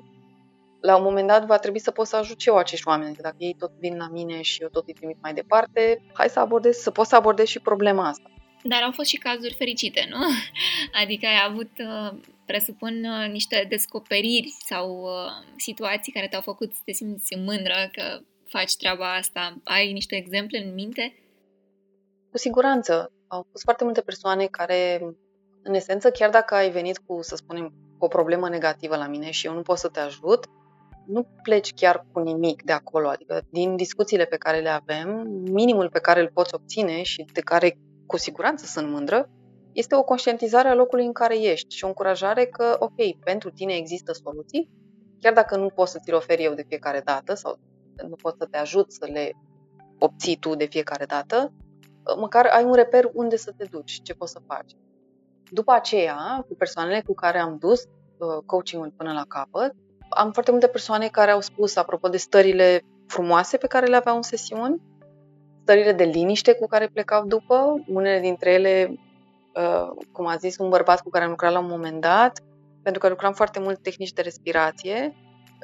la 0.81 0.95
un 0.95 1.03
moment 1.03 1.27
dat 1.27 1.45
va 1.45 1.57
trebui 1.57 1.79
să 1.79 1.91
pot 1.91 2.07
să 2.07 2.15
ajut 2.15 2.39
și 2.39 2.49
eu 2.49 2.57
acești 2.57 2.87
oameni. 2.87 3.15
Dacă 3.21 3.35
ei 3.37 3.55
tot 3.59 3.71
vin 3.79 3.97
la 3.97 4.07
mine 4.11 4.41
și 4.41 4.61
eu 4.61 4.67
tot 4.67 4.87
îi 4.87 4.93
trimit 4.93 5.17
mai 5.21 5.33
departe, 5.33 6.01
hai 6.13 6.29
să 6.29 6.39
abordez, 6.39 6.75
să 6.75 6.91
pot 6.91 7.07
să 7.07 7.15
abordez 7.15 7.47
și 7.47 7.59
problema 7.59 8.07
asta. 8.07 8.29
Dar 8.63 8.81
au 8.81 8.91
fost 8.91 9.09
și 9.09 9.17
cazuri 9.17 9.53
fericite, 9.53 10.07
nu? 10.09 10.17
Adică 11.01 11.25
ai 11.25 11.45
avut, 11.47 11.71
uh, 11.79 12.19
presupun, 12.45 13.03
uh, 13.03 13.29
niște 13.31 13.65
descoperiri 13.69 14.55
sau 14.59 15.01
uh, 15.01 15.53
situații 15.57 16.11
care 16.11 16.27
te-au 16.27 16.41
făcut 16.41 16.73
să 16.73 16.81
te 16.85 16.91
simți 16.91 17.35
mândră 17.35 17.89
că 17.91 18.19
faci 18.47 18.75
treaba 18.75 19.15
asta. 19.15 19.57
Ai 19.63 19.91
niște 19.91 20.15
exemple 20.15 20.63
în 20.63 20.73
minte? 20.73 21.19
Cu 22.31 22.37
siguranță. 22.37 23.11
Au 23.27 23.47
fost 23.51 23.63
foarte 23.63 23.83
multe 23.83 24.01
persoane 24.01 24.45
care, 24.45 25.01
în 25.63 25.73
esență, 25.73 26.11
chiar 26.11 26.29
dacă 26.29 26.55
ai 26.55 26.69
venit 26.69 26.97
cu, 26.97 27.21
să 27.21 27.35
spunem, 27.35 27.73
cu 27.97 28.05
o 28.05 28.07
problemă 28.07 28.49
negativă 28.49 28.95
la 28.95 29.07
mine 29.07 29.31
și 29.31 29.45
eu 29.45 29.53
nu 29.53 29.61
pot 29.61 29.77
să 29.77 29.87
te 29.87 29.99
ajut, 29.99 30.45
nu 31.05 31.27
pleci 31.43 31.73
chiar 31.73 32.05
cu 32.11 32.19
nimic 32.19 32.63
de 32.63 32.71
acolo. 32.71 33.07
Adică, 33.07 33.41
din 33.49 33.75
discuțiile 33.75 34.25
pe 34.25 34.37
care 34.37 34.59
le 34.59 34.69
avem, 34.69 35.27
minimul 35.51 35.89
pe 35.89 35.99
care 35.99 36.19
îl 36.19 36.31
poți 36.33 36.55
obține 36.55 37.01
și 37.01 37.25
de 37.33 37.41
care 37.41 37.77
cu 38.05 38.17
siguranță 38.17 38.65
sunt 38.65 38.89
mândră, 38.89 39.29
este 39.71 39.95
o 39.95 40.03
conștientizare 40.03 40.67
a 40.67 40.73
locului 40.73 41.05
în 41.05 41.13
care 41.13 41.41
ești 41.41 41.75
și 41.75 41.83
o 41.83 41.87
încurajare 41.87 42.45
că, 42.45 42.75
ok, 42.79 43.19
pentru 43.23 43.49
tine 43.49 43.73
există 43.73 44.13
soluții, 44.13 44.69
chiar 45.19 45.33
dacă 45.33 45.57
nu 45.57 45.69
pot 45.69 45.87
să 45.87 45.99
ți 46.03 46.09
le 46.09 46.15
oferi 46.15 46.43
eu 46.43 46.53
de 46.53 46.65
fiecare 46.67 47.01
dată 47.05 47.33
sau 47.33 47.59
nu 48.07 48.15
pot 48.15 48.35
să 48.39 48.45
te 48.45 48.57
ajut 48.57 48.91
să 48.91 49.07
le 49.11 49.31
obții 49.99 50.37
tu 50.37 50.55
de 50.55 50.65
fiecare 50.65 51.05
dată, 51.05 51.53
măcar 52.17 52.45
ai 52.45 52.63
un 52.63 52.73
reper 52.73 53.09
unde 53.13 53.35
să 53.35 53.53
te 53.57 53.65
duci, 53.65 54.01
ce 54.03 54.13
poți 54.13 54.31
să 54.31 54.39
faci. 54.47 54.71
După 55.49 55.71
aceea, 55.71 56.45
cu 56.47 56.55
persoanele 56.55 57.01
cu 57.05 57.13
care 57.13 57.39
am 57.39 57.57
dus 57.57 57.83
uh, 57.83 58.43
coaching-ul 58.45 58.93
până 58.97 59.13
la 59.13 59.25
capăt, 59.27 59.73
am 60.09 60.31
foarte 60.31 60.51
multe 60.51 60.67
persoane 60.67 61.07
care 61.07 61.31
au 61.31 61.41
spus, 61.41 61.75
apropo 61.75 62.07
de 62.07 62.17
stările 62.17 62.81
frumoase 63.07 63.57
pe 63.57 63.67
care 63.67 63.85
le 63.85 63.95
aveau 63.95 64.15
în 64.15 64.21
sesiuni, 64.21 64.81
stările 65.61 65.91
de 65.91 66.03
liniște 66.03 66.53
cu 66.53 66.67
care 66.67 66.87
plecau 66.87 67.25
după, 67.25 67.83
unele 67.87 68.19
dintre 68.19 68.51
ele, 68.51 68.99
uh, 69.55 70.05
cum 70.11 70.25
a 70.27 70.35
zis 70.35 70.57
un 70.57 70.69
bărbat 70.69 71.01
cu 71.01 71.09
care 71.09 71.23
am 71.23 71.29
lucrat 71.29 71.51
la 71.51 71.59
un 71.59 71.69
moment 71.69 72.01
dat, 72.01 72.39
pentru 72.81 73.01
că 73.01 73.09
lucram 73.09 73.33
foarte 73.33 73.59
mult 73.59 73.81
tehnici 73.81 74.13
de 74.13 74.21
respirație, 74.21 75.15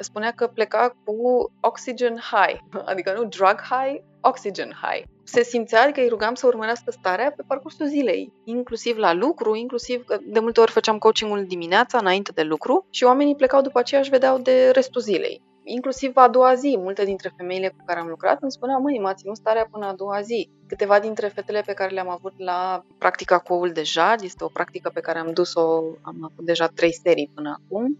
spunea 0.02 0.32
că 0.32 0.48
pleca 0.48 0.96
cu 1.06 1.52
oxygen 1.60 2.18
high, 2.32 2.60
adică 2.92 3.14
nu 3.14 3.24
drug 3.24 3.62
high, 3.70 4.02
oxygen 4.22 4.72
high. 4.82 5.04
Se 5.24 5.44
simțea 5.44 5.92
că 5.92 6.00
îi 6.00 6.08
rugam 6.08 6.34
să 6.34 6.48
urmărească 6.48 6.92
starea 6.92 7.34
pe 7.36 7.44
parcursul 7.48 7.86
zilei, 7.86 8.34
inclusiv 8.44 8.98
la 8.98 9.14
lucru, 9.14 9.56
inclusiv 9.56 10.06
de 10.22 10.40
multe 10.40 10.60
ori 10.60 10.72
făceam 10.72 10.98
coachingul 10.98 11.46
dimineața 11.46 11.98
înainte 11.98 12.32
de 12.32 12.42
lucru 12.42 12.86
și 12.90 13.04
oamenii 13.04 13.36
plecau 13.36 13.62
după 13.62 13.80
aceea 13.80 14.02
și 14.02 14.10
vedeau 14.10 14.38
de 14.38 14.70
restul 14.70 15.02
zilei 15.02 15.42
inclusiv 15.64 16.18
a 16.18 16.28
doua 16.28 16.54
zi. 16.54 16.78
Multe 16.80 17.06
dintre 17.06 17.34
femeile 17.38 17.70
cu 17.70 17.84
care 17.86 18.00
am 18.00 18.08
lucrat 18.08 18.42
îmi 18.42 18.52
spuneau, 18.52 18.82
măi, 18.82 19.00
m-a 19.00 19.14
ținut 19.14 19.36
starea 19.36 19.68
până 19.72 19.86
a 19.86 19.94
doua 19.94 20.22
zi. 20.22 20.50
Câteva 20.68 21.00
dintre 21.00 21.28
fetele 21.28 21.62
pe 21.66 21.74
care 21.74 21.94
le-am 21.94 22.10
avut 22.10 22.34
la 22.38 22.86
practica 22.98 23.38
cu 23.38 23.54
oul 23.54 23.72
de 23.72 23.84
jad, 23.84 24.22
este 24.22 24.44
o 24.44 24.48
practică 24.48 24.90
pe 24.94 25.00
care 25.00 25.20
am 25.20 25.34
dus-o, 25.34 25.82
am 26.02 26.18
avut 26.32 26.46
deja 26.46 26.68
trei 26.68 26.94
serii 26.94 27.32
până 27.34 27.60
acum, 27.62 27.98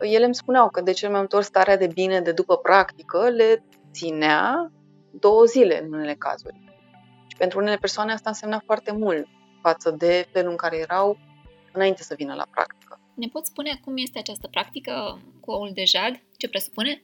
ele 0.00 0.24
îmi 0.24 0.34
spuneau 0.34 0.70
că 0.70 0.80
de 0.80 0.92
cel 0.92 1.10
mai 1.10 1.18
multe 1.18 1.36
ori 1.36 1.44
starea 1.44 1.76
de 1.76 1.86
bine 1.86 2.20
de 2.20 2.32
după 2.32 2.56
practică 2.56 3.28
le 3.28 3.64
ținea 3.92 4.72
două 5.10 5.44
zile 5.44 5.82
în 5.82 5.92
unele 5.92 6.14
cazuri. 6.14 6.60
Și 7.26 7.36
pentru 7.36 7.58
unele 7.58 7.76
persoane 7.76 8.12
asta 8.12 8.28
însemna 8.28 8.62
foarte 8.64 8.92
mult 8.92 9.26
față 9.62 9.90
de 9.90 10.28
felul 10.32 10.50
în 10.50 10.56
care 10.56 10.76
erau 10.76 11.18
înainte 11.72 12.02
să 12.02 12.14
vină 12.14 12.34
la 12.34 12.46
practică. 12.50 13.00
Ne 13.14 13.28
poți 13.32 13.50
spune 13.50 13.80
cum 13.84 13.96
este 13.96 14.18
această 14.18 14.48
practică 14.50 15.20
cu 15.40 15.50
oul 15.50 15.70
de 15.74 15.84
jad? 15.84 16.22
Ce 16.36 16.48
presupune? 16.48 17.02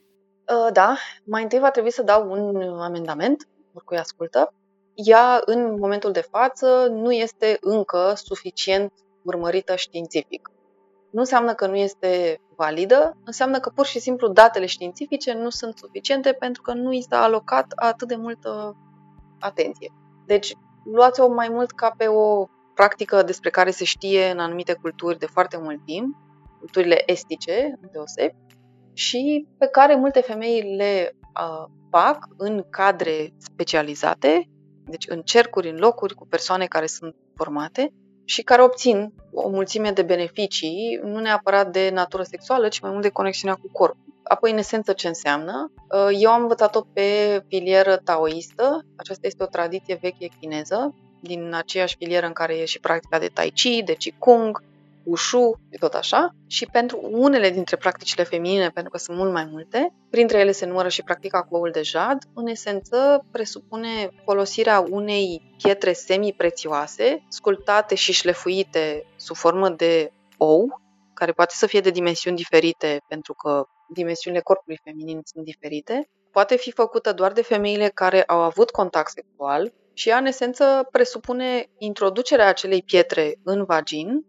Uh, 0.48 0.72
da, 0.72 0.96
mai 1.24 1.42
întâi 1.42 1.58
va 1.58 1.70
trebui 1.70 1.92
să 1.92 2.02
dau 2.02 2.30
un 2.30 2.78
amendament, 2.78 3.48
oricui 3.72 3.96
ascultă. 3.96 4.54
Ea, 4.94 5.42
în 5.44 5.78
momentul 5.78 6.12
de 6.12 6.20
față, 6.20 6.86
nu 6.90 7.12
este 7.12 7.56
încă 7.60 8.12
suficient 8.16 8.92
urmărită 9.22 9.76
științific. 9.76 10.50
Nu 11.14 11.20
înseamnă 11.20 11.54
că 11.54 11.66
nu 11.66 11.76
este 11.76 12.40
validă, 12.56 13.16
înseamnă 13.24 13.60
că 13.60 13.70
pur 13.74 13.86
și 13.86 13.98
simplu 13.98 14.28
datele 14.28 14.66
științifice 14.66 15.32
nu 15.32 15.50
sunt 15.50 15.78
suficiente 15.78 16.32
pentru 16.32 16.62
că 16.62 16.72
nu 16.72 16.92
i 16.92 17.06
s-a 17.08 17.22
alocat 17.22 17.72
atât 17.74 18.08
de 18.08 18.16
multă 18.16 18.76
atenție. 19.38 19.92
Deci, 20.26 20.54
luați-o 20.84 21.28
mai 21.28 21.48
mult 21.48 21.70
ca 21.70 21.94
pe 21.96 22.06
o 22.06 22.46
practică 22.74 23.22
despre 23.22 23.50
care 23.50 23.70
se 23.70 23.84
știe 23.84 24.30
în 24.30 24.38
anumite 24.38 24.72
culturi 24.72 25.18
de 25.18 25.26
foarte 25.26 25.56
mult 25.56 25.84
timp, 25.84 26.16
culturile 26.58 27.02
estice, 27.06 27.78
deoseb, 27.92 28.30
și 28.92 29.46
pe 29.58 29.66
care 29.66 29.94
multe 29.94 30.20
femei 30.20 30.76
le 30.76 31.16
uh, 31.40 31.64
fac 31.90 32.28
în 32.36 32.64
cadre 32.70 33.34
specializate 33.38 34.48
deci 34.84 35.04
în 35.08 35.22
cercuri, 35.22 35.70
în 35.70 35.76
locuri, 35.76 36.14
cu 36.14 36.26
persoane 36.26 36.66
care 36.66 36.86
sunt 36.86 37.14
formate 37.34 37.92
și 38.24 38.42
care 38.42 38.62
obțin 38.62 39.12
o 39.32 39.48
mulțime 39.48 39.90
de 39.90 40.02
beneficii, 40.02 41.00
nu 41.02 41.18
neapărat 41.18 41.72
de 41.72 41.90
natură 41.92 42.22
sexuală, 42.22 42.68
ci 42.68 42.80
mai 42.80 42.90
mult 42.90 43.02
de 43.02 43.08
conexiunea 43.08 43.56
cu 43.56 43.68
corpul. 43.72 44.12
Apoi, 44.22 44.50
în 44.50 44.58
esență, 44.58 44.92
ce 44.92 45.08
înseamnă? 45.08 45.72
Uh, 45.90 46.18
eu 46.20 46.30
am 46.30 46.42
învățat-o 46.42 46.80
pe 46.92 47.42
filieră 47.48 47.96
taoistă. 47.96 48.84
Aceasta 48.96 49.26
este 49.26 49.42
o 49.42 49.46
tradiție 49.46 49.98
veche 50.00 50.28
chineză, 50.40 50.94
din 51.20 51.54
aceeași 51.54 51.96
filieră 51.96 52.26
în 52.26 52.32
care 52.32 52.54
e 52.54 52.64
și 52.64 52.80
practica 52.80 53.18
de 53.18 53.26
tai 53.26 53.50
chi, 53.50 53.82
de 53.82 53.94
qigong, 53.94 54.62
ușu, 55.04 55.60
tot 55.80 55.94
așa. 55.94 56.34
Și 56.46 56.66
pentru 56.66 57.08
unele 57.10 57.50
dintre 57.50 57.76
practicile 57.76 58.22
feminine, 58.22 58.68
pentru 58.68 58.90
că 58.90 58.98
sunt 58.98 59.16
mult 59.16 59.32
mai 59.32 59.48
multe, 59.50 59.94
printre 60.10 60.38
ele 60.38 60.52
se 60.52 60.66
numără 60.66 60.88
și 60.88 61.02
practica 61.02 61.42
cu 61.42 61.56
oul 61.56 61.70
de 61.70 61.82
jad, 61.82 62.18
în 62.34 62.46
esență 62.46 63.26
presupune 63.30 64.08
folosirea 64.24 64.84
unei 64.90 65.54
pietre 65.62 65.92
semi-prețioase, 65.92 67.24
sculptate 67.28 67.94
și 67.94 68.12
șlefuite 68.12 69.06
sub 69.16 69.36
formă 69.36 69.68
de 69.68 70.12
ou, 70.36 70.82
care 71.14 71.32
poate 71.32 71.54
să 71.56 71.66
fie 71.66 71.80
de 71.80 71.90
dimensiuni 71.90 72.36
diferite, 72.36 73.00
pentru 73.08 73.34
că 73.34 73.64
dimensiunile 73.88 74.42
corpului 74.42 74.80
feminin 74.84 75.20
sunt 75.24 75.44
diferite, 75.44 76.08
poate 76.30 76.56
fi 76.56 76.72
făcută 76.72 77.12
doar 77.12 77.32
de 77.32 77.42
femeile 77.42 77.88
care 77.88 78.22
au 78.22 78.40
avut 78.40 78.70
contact 78.70 79.10
sexual 79.10 79.72
și 79.94 80.08
ea, 80.08 80.16
în 80.16 80.26
esență, 80.26 80.88
presupune 80.90 81.66
introducerea 81.78 82.48
acelei 82.48 82.82
pietre 82.82 83.34
în 83.44 83.64
vagin 83.64 84.24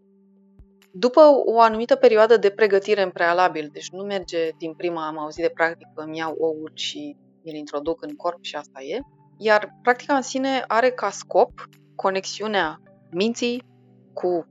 după 0.98 1.22
o 1.46 1.60
anumită 1.60 1.96
perioadă 1.96 2.38
de 2.38 2.50
pregătire 2.50 3.02
în 3.02 3.10
prealabil. 3.10 3.70
Deci 3.72 3.90
nu 3.90 4.04
merge 4.04 4.50
din 4.58 4.74
prima, 4.74 5.08
am 5.08 5.18
auzit 5.18 5.44
de 5.44 5.52
practică, 5.54 5.92
îmi 5.96 6.18
iau 6.18 6.36
oul 6.38 6.72
și 6.74 7.18
îl 7.44 7.54
introduc 7.54 8.02
în 8.02 8.16
corp 8.16 8.44
și 8.44 8.56
asta 8.56 8.82
e. 8.82 9.00
Iar 9.38 9.76
practica 9.82 10.16
în 10.16 10.22
sine 10.22 10.64
are 10.68 10.92
ca 10.92 11.10
scop 11.10 11.70
conexiunea 11.96 12.82
minții 13.12 13.64
cu 14.14 14.48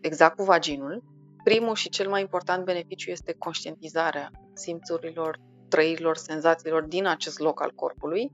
exact 0.00 0.36
cu 0.36 0.42
vaginul. 0.42 1.02
Primul 1.44 1.74
și 1.74 1.88
cel 1.88 2.08
mai 2.08 2.20
important 2.20 2.64
beneficiu 2.64 3.10
este 3.10 3.32
conștientizarea 3.32 4.30
simțurilor, 4.54 5.40
trăirilor, 5.68 6.16
senzațiilor 6.16 6.82
din 6.82 7.06
acest 7.06 7.38
loc 7.38 7.62
al 7.62 7.72
corpului. 7.74 8.32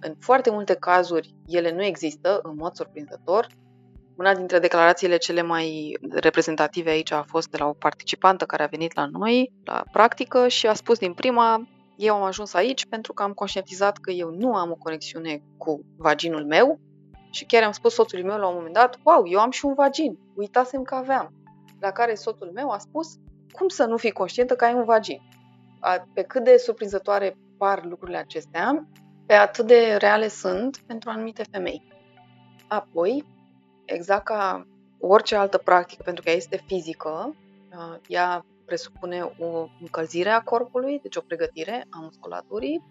În 0.00 0.14
foarte 0.18 0.50
multe 0.50 0.74
cazuri 0.74 1.34
ele 1.46 1.72
nu 1.72 1.82
există, 1.82 2.40
în 2.42 2.54
mod 2.54 2.74
surprinzător. 2.74 3.46
Una 4.16 4.34
dintre 4.34 4.58
declarațiile 4.58 5.16
cele 5.16 5.42
mai 5.42 5.96
reprezentative 6.10 6.90
aici 6.90 7.10
a 7.10 7.22
fost 7.22 7.50
de 7.50 7.56
la 7.56 7.66
o 7.66 7.72
participantă 7.72 8.44
care 8.44 8.62
a 8.62 8.66
venit 8.66 8.94
la 8.94 9.06
noi, 9.06 9.52
la 9.64 9.84
practică, 9.92 10.48
și 10.48 10.66
a 10.66 10.74
spus 10.74 10.98
din 10.98 11.12
prima, 11.12 11.68
eu 11.96 12.14
am 12.14 12.22
ajuns 12.22 12.54
aici 12.54 12.86
pentru 12.86 13.12
că 13.12 13.22
am 13.22 13.32
conștientizat 13.32 13.98
că 13.98 14.10
eu 14.10 14.30
nu 14.30 14.54
am 14.54 14.70
o 14.70 14.74
conexiune 14.74 15.42
cu 15.56 15.84
vaginul 15.96 16.46
meu 16.46 16.80
și 17.30 17.44
chiar 17.44 17.62
am 17.62 17.72
spus 17.72 17.94
soțului 17.94 18.24
meu 18.24 18.38
la 18.38 18.46
un 18.48 18.54
moment 18.54 18.74
dat, 18.74 18.98
wow, 19.02 19.28
eu 19.28 19.40
am 19.40 19.50
și 19.50 19.64
un 19.64 19.74
vagin, 19.74 20.18
uitasem 20.34 20.82
că 20.82 20.94
aveam. 20.94 21.32
La 21.80 21.90
care 21.90 22.14
soțul 22.14 22.50
meu 22.54 22.70
a 22.70 22.78
spus, 22.78 23.14
cum 23.52 23.68
să 23.68 23.84
nu 23.84 23.96
fii 23.96 24.10
conștientă 24.10 24.56
că 24.56 24.64
ai 24.64 24.74
un 24.74 24.84
vagin? 24.84 25.20
Pe 26.14 26.22
cât 26.22 26.44
de 26.44 26.56
surprinzătoare 26.56 27.36
par 27.58 27.84
lucrurile 27.84 28.18
acestea, 28.18 28.88
pe 29.26 29.34
atât 29.34 29.66
de 29.66 29.96
reale 29.98 30.28
sunt 30.28 30.82
pentru 30.86 31.10
anumite 31.10 31.44
femei. 31.50 31.82
Apoi, 32.68 33.24
exact 33.86 34.24
ca 34.24 34.66
orice 35.00 35.36
altă 35.36 35.58
practică, 35.58 36.02
pentru 36.04 36.22
că 36.22 36.30
ea 36.30 36.36
este 36.36 36.62
fizică, 36.66 37.34
ea 38.08 38.44
presupune 38.64 39.34
o 39.38 39.68
încălzire 39.80 40.30
a 40.30 40.40
corpului, 40.40 40.98
deci 41.02 41.16
o 41.16 41.20
pregătire 41.20 41.86
a 41.90 41.98
musculaturii, 42.00 42.82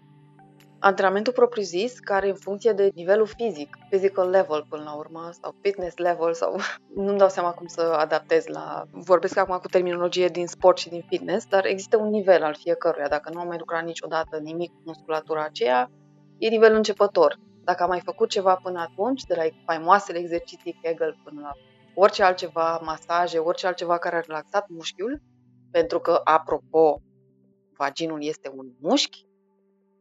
antrenamentul 0.78 1.32
propriu-zis, 1.32 1.98
care 1.98 2.28
în 2.28 2.34
funcție 2.34 2.72
de 2.72 2.90
nivelul 2.94 3.26
fizic, 3.26 3.76
physical 3.90 4.30
level 4.30 4.66
până 4.68 4.82
la 4.82 4.92
urmă, 4.92 5.30
sau 5.42 5.54
fitness 5.60 5.96
level, 5.96 6.34
sau 6.34 6.56
nu-mi 7.04 7.18
dau 7.18 7.28
seama 7.28 7.50
cum 7.50 7.66
să 7.66 7.80
adaptez 7.80 8.46
la... 8.46 8.84
Vorbesc 8.90 9.36
acum 9.36 9.56
cu 9.56 9.68
terminologie 9.68 10.28
din 10.28 10.46
sport 10.46 10.78
și 10.78 10.88
din 10.88 11.04
fitness, 11.08 11.46
dar 11.46 11.66
există 11.66 11.96
un 11.96 12.08
nivel 12.08 12.42
al 12.42 12.54
fiecăruia. 12.54 13.08
Dacă 13.08 13.30
nu 13.32 13.40
am 13.40 13.46
mai 13.46 13.58
lucrat 13.58 13.84
niciodată 13.84 14.38
nimic 14.38 14.70
cu 14.70 14.80
musculatura 14.84 15.44
aceea, 15.44 15.90
e 16.38 16.48
nivelul 16.48 16.76
începător. 16.76 17.38
Dacă 17.66 17.82
am 17.82 17.88
mai 17.88 18.00
făcut 18.00 18.28
ceva 18.28 18.54
până 18.54 18.80
atunci, 18.80 19.22
de 19.24 19.34
la 19.34 19.42
faimoasele 19.64 20.18
exerciții 20.18 20.78
Kegel 20.82 21.16
până 21.24 21.40
la 21.40 21.52
orice 21.94 22.22
altceva, 22.22 22.80
masaje, 22.84 23.38
orice 23.38 23.66
altceva 23.66 23.98
care 23.98 24.16
a 24.16 24.20
relaxat 24.20 24.68
mușchiul, 24.68 25.22
pentru 25.70 26.00
că, 26.00 26.20
apropo, 26.24 27.00
vaginul 27.76 28.24
este 28.24 28.52
un 28.56 28.66
mușchi, 28.80 29.26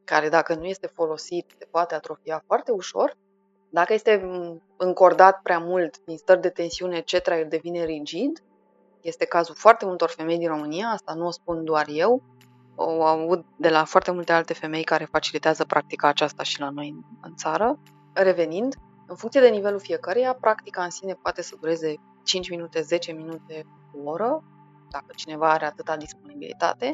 care 0.04 0.30
dacă 0.30 0.56
nu 0.56 0.66
este 0.66 0.88
folosit 0.88 1.56
se 1.58 1.68
poate 1.72 1.96
atrofia 1.96 2.44
foarte 2.46 2.72
ușor. 2.72 3.18
Dacă 3.70 3.94
este 3.94 4.26
încordat 4.78 5.42
prea 5.42 5.60
mult 5.60 6.04
din 6.04 6.18
stări 6.18 6.42
de 6.42 6.50
tensiune, 6.50 6.98
etc., 6.98 7.28
el 7.28 7.48
devine 7.50 7.86
rigid. 7.86 8.44
Este 9.02 9.26
cazul 9.26 9.56
foarte 9.56 9.86
multor 9.86 10.10
femei 10.10 10.38
din 10.38 10.48
România, 10.48 10.88
asta 10.88 11.14
nu 11.14 11.26
o 11.26 11.32
spun 11.32 11.64
doar 11.64 11.86
eu, 11.90 12.24
o 12.76 13.06
aud 13.06 13.46
de 13.58 13.70
la 13.70 13.84
foarte 13.84 14.12
multe 14.12 14.32
alte 14.32 14.54
femei 14.54 14.84
care 14.84 15.08
facilitează 15.12 15.64
practica 15.64 16.08
aceasta 16.08 16.44
și 16.44 16.60
la 16.60 16.70
noi 16.70 16.96
în 17.22 17.36
țară. 17.36 17.80
Revenind, 18.14 18.76
în 19.08 19.16
funcție 19.16 19.42
de 19.42 19.50
nivelul 19.50 19.80
fiecăreia, 19.80 20.34
practica 20.34 20.84
în 20.84 20.90
sine 20.90 21.14
poate 21.14 21.42
să 21.42 21.56
dureze 21.60 21.96
5 22.24 22.50
minute, 22.50 22.82
10 22.82 23.12
minute, 23.12 23.64
o 23.94 24.10
oră, 24.10 24.44
dacă 24.90 25.14
cineva 25.16 25.52
are 25.52 25.66
atâta 25.66 25.98
disponibilitate, 25.98 26.92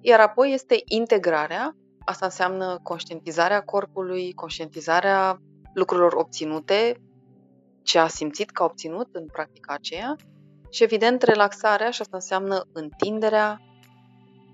iar 0.00 0.20
apoi 0.20 0.52
este 0.52 0.82
integrarea. 0.84 1.76
Asta 2.04 2.24
înseamnă 2.24 2.78
conștientizarea 2.82 3.60
corpului, 3.60 4.32
conștientizarea 4.32 5.38
lucrurilor 5.74 6.12
obținute, 6.12 7.02
ce 7.82 7.98
a 7.98 8.06
simțit 8.06 8.50
că 8.50 8.62
a 8.62 8.64
obținut 8.66 9.08
în 9.12 9.26
practica 9.26 9.72
aceea. 9.72 10.16
Și, 10.70 10.82
evident, 10.82 11.22
relaxarea 11.22 11.90
și 11.90 12.00
asta 12.00 12.16
înseamnă 12.16 12.66
întinderea 12.72 13.60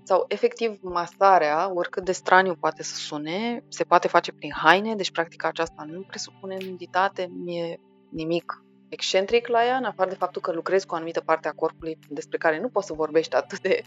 sau, 0.07 0.25
efectiv, 0.27 0.79
masarea, 0.81 1.71
oricât 1.73 2.03
de 2.03 2.11
straniu 2.11 2.55
poate 2.55 2.83
să 2.83 2.95
sune, 2.95 3.63
se 3.67 3.83
poate 3.83 4.07
face 4.07 4.31
prin 4.31 4.51
haine, 4.51 4.95
deci 4.95 5.11
practica 5.11 5.47
aceasta 5.47 5.83
nu 5.87 6.01
presupune 6.01 6.57
nuditate, 6.69 7.29
nu 7.43 7.51
e 7.51 7.79
nimic 8.09 8.63
excentric 8.89 9.47
la 9.47 9.65
ea, 9.65 9.75
în 9.75 9.83
afară 9.83 10.09
de 10.09 10.15
faptul 10.15 10.41
că 10.41 10.51
lucrezi 10.51 10.85
cu 10.85 10.93
o 10.93 10.95
anumită 10.95 11.21
parte 11.21 11.47
a 11.47 11.51
corpului 11.51 11.97
despre 12.09 12.37
care 12.37 12.59
nu 12.59 12.69
poți 12.69 12.87
să 12.87 12.93
vorbești 12.93 13.35
atât 13.35 13.59
de 13.59 13.83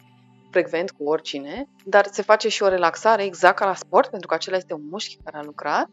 frecvent 0.50 0.90
cu 0.90 1.04
oricine, 1.04 1.68
dar 1.85 2.07
se 2.11 2.22
face 2.22 2.48
și 2.48 2.62
o 2.62 2.68
relaxare 2.68 3.24
exact 3.24 3.57
ca 3.57 3.66
la 3.66 3.74
sport, 3.74 4.11
pentru 4.11 4.28
că 4.28 4.35
acela 4.35 4.57
este 4.57 4.74
un 4.74 4.88
mușchi 4.90 5.18
care 5.24 5.37
a 5.37 5.42
lucrat. 5.42 5.88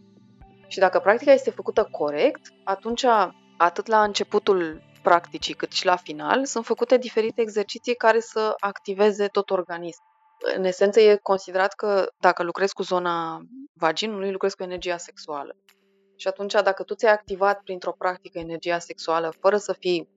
Și 0.67 0.79
dacă 0.79 0.99
practica 0.99 1.31
este 1.31 1.49
făcută 1.49 1.87
corect, 1.91 2.53
atunci 2.63 3.05
atât 3.57 3.87
la 3.87 4.03
începutul 4.03 4.81
practicii 5.01 5.53
cât 5.53 5.71
și 5.71 5.85
la 5.85 5.95
final 5.95 6.45
sunt 6.45 6.65
făcute 6.65 6.97
diferite 6.97 7.41
exerciții 7.41 7.95
care 7.95 8.19
să 8.19 8.55
activeze 8.59 9.27
tot 9.27 9.49
organismul. 9.49 10.14
În 10.55 10.63
esență 10.63 10.99
e 10.99 11.15
considerat 11.15 11.73
că 11.73 12.07
dacă 12.19 12.43
lucrezi 12.43 12.73
cu 12.73 12.83
zona 12.83 13.41
vaginului, 13.73 14.31
lucrezi 14.31 14.55
cu 14.55 14.63
energia 14.63 14.97
sexuală. 14.97 15.55
Și 16.15 16.27
atunci 16.27 16.53
dacă 16.53 16.83
tu 16.83 16.93
ți-ai 16.95 17.13
activat 17.13 17.61
printr-o 17.61 17.95
practică 17.97 18.39
energia 18.39 18.79
sexuală 18.79 19.33
fără 19.39 19.57
să 19.57 19.73
fii 19.73 20.09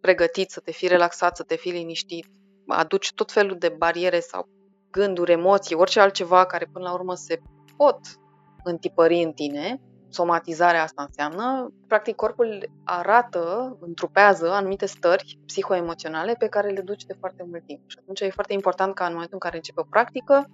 pregătit, 0.00 0.50
să 0.50 0.60
te 0.60 0.70
fii 0.70 0.88
relaxat, 0.88 1.36
să 1.36 1.42
te 1.42 1.56
fii 1.56 1.72
liniștit, 1.72 2.26
aduci 2.66 3.12
tot 3.14 3.32
felul 3.32 3.58
de 3.58 3.68
bariere 3.68 4.20
sau 4.20 4.48
gânduri, 4.90 5.32
emoții, 5.32 5.74
orice 5.74 6.00
altceva 6.00 6.46
care 6.46 6.68
până 6.72 6.84
la 6.84 6.92
urmă 6.92 7.14
se 7.14 7.40
pot 7.76 7.98
întipări 8.64 9.22
în 9.22 9.32
tine, 9.32 9.80
somatizarea 10.12 10.82
asta 10.82 11.02
înseamnă, 11.02 11.72
practic 11.86 12.14
corpul 12.14 12.70
arată, 12.84 13.76
întrupează 13.80 14.50
anumite 14.50 14.86
stări 14.86 15.38
psihoemoționale 15.46 16.34
pe 16.38 16.46
care 16.46 16.68
le 16.68 16.80
duci 16.80 17.04
de 17.04 17.16
foarte 17.18 17.44
mult 17.48 17.66
timp. 17.66 17.80
Și 17.86 17.96
atunci 18.00 18.20
e 18.20 18.30
foarte 18.30 18.52
important 18.52 18.94
ca 18.94 19.04
în 19.04 19.12
momentul 19.12 19.34
în 19.34 19.40
care 19.40 19.56
începe 19.56 19.80
o 19.80 19.84
practică 19.90 20.46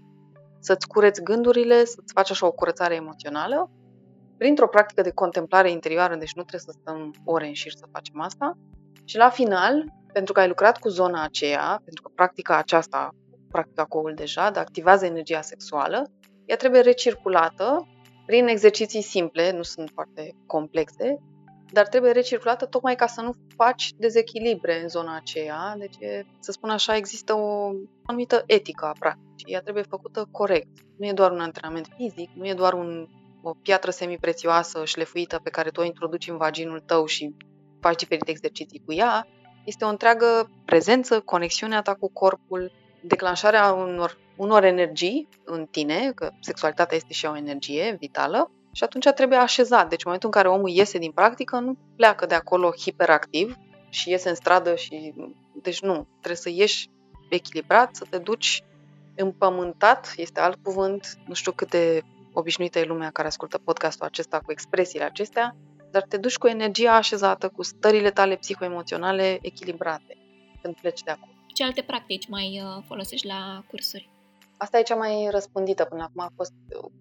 să-ți 0.61 0.87
cureți 0.87 1.23
gândurile, 1.23 1.85
să-ți 1.85 2.13
faci 2.13 2.31
așa 2.31 2.47
o 2.47 2.53
curățare 2.53 2.95
emoțională, 2.95 3.71
printr-o 4.37 4.69
practică 4.69 5.03
de 5.03 5.11
contemplare 5.11 5.71
interioară, 5.71 6.17
deci 6.17 6.35
nu 6.35 6.43
trebuie 6.43 6.73
să 6.73 6.79
stăm 6.81 7.15
ore 7.25 7.47
în 7.47 7.53
șir 7.53 7.73
să 7.73 7.85
facem 7.93 8.21
asta, 8.21 8.59
și 9.05 9.17
la 9.17 9.29
final 9.29 9.85
pentru 10.13 10.33
că 10.33 10.41
ai 10.41 10.49
lucrat 10.49 10.79
cu 10.79 10.89
zona 10.89 11.23
aceea, 11.23 11.81
pentru 11.85 12.03
că 12.03 12.11
practica 12.15 12.57
aceasta, 12.57 13.11
practica 13.51 13.85
coul 13.85 14.13
deja, 14.15 14.51
de 14.51 14.59
activează 14.59 15.05
energia 15.05 15.41
sexuală, 15.41 16.11
ea 16.45 16.57
trebuie 16.57 16.81
recirculată 16.81 17.87
prin 18.29 18.47
exerciții 18.47 19.03
simple, 19.03 19.53
nu 19.53 19.63
sunt 19.63 19.91
foarte 19.95 20.35
complexe, 20.47 21.19
dar 21.73 21.87
trebuie 21.87 22.13
recirculată 22.13 22.67
tocmai 22.67 22.95
ca 22.95 23.07
să 23.07 23.21
nu 23.21 23.33
faci 23.57 23.93
dezechilibre 23.97 24.83
în 24.83 24.89
zona 24.89 25.17
aceea. 25.17 25.75
Deci, 25.79 25.97
să 26.41 26.53
spun 26.53 26.71
așa, 26.71 26.97
există 26.97 27.35
o 27.35 27.71
anumită 28.07 28.43
etică 28.47 28.85
a 28.85 28.97
practicii. 28.99 29.53
Ea 29.53 29.61
trebuie 29.61 29.83
făcută 29.83 30.29
corect. 30.31 30.69
Nu 30.99 31.07
e 31.07 31.13
doar 31.13 31.31
un 31.31 31.41
antrenament 31.41 31.89
fizic, 31.97 32.31
nu 32.35 32.47
e 32.47 32.55
doar 32.55 32.73
un, 32.73 33.09
o 33.43 33.55
piatră 33.63 33.91
semiprețioasă 33.91 34.85
șlefuită 34.85 35.41
pe 35.43 35.51
care 35.51 35.71
tu 35.71 35.81
o 35.81 35.85
introduci 35.85 36.29
în 36.29 36.37
vaginul 36.37 36.81
tău 36.81 37.07
și 37.07 37.35
faci 37.81 37.99
diferite 37.99 38.31
exerciții 38.31 38.83
cu 38.85 38.93
ea, 38.93 39.27
este 39.65 39.85
o 39.85 39.89
întreagă 39.89 40.51
prezență, 40.65 41.21
conexiunea 41.21 41.83
ta 41.83 41.95
cu 41.95 42.11
corpul, 42.13 42.73
declanșarea 43.03 43.73
unor, 43.73 44.19
unor 44.39 44.65
energii 44.65 45.29
în 45.45 45.67
tine, 45.71 46.13
că 46.15 46.31
sexualitatea 46.41 46.97
este 46.97 47.13
și 47.13 47.27
o 47.27 47.37
energie 47.37 47.97
vitală, 47.99 48.51
și 48.73 48.85
atunci 48.85 49.07
trebuie 49.15 49.39
așezat. 49.39 49.89
Deci 49.89 50.05
în 50.05 50.05
momentul 50.05 50.29
în 50.35 50.43
care 50.43 50.55
omul 50.55 50.69
iese 50.69 50.99
din 50.99 51.11
practică, 51.11 51.59
nu 51.59 51.77
pleacă 51.97 52.27
de 52.27 52.35
acolo 52.35 52.73
hiperactiv 52.81 53.57
și 53.89 54.11
iese 54.11 54.29
în 54.29 54.35
stradă 54.35 54.75
și... 54.75 55.15
Deci 55.63 55.81
nu, 55.81 56.07
trebuie 56.11 56.37
să 56.37 56.51
ieși 56.51 56.89
echilibrat, 57.29 57.97
să 57.97 58.07
te 58.11 58.19
duci 58.19 58.63
împământat, 59.17 60.13
este 60.17 60.41
alt 60.41 60.59
cuvânt, 60.63 61.19
nu 61.27 61.35
știu 61.35 61.53
cât 61.53 61.71
de 61.71 62.03
obișnuită 62.33 62.79
e 62.79 62.85
lumea 62.85 63.11
care 63.11 63.29
ascultă 63.29 63.59
podcastul 63.59 64.07
acesta 64.07 64.39
cu 64.39 64.53
expresiile 64.53 65.05
acestea, 65.05 65.57
dar 65.91 66.03
te 66.03 66.17
duci 66.17 66.37
cu 66.37 66.47
energia 66.47 66.95
așezată, 66.95 67.49
cu 67.49 67.63
stările 67.63 68.11
tale 68.11 68.37
psihoemoționale 68.37 69.39
echilibrate 69.43 70.17
când 70.63 70.75
pleci 70.81 71.03
de 71.03 71.11
acolo. 71.11 71.33
Ce 71.47 71.65
alte 71.65 71.83
practici 71.83 72.29
mai 72.29 72.63
uh, 72.65 72.85
folosești 72.87 73.27
la 73.27 73.65
cursuri? 73.71 74.09
Asta 74.59 74.79
e 74.79 74.83
cea 74.83 74.95
mai 74.95 75.29
răspândită 75.31 75.85
până 75.85 76.03
acum, 76.03 76.23
a 76.23 76.33
fost 76.37 76.53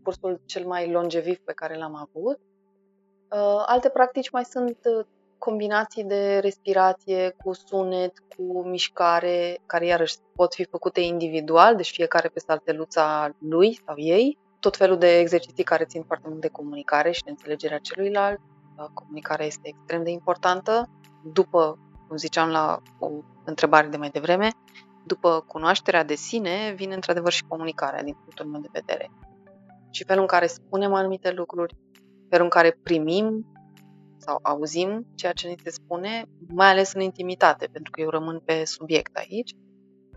cursul 0.03 0.41
cel 0.45 0.65
mai 0.65 0.91
longeviv 0.91 1.37
pe 1.37 1.53
care 1.53 1.77
l-am 1.77 1.95
avut. 1.95 2.39
Uh, 3.29 3.63
alte 3.65 3.89
practici 3.89 4.29
mai 4.29 4.45
sunt 4.45 4.77
uh, 4.83 5.05
combinații 5.37 6.03
de 6.03 6.37
respirație 6.39 7.35
cu 7.43 7.53
sunet, 7.53 8.13
cu 8.35 8.67
mișcare, 8.67 9.61
care 9.65 9.85
iarăși 9.85 10.15
pot 10.35 10.53
fi 10.53 10.65
făcute 10.65 10.99
individual, 10.99 11.75
deci 11.75 11.91
fiecare 11.91 12.27
pe 12.27 12.39
salteluța 12.39 13.35
lui 13.39 13.79
sau 13.85 13.97
ei. 13.97 14.37
Tot 14.59 14.77
felul 14.77 14.97
de 14.97 15.19
exerciții 15.19 15.63
care 15.63 15.85
țin 15.85 16.03
foarte 16.03 16.27
mult 16.29 16.41
de 16.41 16.47
comunicare 16.47 17.11
și 17.11 17.23
de 17.23 17.29
înțelegerea 17.29 17.77
celuilalt. 17.77 18.39
Uh, 18.77 18.85
comunicarea 18.93 19.45
este 19.45 19.67
extrem 19.67 20.03
de 20.03 20.09
importantă. 20.09 20.89
După, 21.33 21.79
cum 22.07 22.17
ziceam 22.17 22.49
la 22.49 22.81
o 22.99 23.09
întrebare 23.43 23.87
de 23.87 23.97
mai 23.97 24.09
devreme, 24.09 24.51
după 25.07 25.43
cunoașterea 25.47 26.03
de 26.03 26.15
sine 26.15 26.73
vine 26.75 26.93
într-adevăr 26.93 27.31
și 27.31 27.43
comunicarea 27.43 28.03
din 28.03 28.13
punctul 28.13 28.45
meu 28.45 28.61
de 28.61 28.67
vedere. 28.71 29.11
Și 29.91 30.03
felul 30.03 30.21
în 30.21 30.27
care 30.27 30.47
spunem 30.47 30.93
anumite 30.93 31.31
lucruri, 31.31 31.75
felul 32.29 32.43
în 32.43 32.51
care 32.51 32.79
primim 32.83 33.45
sau 34.17 34.39
auzim 34.41 35.07
ceea 35.15 35.31
ce 35.31 35.47
ni 35.47 35.55
se 35.63 35.69
spune, 35.69 36.25
mai 36.47 36.67
ales 36.67 36.93
în 36.93 37.01
intimitate, 37.01 37.67
pentru 37.71 37.91
că 37.91 38.01
eu 38.01 38.09
rămân 38.09 38.41
pe 38.45 38.65
subiect 38.65 39.15
aici, 39.15 39.51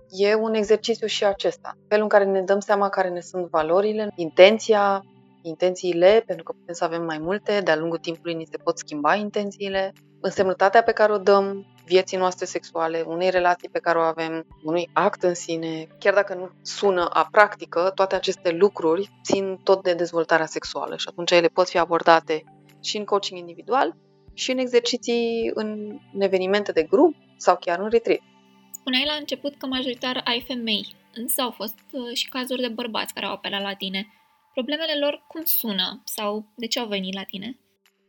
e 0.09 0.35
un 0.35 0.55
exercițiu 0.55 1.07
și 1.07 1.25
acesta. 1.25 1.73
Felul 1.89 2.03
în 2.03 2.09
care 2.09 2.25
ne 2.25 2.43
dăm 2.43 2.61
seama 2.61 2.89
care 2.89 3.09
ne 3.09 3.21
sunt 3.21 3.47
valorile, 3.51 4.13
intenția, 4.15 5.05
intențiile, 5.43 6.23
pentru 6.27 6.45
că 6.45 6.53
putem 6.53 6.75
să 6.75 6.85
avem 6.85 7.05
mai 7.05 7.19
multe, 7.19 7.61
de-a 7.61 7.77
lungul 7.77 7.99
timpului 7.99 8.35
ni 8.35 8.49
se 8.51 8.57
pot 8.57 8.79
schimba 8.79 9.15
intențiile, 9.15 9.93
însemnătatea 10.21 10.83
pe 10.83 10.93
care 10.93 11.13
o 11.13 11.19
dăm 11.19 11.67
vieții 11.93 12.17
noastre 12.17 12.45
sexuale, 12.45 13.05
unei 13.07 13.31
relații 13.31 13.69
pe 13.69 13.79
care 13.79 13.99
o 13.99 14.03
avem, 14.03 14.47
unui 14.65 14.91
act 14.93 15.23
în 15.23 15.35
sine, 15.35 15.87
chiar 15.99 16.15
dacă 16.15 16.35
nu 16.35 16.51
sună 16.63 17.05
a 17.13 17.29
practică, 17.31 17.93
toate 17.95 18.15
aceste 18.15 18.51
lucruri 18.51 19.11
țin 19.25 19.61
tot 19.65 19.83
de 19.83 19.95
dezvoltarea 19.95 20.47
sexuală 20.47 20.97
și 20.97 21.07
atunci 21.11 21.31
ele 21.31 21.49
pot 21.49 21.69
fi 21.69 21.79
abordate 21.79 22.45
și 22.83 22.97
în 22.97 23.05
coaching 23.05 23.39
individual 23.39 23.97
și 24.35 24.51
în 24.51 24.59
exerciții 24.59 25.51
în 25.55 25.99
evenimente 26.19 26.73
de 26.73 26.83
grup 26.83 27.15
sau 27.37 27.57
chiar 27.57 27.79
în 27.79 27.91
retreat. 27.91 28.21
Spuneai 28.73 29.05
la 29.07 29.17
început 29.19 29.55
că 29.57 29.67
majoritar 29.67 30.21
ai 30.25 30.45
femei, 30.47 30.95
însă 31.15 31.43
au 31.43 31.51
fost 31.51 31.79
uh, 31.93 32.15
și 32.15 32.29
cazuri 32.29 32.61
de 32.61 32.69
bărbați 32.69 33.15
care 33.15 33.27
au 33.27 33.33
apelat 33.33 33.63
la 33.63 33.75
tine. 33.75 34.07
Problemele 34.53 34.99
lor 35.01 35.25
cum 35.29 35.43
sună 35.45 36.03
sau 36.05 36.47
de 36.55 36.67
ce 36.67 36.81
au 36.81 36.87
venit 36.87 37.15
la 37.15 37.23
tine? 37.23 37.59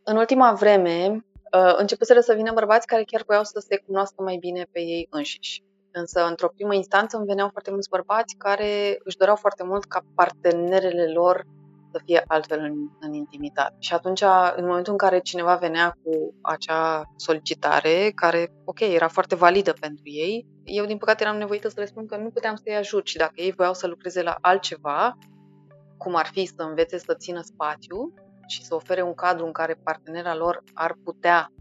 În 0.04 0.18
ultima 0.18 0.54
vreme, 0.54 1.26
uh, 1.58 1.74
începuseră 1.78 2.20
să 2.20 2.34
vină 2.34 2.52
bărbați 2.54 2.88
care 2.88 3.04
chiar 3.04 3.24
voiau 3.26 3.44
să 3.44 3.60
se 3.68 3.78
cunoască 3.86 4.24
mai 4.24 4.38
bine 4.38 4.68
pe 4.72 4.80
ei 4.80 5.08
înșiși. 5.10 5.64
Însă, 5.92 6.26
într-o 6.26 6.48
primă 6.56 6.74
instanță, 6.74 7.18
îmi 7.18 7.26
veneau 7.26 7.50
foarte 7.50 7.72
mulți 7.72 7.90
bărbați 7.90 8.36
care 8.38 9.00
își 9.04 9.18
doreau 9.18 9.36
foarte 9.36 9.64
mult 9.64 9.86
ca 9.86 10.02
partenerele 10.16 11.12
lor 11.12 11.46
să 11.92 12.02
fie 12.06 12.24
altfel 12.28 12.60
în, 12.60 12.74
în 13.00 13.14
intimitate. 13.14 13.76
Și 13.80 13.94
atunci, 13.94 14.22
în 14.56 14.66
momentul 14.66 14.92
în 14.92 14.98
care 14.98 15.20
cineva 15.20 15.56
venea 15.56 15.98
cu 16.04 16.34
acea 16.42 17.04
solicitare, 17.16 18.12
care, 18.16 18.54
ok, 18.66 18.80
era 18.80 19.08
foarte 19.08 19.36
validă 19.36 19.74
pentru 19.80 20.04
ei, 20.04 20.46
eu, 20.64 20.86
din 20.86 20.98
păcate, 20.98 21.24
eram 21.24 21.38
nevoită 21.38 21.68
să 21.68 21.80
le 21.80 21.86
spun 21.86 22.06
că 22.06 22.18
nu 22.18 22.30
puteam 22.30 22.56
să-i 22.56 22.76
ajut 22.76 23.08
și 23.08 23.18
dacă 23.18 23.34
ei 23.36 23.52
voiau 23.52 23.74
să 23.74 23.88
lucreze 23.88 24.22
la 24.22 24.36
altceva, 24.42 25.18
cum 25.98 26.16
ar 26.16 26.26
fi 26.26 26.46
să 26.46 26.62
învețe 26.62 26.98
să 26.98 27.14
țină 27.14 27.42
spațiu 27.42 28.14
și 28.52 28.66
să 28.66 28.76
ofere 28.76 29.02
un 29.02 29.14
cadru 29.14 29.46
în 29.46 29.52
care 29.52 29.74
partenera 29.84 30.36
lor 30.36 30.64
ar 30.74 30.96
putea 31.04 31.52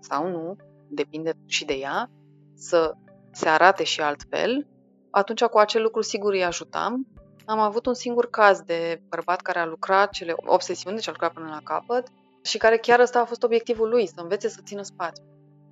sau 0.00 0.28
nu, 0.28 0.56
depinde 0.88 1.32
și 1.46 1.64
de 1.64 1.74
ea, 1.74 2.10
să 2.54 2.94
se 3.32 3.48
arate 3.48 3.84
și 3.84 4.00
altfel, 4.00 4.66
atunci 5.10 5.44
cu 5.44 5.58
acel 5.58 5.82
lucru 5.82 6.02
sigur 6.02 6.32
îi 6.32 6.44
ajutam 6.44 7.06
am 7.46 7.58
avut 7.58 7.86
un 7.86 7.94
singur 7.94 8.30
caz 8.30 8.60
de 8.60 9.00
bărbat 9.08 9.40
care 9.40 9.58
a 9.58 9.64
lucrat 9.64 10.10
cele 10.10 10.34
8 10.36 10.62
sesiuni, 10.62 10.96
deci 10.96 11.08
a 11.08 11.10
lucrat 11.10 11.32
până 11.32 11.48
la 11.48 11.60
capăt, 11.64 12.08
și 12.42 12.58
care 12.58 12.76
chiar 12.76 13.00
ăsta 13.00 13.20
a 13.20 13.24
fost 13.24 13.42
obiectivul 13.42 13.88
lui, 13.88 14.06
să 14.06 14.14
învețe 14.16 14.48
să 14.48 14.60
țină 14.64 14.82
spațiu. 14.82 15.24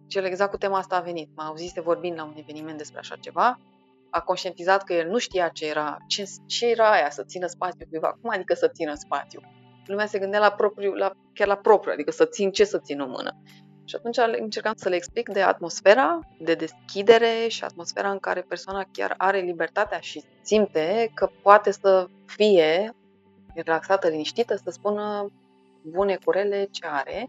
Și 0.06 0.18
el 0.18 0.24
exact 0.24 0.50
cu 0.50 0.56
tema 0.56 0.78
asta 0.78 0.96
a 0.96 1.00
venit. 1.00 1.28
M-a 1.34 1.46
auzise 1.46 1.80
vorbind 1.80 2.16
la 2.16 2.24
un 2.24 2.34
eveniment 2.36 2.78
despre 2.78 2.98
așa 2.98 3.16
ceva, 3.16 3.60
a 4.10 4.20
conștientizat 4.20 4.84
că 4.84 4.92
el 4.92 5.08
nu 5.08 5.18
știa 5.18 5.48
ce 5.48 5.66
era, 5.66 5.96
ce, 6.06 6.24
ce 6.46 6.66
era 6.66 6.90
aia 6.90 7.10
să 7.10 7.24
țină 7.24 7.46
spațiu 7.46 7.86
cuiva. 7.90 8.18
Cum 8.20 8.30
adică 8.30 8.54
să 8.54 8.68
țină 8.68 8.94
spațiu? 8.94 9.40
Lumea 9.86 10.06
se 10.06 10.18
gândea 10.18 10.40
la 10.40 10.50
propriu, 10.50 10.92
la, 10.92 11.12
chiar 11.32 11.46
la 11.46 11.56
propriu, 11.56 11.92
adică 11.92 12.10
să 12.10 12.24
țin 12.24 12.50
ce 12.50 12.64
să 12.64 12.78
țin 12.78 13.00
o 13.00 13.06
mână. 13.06 13.36
Și 13.84 13.94
atunci 13.94 14.40
încercam 14.40 14.72
să 14.76 14.88
le 14.88 14.94
explic 14.94 15.28
de 15.28 15.40
atmosfera 15.40 16.18
de 16.38 16.54
deschidere 16.54 17.48
și 17.48 17.64
atmosfera 17.64 18.10
în 18.10 18.18
care 18.18 18.40
persoana 18.40 18.88
chiar 18.92 19.14
are 19.16 19.38
libertatea 19.38 19.98
și 19.98 20.24
simte 20.42 21.10
că 21.14 21.30
poate 21.42 21.70
să 21.70 22.06
fie 22.26 22.94
relaxată, 23.54 24.08
liniștită, 24.08 24.54
să 24.56 24.70
spună 24.70 25.26
bune 25.82 26.18
curele 26.24 26.68
ce 26.70 26.86
are 26.86 27.28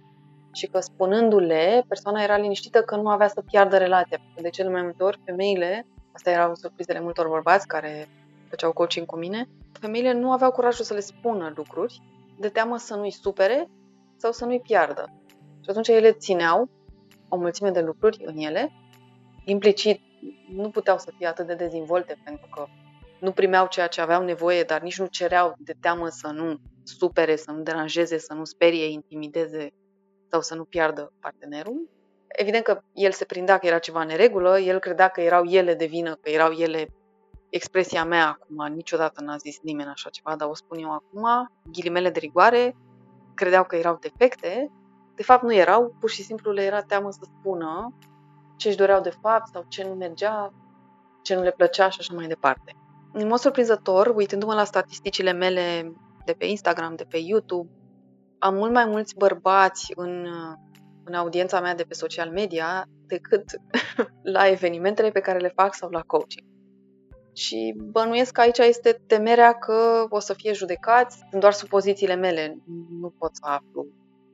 și 0.52 0.68
că 0.68 0.80
spunându-le, 0.80 1.84
persoana 1.88 2.24
era 2.24 2.38
liniștită 2.38 2.82
că 2.82 2.96
nu 2.96 3.10
avea 3.10 3.28
să 3.28 3.42
piardă 3.42 3.78
relația. 3.78 4.18
De 4.42 4.50
cele 4.50 4.70
mai 4.70 4.82
multe 4.82 5.04
ori, 5.04 5.20
femeile, 5.26 5.86
asta 6.12 6.30
erau 6.30 6.56
surprizele 6.56 7.00
multor 7.00 7.28
bărbați 7.28 7.68
care 7.68 8.10
făceau 8.50 8.74
coaching 8.74 9.06
cu 9.06 9.18
mine, 9.18 9.50
femeile 9.80 10.12
nu 10.12 10.32
aveau 10.32 10.52
curajul 10.52 10.86
să 10.86 10.94
le 10.94 11.00
spună 11.00 11.54
lucruri 11.56 12.02
de 12.38 12.50
teamă 12.50 12.78
să 12.78 12.96
nu-i 12.96 13.12
supere 13.12 13.70
sau 14.18 14.32
să 14.32 14.46
nu-i 14.46 14.60
piardă. 14.60 15.06
Și 15.64 15.70
atunci 15.70 15.88
ele 15.88 16.12
țineau 16.12 16.70
o 17.28 17.38
mulțime 17.38 17.70
de 17.70 17.82
lucruri 17.82 18.22
în 18.26 18.38
ele, 18.38 18.72
implicit 19.46 20.02
nu 20.50 20.70
puteau 20.70 20.98
să 20.98 21.12
fie 21.18 21.28
atât 21.28 21.48
de 21.48 21.54
dezvolte 21.54 22.22
pentru 22.24 22.48
că 22.56 22.66
nu 23.20 23.32
primeau 23.32 23.68
ceea 23.68 23.88
ce 23.88 24.02
aveau 24.02 24.24
nevoie, 24.24 24.64
dar 24.64 24.82
nici 24.82 25.00
nu 25.00 25.06
cereau 25.06 25.56
de 25.58 25.74
teamă 25.80 26.08
să 26.08 26.28
nu 26.28 26.56
supere, 26.84 27.36
să 27.36 27.52
nu 27.52 27.62
deranjeze, 27.62 28.18
să 28.18 28.34
nu 28.34 28.44
sperie, 28.44 28.86
intimideze 28.86 29.74
sau 30.32 30.42
să 30.42 30.56
nu 30.56 30.64
piardă 30.64 31.14
partenerul. 31.20 31.90
Evident 32.28 32.64
că 32.64 32.82
el 32.94 33.12
se 33.12 33.26
prindea 33.26 33.58
că 33.58 33.66
era 33.66 33.80
ceva 33.80 34.04
neregulă, 34.04 34.60
el 34.60 34.80
credea 34.80 35.08
că 35.08 35.22
erau 35.22 35.44
ele 35.44 35.74
de 35.74 35.86
vină, 35.86 36.16
că 36.22 36.30
erau 36.30 36.52
ele 36.52 36.88
expresia 37.56 38.06
mea 38.06 38.28
acum, 38.28 38.74
niciodată 38.74 39.22
n-a 39.22 39.38
zis 39.38 39.60
nimeni 39.62 39.90
așa 39.90 40.10
ceva, 40.10 40.36
dar 40.36 40.48
o 40.48 40.56
spun 40.56 40.78
eu 40.78 40.92
acum, 40.92 41.52
ghilimele 41.72 42.10
de 42.10 42.20
rigoare, 42.20 42.76
credeau 43.34 43.64
că 43.64 43.76
erau 43.76 43.98
defecte 44.02 44.72
de 45.16 45.24
fapt 45.24 45.44
nu 45.44 45.54
erau, 45.54 45.96
pur 46.00 46.10
și 46.10 46.24
simplu 46.24 46.52
le 46.52 46.64
era 46.64 46.82
teamă 46.82 47.12
să 47.12 47.20
spună 47.24 47.98
ce 48.56 48.68
își 48.68 48.78
doreau 48.78 49.02
de 49.02 49.14
fapt 49.22 49.48
sau 49.48 49.66
ce 49.68 49.84
nu 49.84 49.94
mergea, 49.94 50.54
ce 51.22 51.36
nu 51.36 51.42
le 51.42 51.52
plăcea 51.52 51.90
și 51.90 51.98
așa 52.00 52.14
mai 52.14 52.28
departe. 52.28 52.76
În 53.12 53.28
mod 53.28 53.38
surprinzător, 53.38 54.08
uitându-mă 54.16 54.54
la 54.54 54.64
statisticile 54.64 55.32
mele 55.32 55.94
de 56.26 56.34
pe 56.34 56.46
Instagram, 56.46 56.96
de 56.96 57.06
pe 57.10 57.18
YouTube, 57.18 57.70
am 58.40 58.56
mult 58.56 58.72
mai 58.72 58.86
mulți 58.86 59.16
bărbați 59.16 59.92
în, 59.96 60.28
în 61.04 61.14
audiența 61.14 61.62
mea 61.62 61.76
de 61.76 61.84
pe 61.84 61.94
social 61.94 62.30
media 62.30 62.86
decât 63.08 63.44
la 64.36 64.48
evenimentele 64.48 65.10
pe 65.10 65.20
care 65.20 65.40
le 65.40 65.54
fac 65.56 65.74
sau 65.74 65.90
la 65.90 66.02
coaching. 66.02 66.53
Și 67.34 67.74
bănuiesc 67.78 68.32
că 68.32 68.42
aici 68.42 68.58
este 68.58 69.02
temerea 69.08 69.54
că 69.54 70.06
o 70.10 70.20
să 70.20 70.34
fie 70.34 70.54
judecați, 70.54 71.18
sunt 71.30 71.42
doar 71.42 71.54
supozițiile 71.54 72.16
mele, 72.16 72.58
nu 73.02 73.14
pot 73.18 73.36
să 73.36 73.42
aflu 73.46 73.86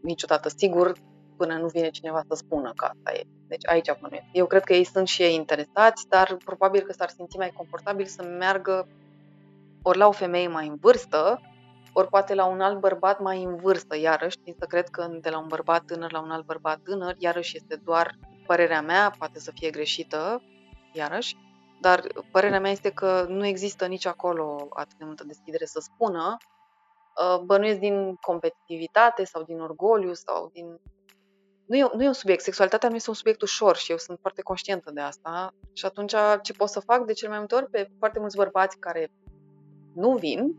niciodată 0.01 0.49
sigur 0.49 0.93
până 1.37 1.57
nu 1.57 1.67
vine 1.67 1.89
cineva 1.89 2.23
să 2.27 2.35
spună 2.35 2.73
că 2.75 2.85
asta 2.85 3.13
e. 3.13 3.23
Deci 3.47 3.67
aici 3.67 3.99
bănuiesc. 4.01 4.25
Eu 4.31 4.45
cred 4.45 4.63
că 4.63 4.73
ei 4.73 4.83
sunt 4.83 5.07
și 5.07 5.21
ei 5.21 5.35
interesați, 5.35 6.07
dar 6.07 6.37
probabil 6.45 6.81
că 6.81 6.93
s-ar 6.93 7.09
simți 7.09 7.37
mai 7.37 7.51
confortabil 7.55 8.05
să 8.05 8.23
meargă 8.23 8.87
ori 9.81 9.97
la 9.97 10.07
o 10.07 10.11
femeie 10.11 10.47
mai 10.47 10.67
în 10.67 10.77
vârstă, 10.81 11.41
ori 11.93 12.07
poate 12.07 12.33
la 12.33 12.45
un 12.45 12.61
alt 12.61 12.79
bărbat 12.79 13.19
mai 13.19 13.43
în 13.43 13.55
vârstă, 13.55 13.97
iarăși, 13.97 14.37
tind 14.37 14.55
să 14.59 14.65
cred 14.65 14.87
că 14.87 15.07
de 15.21 15.29
la 15.29 15.39
un 15.39 15.47
bărbat 15.47 15.83
tânăr 15.85 16.11
la 16.11 16.21
un 16.21 16.31
alt 16.31 16.45
bărbat 16.45 16.79
tânăr, 16.83 17.15
iarăși 17.17 17.55
este 17.55 17.81
doar 17.83 18.15
părerea 18.45 18.81
mea, 18.81 19.13
poate 19.17 19.39
să 19.39 19.51
fie 19.51 19.69
greșită, 19.69 20.41
iarăși, 20.93 21.35
dar 21.79 22.07
părerea 22.31 22.59
mea 22.59 22.71
este 22.71 22.89
că 22.89 23.25
nu 23.27 23.45
există 23.45 23.85
nici 23.85 24.05
acolo 24.05 24.67
atât 24.69 24.97
de 24.97 25.05
multă 25.05 25.23
deschidere 25.23 25.65
să 25.65 25.79
spună, 25.79 26.37
Uh, 27.19 27.41
bănuiesc 27.45 27.79
din 27.79 28.15
competitivitate 28.15 29.23
sau 29.23 29.43
din 29.43 29.59
orgoliu 29.59 30.13
sau 30.13 30.49
din... 30.53 30.79
Nu 31.65 31.75
e, 31.75 31.89
nu 31.93 32.03
e 32.03 32.07
un 32.07 32.13
subiect, 32.13 32.41
sexualitatea 32.41 32.89
nu 32.89 32.95
este 32.95 33.09
un 33.09 33.15
subiect 33.15 33.41
ușor 33.41 33.75
și 33.75 33.91
eu 33.91 33.97
sunt 33.97 34.17
foarte 34.21 34.41
conștientă 34.41 34.91
de 34.91 35.01
asta. 35.01 35.53
Și 35.73 35.85
atunci 35.85 36.13
ce 36.41 36.53
pot 36.53 36.69
să 36.69 36.79
fac 36.79 37.05
de 37.05 37.13
cel 37.13 37.29
mai 37.29 37.37
multe 37.37 37.55
ori? 37.55 37.69
Pe 37.69 37.89
foarte 37.97 38.19
mulți 38.19 38.35
bărbați 38.35 38.77
care 38.77 39.11
nu 39.95 40.15
vin, 40.15 40.55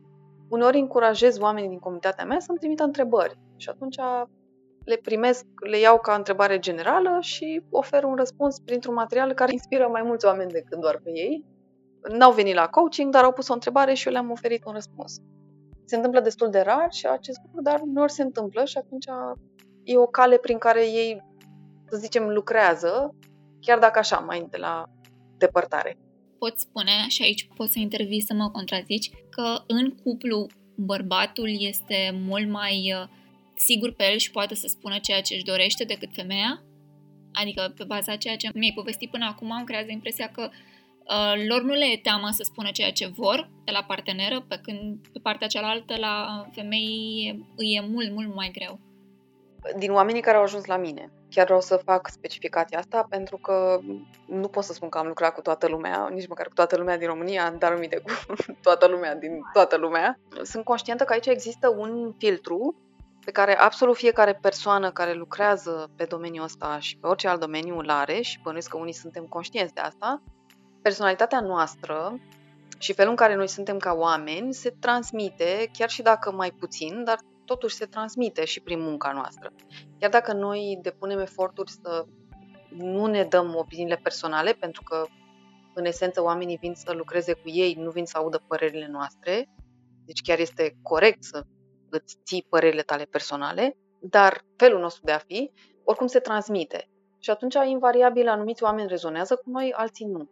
uneori 0.49 0.79
încurajez 0.79 1.39
oamenii 1.39 1.69
din 1.69 1.79
comunitatea 1.79 2.25
mea 2.25 2.41
să-mi 2.41 2.59
trimită 2.59 2.83
întrebări. 2.83 3.39
Și 3.57 3.69
atunci 3.69 3.97
le 4.85 4.97
primesc, 4.97 5.45
le 5.71 5.79
iau 5.79 5.99
ca 5.99 6.15
întrebare 6.15 6.59
generală 6.59 7.19
și 7.21 7.63
ofer 7.71 8.05
un 8.05 8.15
răspuns 8.15 8.59
printr-un 8.59 8.95
material 8.95 9.33
care 9.33 9.53
inspiră 9.53 9.89
mai 9.89 10.03
mulți 10.03 10.27
oameni 10.27 10.51
decât 10.51 10.79
doar 10.81 11.01
pe 11.05 11.11
ei. 11.11 11.45
N-au 12.09 12.33
venit 12.33 12.55
la 12.55 12.69
coaching, 12.69 13.13
dar 13.13 13.25
au 13.25 13.33
pus 13.33 13.49
o 13.49 13.53
întrebare 13.53 13.95
și 13.95 14.07
eu 14.07 14.13
le-am 14.13 14.31
oferit 14.31 14.65
un 14.65 14.73
răspuns. 14.73 15.21
Se 15.85 15.97
întâmplă 15.97 16.21
destul 16.21 16.51
de 16.51 16.61
rar 16.61 16.93
și 16.93 17.07
acest 17.07 17.41
lucru, 17.45 17.63
dar 17.63 17.81
uneori 17.81 18.13
se 18.13 18.23
întâmplă 18.23 18.65
și 18.65 18.79
atunci 18.79 19.07
e 19.85 19.97
o 19.97 20.07
cale 20.07 20.37
prin 20.37 20.59
care 20.59 20.87
ei, 20.87 21.23
să 21.91 21.97
zicem, 21.97 22.29
lucrează, 22.29 23.15
chiar 23.61 23.79
dacă 23.79 23.99
așa, 23.99 24.19
mai 24.19 24.47
de 24.51 24.57
la 24.57 24.85
depărtare. 25.39 25.99
Pot 26.39 26.59
spune, 26.59 26.93
și 27.09 27.23
aici 27.23 27.49
poți 27.55 27.73
să 27.73 27.79
intervii 27.79 28.21
să 28.21 28.35
mă 28.35 28.51
contrazici, 28.51 29.11
că 29.31 29.63
în 29.67 29.95
cuplu 30.03 30.47
bărbatul 30.75 31.49
este 31.59 32.21
mult 32.27 32.49
mai 32.49 32.95
uh, 33.03 33.09
sigur 33.67 33.93
pe 33.93 34.05
el 34.11 34.19
și 34.19 34.31
poate 34.31 34.55
să 34.55 34.67
spună 34.67 34.99
ceea 34.99 35.21
ce 35.21 35.35
își 35.35 35.45
dorește 35.45 35.85
decât 35.85 36.09
femeia? 36.15 36.63
Adică, 37.33 37.73
pe 37.77 37.85
baza 37.85 38.17
ceea 38.17 38.37
ce 38.37 38.51
mi-ai 38.55 38.73
povestit 38.75 39.11
până 39.11 39.27
acum, 39.29 39.51
îmi 39.51 39.67
creează 39.67 39.91
impresia 39.91 40.29
că 40.33 40.49
uh, 40.51 41.47
lor 41.49 41.63
nu 41.63 41.73
le 41.73 41.85
e 41.85 42.01
teamă 42.03 42.29
să 42.31 42.43
spună 42.43 42.71
ceea 42.71 42.93
ce 42.93 43.07
vor 43.07 43.51
de 43.65 43.73
la 43.73 43.85
parteneră, 43.87 44.45
pe 44.49 44.61
când 44.63 45.09
pe 45.13 45.19
partea 45.23 45.47
cealaltă 45.47 45.97
la 45.99 46.47
femei 46.53 47.45
îi 47.57 47.75
e 47.75 47.81
mult, 47.81 48.13
mult 48.13 48.35
mai 48.35 48.51
greu. 48.53 48.79
Din 49.77 49.93
oamenii 49.93 50.21
care 50.21 50.37
au 50.37 50.43
ajuns 50.43 50.65
la 50.65 50.77
mine, 50.77 51.13
chiar 51.31 51.45
vreau 51.45 51.61
să 51.61 51.77
fac 51.77 52.09
specificația 52.09 52.79
asta 52.79 53.07
pentru 53.09 53.37
că 53.37 53.81
nu 54.27 54.49
pot 54.49 54.65
să 54.65 54.73
spun 54.73 54.89
că 54.89 54.99
am 54.99 55.07
lucrat 55.07 55.35
cu 55.35 55.41
toată 55.41 55.69
lumea, 55.69 56.09
nici 56.13 56.29
măcar 56.29 56.47
cu 56.47 56.55
toată 56.55 56.77
lumea 56.77 56.99
din 56.99 57.07
România, 57.07 57.51
dar 57.59 57.75
umite 57.75 57.97
cu 57.97 58.11
toată 58.67 58.87
lumea 58.87 59.15
din 59.15 59.41
toată 59.53 59.77
lumea. 59.77 60.19
Sunt 60.43 60.65
conștientă 60.65 61.05
că 61.05 61.13
aici 61.13 61.27
există 61.27 61.69
un 61.69 62.15
filtru 62.19 62.75
pe 63.25 63.31
care 63.31 63.59
absolut 63.59 63.97
fiecare 63.97 64.35
persoană 64.35 64.91
care 64.91 65.13
lucrează 65.13 65.91
pe 65.97 66.05
domeniul 66.05 66.45
ăsta 66.45 66.79
și 66.79 66.97
pe 66.97 67.07
orice 67.07 67.29
alt 67.29 67.41
domeniu 67.41 67.79
îl 67.79 67.91
are 67.91 68.21
și 68.21 68.41
bănuiesc 68.43 68.69
că 68.69 68.77
unii 68.77 68.93
suntem 68.93 69.25
conștienți 69.25 69.75
de 69.75 69.81
asta, 69.81 70.23
personalitatea 70.83 71.41
noastră 71.41 72.21
și 72.79 72.93
felul 72.93 73.11
în 73.11 73.17
care 73.17 73.35
noi 73.35 73.49
suntem 73.49 73.79
ca 73.79 73.93
oameni 73.93 74.55
se 74.55 74.71
transmite, 74.81 75.71
chiar 75.73 75.89
și 75.89 76.03
dacă 76.03 76.33
mai 76.33 76.51
puțin, 76.51 77.05
dar 77.05 77.19
totuși 77.45 77.75
se 77.75 77.87
transmite 77.87 78.45
și 78.45 78.61
prin 78.61 78.81
munca 78.81 79.13
noastră. 79.13 79.53
Chiar 79.99 80.11
dacă 80.11 80.33
noi 80.33 80.79
depunem 80.83 81.19
eforturi 81.19 81.71
să 81.71 82.05
nu 82.69 83.07
ne 83.07 83.25
dăm 83.25 83.55
opiniile 83.57 84.01
personale, 84.03 84.53
pentru 84.53 84.83
că 84.83 85.07
în 85.75 85.85
esență 85.85 86.23
oamenii 86.23 86.59
vin 86.61 86.75
să 86.75 86.93
lucreze 86.93 87.33
cu 87.33 87.49
ei, 87.49 87.75
nu 87.79 87.91
vin 87.91 88.05
să 88.05 88.19
audă 88.19 88.43
părerile 88.47 88.89
noastre, 88.91 89.49
deci 90.05 90.23
chiar 90.23 90.39
este 90.39 90.77
corect 90.83 91.25
să 91.25 91.45
îți 91.91 92.19
ții 92.25 92.47
părerile 92.49 92.83
tale 92.83 93.05
personale, 93.05 93.77
dar 94.01 94.45
felul 94.57 94.81
nostru 94.81 95.03
de 95.05 95.13
a 95.13 95.19
fi 95.19 95.53
oricum 95.85 96.07
se 96.07 96.19
transmite. 96.19 96.89
Și 97.19 97.31
atunci, 97.31 97.55
invariabil, 97.65 98.29
anumiți 98.29 98.63
oameni 98.63 98.89
rezonează 98.89 99.35
cu 99.35 99.51
noi, 99.51 99.73
alții 99.77 100.07
nu. 100.07 100.29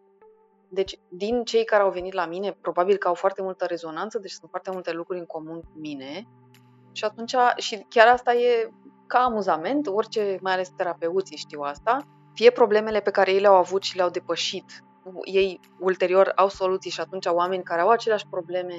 Deci, 0.71 0.99
din 1.09 1.45
cei 1.45 1.65
care 1.65 1.83
au 1.83 1.91
venit 1.91 2.13
la 2.13 2.27
mine, 2.27 2.57
probabil 2.61 2.97
că 2.97 3.09
au 3.09 3.15
foarte 3.15 3.43
multă 3.43 3.65
rezonanță, 3.65 4.19
deci 4.19 4.31
sunt 4.31 4.51
foarte 4.51 4.71
multe 4.73 4.93
lucruri 4.93 5.19
în 5.19 5.27
comun 5.27 5.61
cu 5.61 5.79
mine. 5.79 6.29
Și 6.93 7.05
atunci, 7.05 7.35
și 7.57 7.87
chiar 7.89 8.07
asta 8.07 8.35
e 8.35 8.71
ca 9.07 9.19
amuzament, 9.19 9.87
orice, 9.87 10.39
mai 10.41 10.53
ales 10.53 10.69
terapeuții 10.69 11.37
știu 11.37 11.61
asta, 11.61 11.99
fie 12.35 12.51
problemele 12.51 13.01
pe 13.01 13.11
care 13.11 13.33
ei 13.33 13.41
le-au 13.41 13.55
avut 13.55 13.83
și 13.83 13.97
le-au 13.97 14.11
depășit, 14.11 14.85
ei 15.25 15.61
ulterior 15.79 16.33
au 16.37 16.49
soluții 16.49 16.91
și 16.91 17.01
atunci 17.01 17.27
oameni 17.27 17.63
care 17.63 17.81
au 17.81 17.89
aceleași 17.89 18.27
probleme 18.31 18.75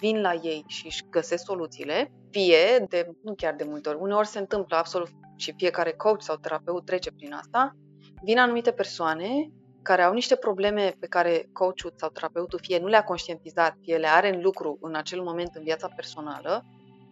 vin 0.00 0.20
la 0.20 0.34
ei 0.42 0.64
și 0.66 0.86
își 0.86 1.04
găsesc 1.10 1.44
soluțiile, 1.44 2.12
fie, 2.30 2.86
de, 2.88 3.10
nu 3.22 3.34
chiar 3.34 3.54
de 3.54 3.64
multe 3.64 3.88
ori, 3.88 3.98
uneori 4.00 4.26
se 4.26 4.38
întâmplă 4.38 4.76
absolut 4.76 5.08
și 5.36 5.54
fiecare 5.56 5.92
coach 5.92 6.22
sau 6.22 6.36
terapeut 6.36 6.84
trece 6.84 7.10
prin 7.12 7.32
asta, 7.32 7.76
vin 8.22 8.38
anumite 8.38 8.70
persoane 8.70 9.50
care 9.82 10.02
au 10.02 10.12
niște 10.12 10.36
probleme 10.36 10.96
pe 11.00 11.06
care 11.06 11.48
coachul 11.52 11.92
sau 11.96 12.08
terapeutul 12.08 12.58
fie 12.62 12.78
nu 12.78 12.86
le-a 12.86 13.04
conștientizat, 13.04 13.76
fie 13.82 13.96
le 13.96 14.06
are 14.06 14.34
în 14.34 14.42
lucru 14.42 14.78
în 14.80 14.94
acel 14.94 15.22
moment 15.22 15.54
în 15.54 15.62
viața 15.62 15.88
personală 15.96 16.64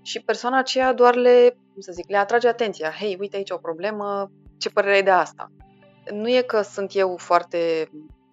și 0.02 0.20
persoana 0.20 0.58
aceea 0.58 0.92
doar 0.92 1.14
le, 1.14 1.56
cum 1.72 1.80
să 1.80 1.92
zic, 1.92 2.08
le 2.08 2.16
atrage 2.16 2.48
atenția. 2.48 2.90
Hei, 2.90 3.16
uite 3.20 3.36
aici 3.36 3.50
o 3.50 3.56
problemă, 3.56 4.30
ce 4.58 4.70
părere 4.70 4.94
ai 4.94 5.02
de 5.02 5.10
asta? 5.10 5.52
Nu 6.12 6.28
e 6.28 6.40
că 6.40 6.60
sunt 6.60 6.94
eu 6.94 7.16
foarte 7.16 7.88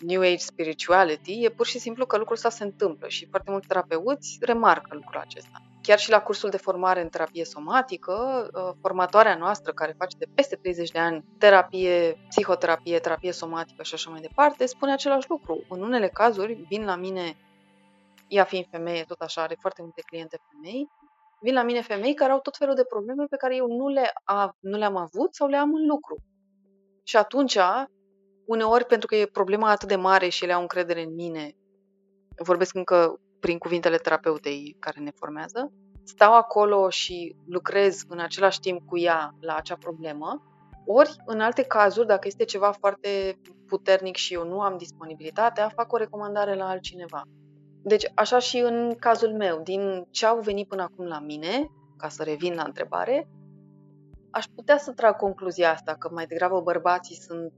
New 0.05 0.21
Age 0.21 0.37
spirituality, 0.37 1.43
e 1.43 1.49
pur 1.49 1.65
și 1.65 1.79
simplu 1.79 2.05
că 2.05 2.17
lucrul 2.17 2.35
ăsta 2.35 2.49
se 2.49 2.63
întâmplă 2.63 3.07
și 3.07 3.27
foarte 3.29 3.51
mulți 3.51 3.67
terapeuți 3.67 4.37
remarcă 4.41 4.89
lucrul 4.95 5.19
acesta. 5.19 5.61
Chiar 5.81 5.99
și 5.99 6.09
la 6.09 6.21
cursul 6.21 6.49
de 6.49 6.57
formare 6.57 7.01
în 7.01 7.09
terapie 7.09 7.45
somatică, 7.45 8.13
uh, 8.53 8.75
formatoarea 8.81 9.35
noastră 9.35 9.71
care 9.71 9.95
face 9.97 10.17
de 10.17 10.27
peste 10.35 10.55
30 10.55 10.91
de 10.91 10.99
ani 10.99 11.23
terapie, 11.37 12.17
psihoterapie, 12.27 12.99
terapie 12.99 13.31
somatică 13.31 13.83
și 13.83 13.93
așa 13.93 14.09
mai 14.09 14.21
departe, 14.21 14.65
spune 14.65 14.91
același 14.91 15.29
lucru. 15.29 15.63
În 15.69 15.81
unele 15.81 16.07
cazuri 16.07 16.53
vin 16.53 16.85
la 16.85 16.95
mine, 16.95 17.37
ea 18.27 18.43
fiind 18.43 18.65
femeie, 18.69 19.03
tot 19.03 19.21
așa, 19.21 19.41
are 19.41 19.57
foarte 19.59 19.81
multe 19.81 20.01
cliente 20.01 20.39
femei, 20.51 20.89
vin 21.41 21.53
la 21.53 21.63
mine 21.63 21.81
femei 21.81 22.13
care 22.13 22.31
au 22.31 22.39
tot 22.39 22.57
felul 22.57 22.75
de 22.75 22.83
probleme 22.83 23.25
pe 23.25 23.37
care 23.37 23.55
eu 23.55 23.67
nu, 23.67 23.87
le 23.87 24.11
a, 24.23 24.55
nu 24.59 24.77
le-am 24.77 24.95
avut 24.95 25.35
sau 25.35 25.47
le 25.47 25.57
am 25.57 25.73
în 25.73 25.85
lucru. 25.85 26.23
Și 27.03 27.17
atunci 27.17 27.57
uneori 28.45 28.85
pentru 28.85 29.07
că 29.07 29.15
e 29.15 29.25
problema 29.25 29.69
atât 29.69 29.87
de 29.87 29.95
mare 29.95 30.29
și 30.29 30.43
ele 30.43 30.53
au 30.53 30.61
încredere 30.61 31.03
în 31.03 31.13
mine, 31.13 31.55
vorbesc 32.37 32.75
încă 32.75 33.19
prin 33.39 33.57
cuvintele 33.57 33.97
terapeutei 33.97 34.75
care 34.79 34.99
ne 34.99 35.11
formează, 35.15 35.71
stau 36.03 36.33
acolo 36.33 36.89
și 36.89 37.35
lucrez 37.47 38.03
în 38.07 38.19
același 38.19 38.59
timp 38.59 38.85
cu 38.85 38.97
ea 38.97 39.35
la 39.39 39.55
acea 39.55 39.75
problemă, 39.75 40.43
ori, 40.85 41.15
în 41.25 41.39
alte 41.39 41.63
cazuri, 41.63 42.07
dacă 42.07 42.27
este 42.27 42.43
ceva 42.43 42.71
foarte 42.71 43.39
puternic 43.67 44.15
și 44.15 44.33
eu 44.33 44.47
nu 44.47 44.61
am 44.61 44.77
disponibilitatea, 44.77 45.69
fac 45.69 45.93
o 45.93 45.97
recomandare 45.97 46.55
la 46.55 46.67
altcineva. 46.67 47.21
Deci, 47.83 48.11
așa 48.15 48.39
și 48.39 48.57
în 48.57 48.95
cazul 48.99 49.33
meu, 49.33 49.61
din 49.63 50.07
ce 50.11 50.25
au 50.25 50.39
venit 50.39 50.67
până 50.67 50.81
acum 50.81 51.05
la 51.05 51.19
mine, 51.19 51.71
ca 51.97 52.09
să 52.09 52.23
revin 52.23 52.53
la 52.53 52.63
întrebare, 52.63 53.27
aș 54.31 54.45
putea 54.55 54.77
să 54.77 54.91
trag 54.91 55.15
concluzia 55.15 55.71
asta, 55.71 55.93
că 55.93 56.09
mai 56.11 56.25
degrabă 56.25 56.61
bărbații 56.61 57.15
sunt 57.15 57.53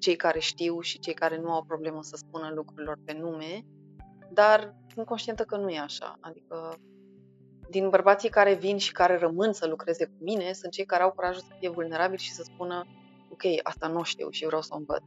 cei 0.00 0.16
care 0.16 0.38
știu 0.38 0.80
și 0.80 0.98
cei 0.98 1.14
care 1.14 1.38
nu 1.38 1.52
au 1.52 1.62
problemă 1.62 2.02
să 2.02 2.16
spună 2.16 2.50
lucrurilor 2.54 2.98
pe 3.04 3.12
nume, 3.12 3.64
dar 4.32 4.74
sunt 4.94 5.06
conștientă 5.06 5.44
că 5.44 5.56
nu 5.56 5.68
e 5.68 5.78
așa. 5.78 6.16
Adică 6.20 6.76
din 7.70 7.88
bărbații 7.88 8.28
care 8.28 8.54
vin 8.54 8.76
și 8.76 8.92
care 8.92 9.18
rămân 9.18 9.52
să 9.52 9.66
lucreze 9.66 10.04
cu 10.04 10.16
mine, 10.18 10.52
sunt 10.52 10.72
cei 10.72 10.84
care 10.84 11.02
au 11.02 11.12
curajul 11.12 11.40
să 11.40 11.54
fie 11.58 11.68
vulnerabili 11.68 12.22
și 12.22 12.32
să 12.32 12.42
spună 12.42 12.86
ok, 13.30 13.42
asta 13.62 13.86
nu 13.86 14.02
știu 14.02 14.30
și 14.30 14.46
vreau 14.46 14.62
să 14.62 14.70
o 14.72 14.76
învăț. 14.76 15.02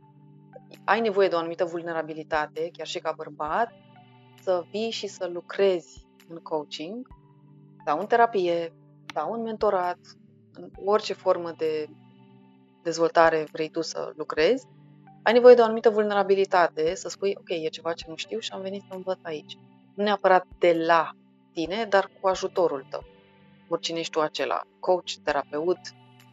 Ai 0.86 1.02
nevoie 1.02 1.28
de 1.28 1.36
o 1.36 1.38
anumită 1.38 1.66
vulnerabilitate, 1.66 2.70
chiar 2.74 2.88
și 2.88 3.00
ca 3.00 3.14
bărbat, 3.16 3.72
să 4.42 4.66
vii 4.72 4.90
și 4.90 5.08
să 5.08 5.30
lucrezi 5.34 6.08
în 6.28 6.38
coaching 6.38 7.08
sau 7.86 8.00
în 8.00 8.06
terapie 8.06 8.74
sau 9.14 9.34
în 9.34 9.42
mentorat, 9.42 10.00
în 10.54 10.70
orice 10.86 11.14
formă 11.14 11.52
de 11.58 11.88
dezvoltare 12.84 13.48
vrei 13.52 13.70
tu 13.70 13.82
să 13.82 14.14
lucrezi 14.16 14.68
ai 15.24 15.34
nevoie 15.34 15.56
de 15.56 15.62
o 15.62 15.64
anumită 15.64 15.90
vulnerabilitate, 15.90 16.96
să 16.96 17.10
spui, 17.10 17.36
ok, 17.38 17.50
e 17.50 17.68
ceva 17.68 17.94
ce 17.94 18.06
nu 18.08 18.16
știu 18.16 18.40
și 18.40 18.52
am 18.54 18.62
venit 18.62 18.84
să 18.88 18.96
învăț 18.96 19.18
aici. 19.22 19.58
Nu 19.94 20.04
neapărat 20.04 20.46
de 20.60 20.84
la 20.86 21.12
tine, 21.54 21.86
dar 21.90 22.10
cu 22.22 22.28
ajutorul 22.28 22.86
tău. 22.90 23.04
Oricine 23.68 24.00
ești 24.00 24.12
tu 24.12 24.22
acela, 24.22 24.62
coach, 24.80 25.12
terapeut, 25.24 25.80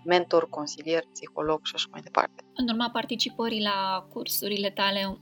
mentor, 0.05 0.49
consilier, 0.49 1.03
psiholog 1.13 1.61
și 1.63 1.73
așa 1.75 1.87
mai 1.91 2.01
departe. 2.01 2.45
În 2.55 2.69
urma 2.69 2.91
participării 2.93 3.63
la 3.63 4.07
cursurile 4.13 4.71
tale, 4.71 5.19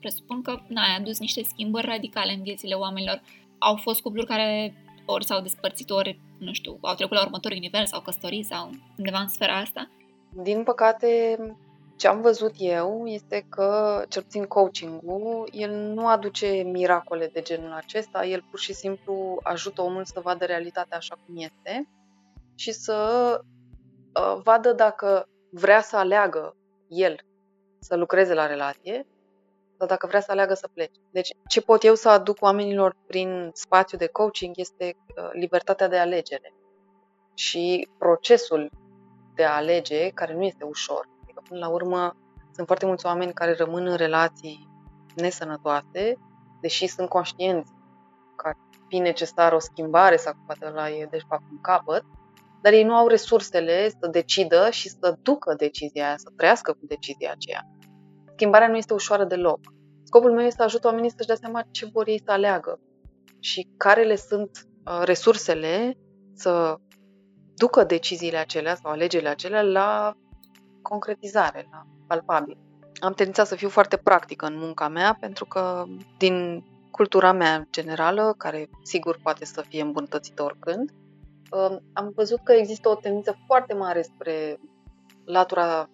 presupun 0.00 0.42
că 0.42 0.60
n-ai 0.66 0.96
adus 0.98 1.18
niște 1.18 1.42
schimbări 1.42 1.86
radicale 1.86 2.32
în 2.32 2.42
viețile 2.42 2.74
oamenilor. 2.74 3.22
Au 3.58 3.76
fost 3.76 4.00
cupluri 4.00 4.26
care 4.26 4.74
ori 5.04 5.24
s-au 5.24 5.40
despărțit, 5.40 5.90
ori, 5.90 6.20
nu 6.38 6.52
știu, 6.52 6.78
au 6.80 6.94
trecut 6.94 7.16
la 7.16 7.24
următorul 7.24 7.58
nivel 7.58 7.86
sau 7.86 8.00
căsătorii 8.00 8.42
sau 8.42 8.70
undeva 8.98 9.18
în 9.18 9.28
sfera 9.28 9.56
asta? 9.56 9.90
Din 10.28 10.62
păcate, 10.62 11.38
ce 12.02 12.08
am 12.08 12.20
văzut 12.20 12.54
eu 12.58 13.06
este 13.06 13.46
că, 13.48 14.02
cel 14.08 14.22
puțin 14.22 14.44
coaching-ul, 14.44 15.48
el 15.52 15.70
nu 15.70 16.08
aduce 16.08 16.46
miracole 16.46 17.26
de 17.26 17.40
genul 17.42 17.72
acesta, 17.72 18.24
el 18.24 18.44
pur 18.50 18.58
și 18.58 18.72
simplu 18.72 19.38
ajută 19.42 19.82
omul 19.82 20.04
să 20.04 20.20
vadă 20.20 20.44
realitatea 20.44 20.96
așa 20.96 21.14
cum 21.26 21.36
este 21.36 21.88
și 22.54 22.72
să 22.72 23.40
uh, 23.40 24.40
vadă 24.42 24.72
dacă 24.72 25.28
vrea 25.50 25.80
să 25.80 25.96
aleagă 25.96 26.56
el 26.88 27.16
să 27.78 27.96
lucreze 27.96 28.34
la 28.34 28.46
relație 28.46 29.06
sau 29.78 29.86
dacă 29.86 30.06
vrea 30.06 30.20
să 30.20 30.30
aleagă 30.30 30.54
să 30.54 30.68
plece. 30.74 31.00
Deci, 31.10 31.30
ce 31.48 31.60
pot 31.60 31.84
eu 31.84 31.94
să 31.94 32.08
aduc 32.08 32.36
oamenilor 32.40 32.96
prin 33.06 33.50
spațiu 33.52 33.98
de 33.98 34.06
coaching 34.06 34.56
este 34.56 34.96
uh, 35.16 35.28
libertatea 35.32 35.88
de 35.88 35.98
alegere 35.98 36.54
și 37.34 37.88
procesul 37.98 38.70
de 39.34 39.44
a 39.44 39.54
alege, 39.54 40.08
care 40.08 40.34
nu 40.34 40.42
este 40.42 40.64
ușor 40.64 41.10
până 41.52 41.66
la 41.66 41.72
urmă 41.72 42.16
sunt 42.54 42.66
foarte 42.66 42.86
mulți 42.86 43.06
oameni 43.06 43.32
care 43.32 43.54
rămân 43.54 43.86
în 43.86 43.96
relații 43.96 44.68
nesănătoase, 45.16 46.18
deși 46.60 46.86
sunt 46.86 47.08
conștienți 47.08 47.72
că 48.36 48.48
ar 48.48 48.56
fi 48.88 48.98
necesară 48.98 49.54
o 49.54 49.58
schimbare 49.58 50.16
sau 50.16 50.32
că 50.32 50.38
poate 50.46 50.68
la 50.74 50.90
e 50.90 51.08
deci 51.10 51.24
fac 51.28 51.40
un 51.50 51.60
capăt, 51.60 52.04
dar 52.62 52.72
ei 52.72 52.84
nu 52.84 52.94
au 52.94 53.06
resursele 53.06 53.88
să 53.88 54.06
decidă 54.10 54.70
și 54.70 54.88
să 54.88 55.16
ducă 55.22 55.54
decizia 55.54 56.06
aia, 56.06 56.16
să 56.16 56.30
trăiască 56.36 56.72
cu 56.72 56.86
decizia 56.86 57.30
aceea. 57.32 57.62
Schimbarea 58.34 58.68
nu 58.68 58.76
este 58.76 58.94
ușoară 58.94 59.24
deloc. 59.24 59.60
Scopul 60.04 60.32
meu 60.32 60.44
este 60.44 60.56
să 60.56 60.62
ajut 60.62 60.84
oamenii 60.84 61.10
să-și 61.10 61.26
dea 61.26 61.36
seama 61.36 61.62
ce 61.70 61.86
vor 61.92 62.08
ei 62.08 62.22
să 62.24 62.30
aleagă 62.32 62.80
și 63.40 63.68
care 63.76 64.02
le 64.02 64.16
sunt 64.16 64.50
uh, 64.84 65.00
resursele 65.04 65.98
să 66.34 66.76
ducă 67.54 67.84
deciziile 67.84 68.36
acelea 68.36 68.74
sau 68.74 68.90
alegerile 68.90 69.28
acelea 69.28 69.62
la 69.62 70.16
concretizare, 70.82 71.68
la 71.70 71.86
palpabil. 72.06 72.58
Am 73.00 73.12
tendința 73.12 73.44
să 73.44 73.54
fiu 73.54 73.68
foarte 73.68 73.96
practică 73.96 74.46
în 74.46 74.58
munca 74.58 74.88
mea 74.88 75.16
pentru 75.20 75.44
că 75.44 75.84
din 76.18 76.64
cultura 76.90 77.32
mea 77.32 77.66
generală, 77.70 78.34
care 78.38 78.68
sigur 78.82 79.18
poate 79.22 79.44
să 79.44 79.60
fie 79.68 79.82
îmbunătățită 79.82 80.42
oricând, 80.42 80.90
um, 81.50 81.82
am 81.92 82.12
văzut 82.14 82.40
că 82.44 82.52
există 82.52 82.88
o 82.88 82.94
tendință 82.94 83.36
foarte 83.46 83.74
mare 83.74 84.02
spre 84.02 84.60
latura 85.24 85.88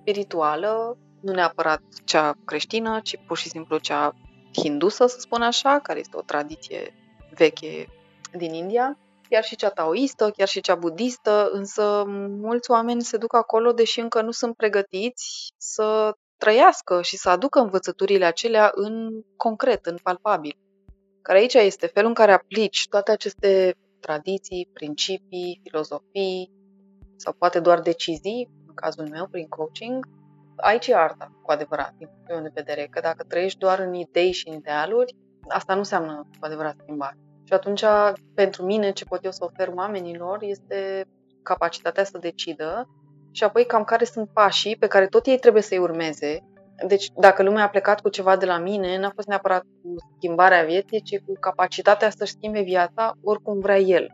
spirituală, 0.00 0.98
nu 1.20 1.32
neapărat 1.32 1.82
cea 2.04 2.34
creștină, 2.44 3.00
ci 3.02 3.18
pur 3.26 3.36
și 3.36 3.48
simplu 3.48 3.78
cea 3.78 4.14
hindusă, 4.52 5.06
să 5.06 5.20
spun 5.20 5.42
așa, 5.42 5.78
care 5.78 5.98
este 5.98 6.16
o 6.16 6.22
tradiție 6.22 6.94
veche 7.34 7.88
din 8.32 8.54
India, 8.54 8.98
chiar 9.28 9.44
și 9.44 9.56
cea 9.56 9.70
taoistă, 9.70 10.30
chiar 10.30 10.48
și 10.48 10.60
cea 10.60 10.74
budistă, 10.74 11.50
însă 11.52 12.04
mulți 12.40 12.70
oameni 12.70 13.02
se 13.02 13.16
duc 13.16 13.34
acolo 13.34 13.72
deși 13.72 14.00
încă 14.00 14.22
nu 14.22 14.30
sunt 14.30 14.56
pregătiți 14.56 15.52
să 15.56 16.16
trăiască 16.36 17.02
și 17.02 17.16
să 17.16 17.28
aducă 17.28 17.60
învățăturile 17.60 18.24
acelea 18.24 18.70
în 18.74 19.10
concret, 19.36 19.86
în 19.86 19.96
palpabil. 20.02 20.58
Care 21.22 21.38
aici 21.38 21.54
este 21.54 21.86
felul 21.86 22.08
în 22.08 22.14
care 22.14 22.32
aplici 22.32 22.86
toate 22.88 23.10
aceste 23.10 23.76
tradiții, 24.00 24.70
principii, 24.72 25.60
filozofii 25.62 26.52
sau 27.16 27.32
poate 27.32 27.60
doar 27.60 27.80
decizii, 27.80 28.48
în 28.66 28.74
cazul 28.74 29.08
meu, 29.08 29.26
prin 29.26 29.48
coaching, 29.48 30.06
aici 30.56 30.86
e 30.86 30.94
arta, 30.94 31.32
cu 31.42 31.50
adevărat, 31.50 31.94
din 31.98 32.06
punctul 32.06 32.34
meu 32.34 32.44
de 32.44 32.50
vedere, 32.54 32.86
că 32.90 33.00
dacă 33.00 33.24
trăiești 33.28 33.58
doar 33.58 33.78
în 33.78 33.94
idei 33.94 34.32
și 34.32 34.48
în 34.48 34.54
idealuri, 34.54 35.14
asta 35.48 35.72
nu 35.72 35.78
înseamnă 35.78 36.28
cu 36.38 36.44
adevărat 36.46 36.76
schimbare. 36.82 37.18
Și 37.46 37.52
atunci, 37.52 37.84
pentru 38.34 38.64
mine, 38.64 38.90
ce 38.90 39.04
pot 39.04 39.24
eu 39.24 39.30
să 39.30 39.44
ofer 39.44 39.68
oamenilor 39.74 40.38
este 40.40 41.06
capacitatea 41.42 42.04
să 42.04 42.18
decidă 42.18 42.88
și 43.30 43.44
apoi 43.44 43.66
cam 43.66 43.84
care 43.84 44.04
sunt 44.04 44.28
pașii 44.32 44.76
pe 44.76 44.86
care 44.86 45.06
tot 45.06 45.26
ei 45.26 45.38
trebuie 45.38 45.62
să-i 45.62 45.78
urmeze. 45.78 46.44
Deci, 46.86 47.10
dacă 47.16 47.42
lumea 47.42 47.64
a 47.64 47.68
plecat 47.68 48.00
cu 48.00 48.08
ceva 48.08 48.36
de 48.36 48.46
la 48.46 48.58
mine, 48.58 48.98
n-a 48.98 49.10
fost 49.14 49.28
neapărat 49.28 49.62
cu 49.62 49.94
schimbarea 50.16 50.64
vieții, 50.64 51.02
ci 51.02 51.18
cu 51.18 51.32
capacitatea 51.40 52.10
să-și 52.10 52.32
schimbe 52.32 52.60
viața 52.60 53.12
oricum 53.22 53.58
vrea 53.58 53.78
el. 53.78 54.08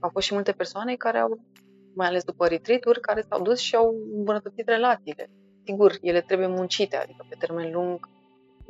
Au 0.00 0.10
fost 0.12 0.26
și 0.26 0.34
multe 0.34 0.52
persoane 0.52 0.94
care 0.94 1.18
au, 1.18 1.38
mai 1.94 2.06
ales 2.06 2.24
după 2.24 2.46
retreat 2.46 2.80
care 3.00 3.24
s-au 3.28 3.42
dus 3.42 3.58
și 3.58 3.76
au 3.76 3.94
îmbunătățit 4.16 4.68
relațiile. 4.68 5.30
Sigur, 5.64 5.96
ele 6.00 6.20
trebuie 6.20 6.46
muncite, 6.46 6.96
adică 6.96 7.26
pe 7.28 7.36
termen 7.38 7.72
lung 7.72 8.08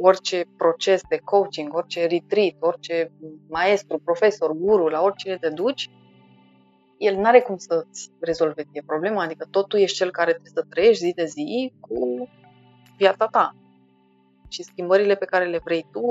orice 0.01 0.45
proces 0.57 1.01
de 1.09 1.21
coaching, 1.25 1.75
orice 1.75 2.07
retreat, 2.07 2.55
orice 2.59 3.13
maestru, 3.49 3.99
profesor, 3.99 4.53
guru, 4.53 4.89
la 4.89 5.03
oricine 5.03 5.37
te 5.37 5.49
duci, 5.49 5.91
el 6.99 7.17
nu 7.17 7.25
are 7.25 7.41
cum 7.41 7.57
să-ți 7.57 8.11
rezolve 8.21 8.63
ție 8.63 8.83
problema, 8.87 9.23
adică 9.23 9.47
tot 9.51 9.69
tu 9.69 9.77
ești 9.77 9.97
cel 9.97 10.11
care 10.11 10.31
trebuie 10.31 10.53
să 10.55 10.67
trăiești 10.69 11.05
zi 11.05 11.13
de 11.13 11.25
zi 11.25 11.73
cu 11.81 12.29
viața 12.97 13.27
ta. 13.27 13.55
Și 14.49 14.63
schimbările 14.63 15.15
pe 15.15 15.25
care 15.25 15.45
le 15.45 15.61
vrei 15.65 15.87
tu, 15.93 16.03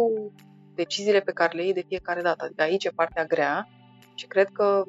deciziile 0.75 1.19
pe 1.19 1.31
care 1.31 1.57
le 1.57 1.63
iei 1.63 1.73
de 1.73 1.85
fiecare 1.87 2.21
dată. 2.21 2.45
Adică 2.45 2.61
aici 2.61 2.85
e 2.85 2.89
partea 2.89 3.25
grea 3.25 3.67
și 4.13 4.27
cred 4.27 4.47
că 4.53 4.85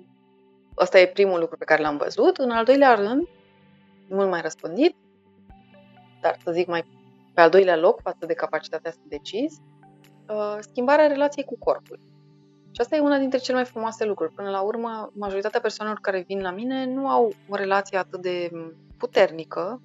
ăsta 0.79 0.99
e 0.99 1.07
primul 1.07 1.39
lucru 1.41 1.57
pe 1.57 1.65
care 1.65 1.83
l-am 1.83 1.97
văzut. 1.97 2.37
În 2.37 2.51
al 2.51 2.65
doilea 2.65 2.95
rând, 2.95 3.29
mult 4.09 4.29
mai 4.29 4.41
răspândit, 4.41 4.95
dar 6.21 6.37
să 6.45 6.53
zic 6.53 6.67
mai 6.67 6.85
pe 7.39 7.45
al 7.45 7.51
doilea 7.51 7.77
loc 7.77 8.01
față 8.01 8.27
de 8.27 8.35
capacitatea 8.35 8.91
să 8.91 8.99
decizi, 9.03 9.61
uh, 10.29 10.57
schimbarea 10.61 11.07
relației 11.07 11.45
cu 11.45 11.59
corpul. 11.59 11.99
Și 12.71 12.81
asta 12.81 12.97
e 12.97 13.01
una 13.01 13.19
dintre 13.19 13.39
cele 13.39 13.57
mai 13.57 13.65
frumoase 13.65 14.05
lucruri. 14.05 14.33
Până 14.33 14.51
la 14.51 14.61
urmă, 14.61 15.11
majoritatea 15.15 15.61
persoanelor 15.61 16.01
care 16.01 16.25
vin 16.27 16.41
la 16.41 16.51
mine 16.51 16.85
nu 16.85 17.09
au 17.09 17.33
o 17.49 17.55
relație 17.55 17.99
atât 17.99 18.21
de 18.21 18.51
puternică, 18.97 19.83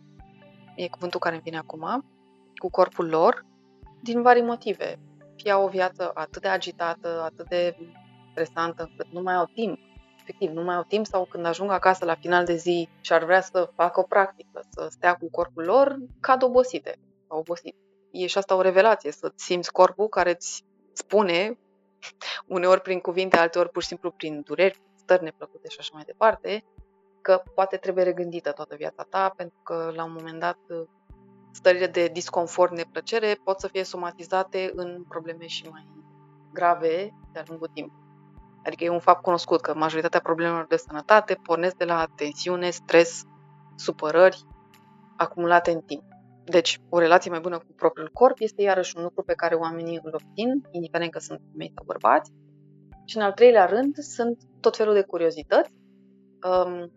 e 0.76 0.88
cuvântul 0.88 1.20
care 1.20 1.34
îmi 1.34 1.44
vine 1.44 1.58
acum, 1.58 2.06
cu 2.56 2.70
corpul 2.70 3.10
lor, 3.10 3.46
din 4.02 4.22
vari 4.22 4.42
motive. 4.42 5.00
Fie 5.36 5.52
au 5.52 5.64
o 5.64 5.70
viață 5.70 6.12
atât 6.14 6.42
de 6.42 6.48
agitată, 6.48 7.22
atât 7.24 7.48
de 7.48 7.78
stresantă, 8.32 8.88
încât 8.90 9.08
nu 9.12 9.22
mai 9.22 9.36
au 9.36 9.46
timp. 9.46 9.80
Efectiv, 10.22 10.50
nu 10.52 10.64
mai 10.64 10.76
au 10.76 10.84
timp 10.84 11.06
sau 11.06 11.26
când 11.26 11.46
ajung 11.46 11.72
acasă 11.72 12.06
la 12.06 12.16
final 12.16 12.46
de 12.46 12.56
zi 12.56 12.90
și 13.02 13.14
ar 13.14 13.24
vrea 13.24 13.42
să 13.42 13.70
facă 13.76 14.00
o 14.00 14.04
practică, 14.04 14.62
să 14.70 14.88
stea 14.90 15.14
cu 15.16 15.30
corpul 15.32 15.64
lor, 15.64 15.98
cad 16.20 16.44
obosite 16.44 16.98
sau 17.34 17.42
obosit. 17.42 17.76
E 18.12 18.28
și 18.28 18.38
asta 18.38 18.56
o 18.56 18.62
revelație, 18.62 19.12
să-ți 19.12 19.44
simți 19.44 19.72
corpul 19.72 20.08
care 20.08 20.30
îți 20.30 20.64
spune 20.92 21.60
uneori 22.48 22.82
prin 22.82 23.00
cuvinte, 23.00 23.38
alteori 23.38 23.70
pur 23.70 23.82
și 23.82 23.88
simplu 23.88 24.12
prin 24.12 24.42
dureri, 24.42 24.82
stări 24.96 25.24
neplăcute 25.24 25.70
și 25.70 25.78
așa 25.80 25.90
mai 25.94 26.04
departe, 26.06 26.64
că 27.22 27.44
poate 27.56 27.78
trebuie 27.78 28.04
regândită 28.04 28.52
toată 28.52 28.76
viața 28.76 29.04
ta, 29.10 29.34
pentru 29.36 29.58
că 29.64 29.92
la 29.96 30.04
un 30.04 30.12
moment 30.18 30.40
dat 30.40 30.58
stările 31.52 31.88
de 31.88 32.08
disconfort, 32.08 32.72
neplăcere 32.72 33.40
pot 33.44 33.60
să 33.60 33.68
fie 33.68 33.84
somatizate 33.84 34.72
în 34.76 35.04
probleme 35.08 35.48
și 35.48 35.68
mai 35.70 35.88
grave 36.54 37.14
de-a 37.32 37.44
lungul 37.48 37.70
timpului. 37.74 38.02
Adică 38.66 38.84
e 38.84 38.90
un 38.90 39.00
fapt 39.00 39.22
cunoscut 39.22 39.62
că 39.62 39.74
majoritatea 39.76 40.20
problemelor 40.20 40.66
de 40.66 40.78
sănătate 40.78 41.40
pornesc 41.44 41.76
de 41.76 41.86
la 41.86 42.08
tensiune, 42.16 42.70
stres, 42.70 43.24
supărări 43.76 44.46
acumulate 45.18 45.72
în 45.72 45.82
timp. 45.82 46.13
Deci, 46.46 46.80
o 46.90 47.00
relație 47.00 47.32
mai 47.32 47.40
bună 47.40 47.58
cu 47.58 47.74
propriul 47.76 48.10
corp 48.14 48.36
este 48.40 48.62
iarăși 48.62 48.98
un 48.98 49.04
lucru 49.04 49.24
pe 49.24 49.34
care 49.34 49.56
oamenii 49.56 50.00
îl 50.04 50.12
obțin, 50.14 50.68
indiferent 50.72 51.12
că 51.12 51.20
sunt 51.20 51.42
femei 51.52 51.72
sau 51.76 51.86
bărbați. 51.86 52.32
Și 53.06 53.18
în 53.18 53.24
al 53.24 53.32
treilea 53.32 53.66
rând 53.66 53.96
sunt 53.96 54.38
tot 54.60 54.76
felul 54.76 54.94
de 54.94 55.02
curiozități, 55.02 55.74
um, 56.66 56.92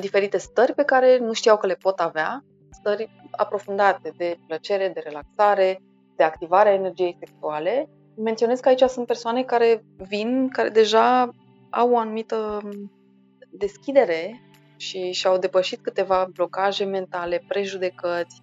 diferite 0.00 0.38
stări 0.38 0.74
pe 0.74 0.82
care 0.82 1.18
nu 1.18 1.32
știau 1.32 1.56
că 1.56 1.66
le 1.66 1.74
pot 1.74 2.00
avea, 2.00 2.44
stări 2.70 3.10
aprofundate 3.30 4.12
de 4.16 4.38
plăcere, 4.46 4.88
de 4.88 5.00
relaxare, 5.04 5.82
de 6.16 6.22
activare 6.22 6.68
a 6.68 6.74
energiei 6.74 7.16
sexuale. 7.18 7.88
Menționez 8.16 8.60
că 8.60 8.68
aici 8.68 8.82
sunt 8.82 9.06
persoane 9.06 9.42
care 9.42 9.84
vin, 9.96 10.48
care 10.48 10.68
deja 10.68 11.30
au 11.70 11.90
o 11.90 11.98
anumită 11.98 12.60
deschidere 13.50 14.40
și 14.76 15.10
și-au 15.10 15.38
depășit 15.38 15.82
câteva 15.82 16.28
blocaje 16.32 16.84
mentale, 16.84 17.44
prejudecăți, 17.48 18.42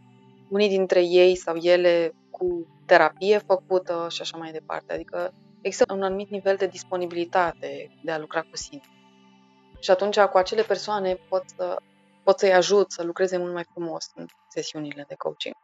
unii 0.53 0.69
dintre 0.69 1.01
ei 1.03 1.35
sau 1.35 1.55
ele 1.55 2.13
cu 2.29 2.67
terapie 2.85 3.37
făcută 3.37 4.07
și 4.09 4.21
așa 4.21 4.37
mai 4.37 4.51
departe. 4.51 4.93
Adică 4.93 5.33
există 5.61 5.93
un 5.93 6.03
anumit 6.03 6.29
nivel 6.29 6.55
de 6.55 6.67
disponibilitate 6.67 7.99
de 8.03 8.11
a 8.11 8.17
lucra 8.17 8.41
cu 8.41 8.55
sine. 8.55 8.81
Și 9.79 9.91
atunci 9.91 10.19
cu 10.19 10.37
acele 10.37 10.61
persoane 10.61 11.17
pot, 11.29 11.43
să, 11.55 11.77
pot 12.23 12.39
să-i 12.39 12.53
ajut 12.53 12.91
să 12.91 13.03
lucreze 13.03 13.37
mult 13.37 13.53
mai 13.53 13.65
frumos 13.71 14.11
în 14.15 14.25
sesiunile 14.49 15.05
de 15.07 15.15
coaching. 15.17 15.55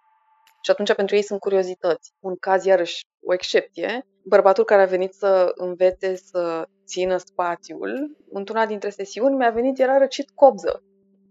Și 0.62 0.72
atunci 0.72 0.94
pentru 0.94 1.16
ei 1.16 1.22
sunt 1.22 1.40
curiozități. 1.40 2.12
Un 2.20 2.36
caz, 2.36 2.66
iarăși, 2.66 3.06
o 3.26 3.34
excepție, 3.34 4.06
bărbatul 4.24 4.64
care 4.64 4.82
a 4.82 4.86
venit 4.86 5.14
să 5.14 5.52
învețe 5.56 6.16
să 6.16 6.68
țină 6.86 7.18
spațiul, 7.18 8.18
într-una 8.32 8.66
dintre 8.66 8.90
sesiuni 8.90 9.36
mi-a 9.36 9.50
venit, 9.50 9.80
era 9.80 9.98
răcit 9.98 10.30
cobză. 10.30 10.84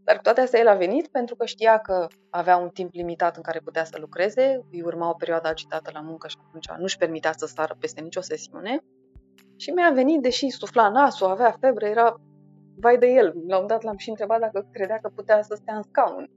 Dar 0.09 0.17
cu 0.17 0.23
toate 0.23 0.41
astea 0.41 0.61
el 0.61 0.69
a 0.69 0.75
venit 0.75 1.09
pentru 1.09 1.37
că 1.37 1.45
știa 1.45 1.79
că 1.79 2.07
avea 2.31 2.57
un 2.57 2.69
timp 2.69 2.93
limitat 2.93 3.37
în 3.37 3.43
care 3.43 3.61
putea 3.65 3.85
să 3.85 3.97
lucreze, 4.01 4.61
îi 4.73 4.83
urma 4.83 5.09
o 5.09 5.15
perioadă 5.15 5.49
agitată 5.49 5.91
la 5.95 6.01
muncă 6.01 6.29
și 6.29 6.37
atunci 6.47 6.79
nu-și 6.79 6.97
permitea 6.97 7.33
să 7.37 7.47
sară 7.47 7.77
peste 7.79 8.01
nicio 8.01 8.21
sesiune. 8.21 8.85
Și 9.57 9.71
mi-a 9.71 9.91
venit, 9.91 10.23
deși 10.23 10.49
sufla 10.49 10.89
nasul, 10.89 11.27
avea 11.27 11.57
febră, 11.61 11.87
era 11.87 12.21
vai 12.77 12.99
de 12.99 13.07
el. 13.07 13.35
La 13.47 13.59
un 13.59 13.67
dat 13.67 13.83
l-am 13.83 13.97
și 13.97 14.09
întrebat 14.09 14.41
dacă 14.41 14.69
credea 14.73 14.99
că 15.03 15.11
putea 15.15 15.43
să 15.43 15.55
stea 15.55 15.77
în 15.77 15.83
scaun. 15.83 16.31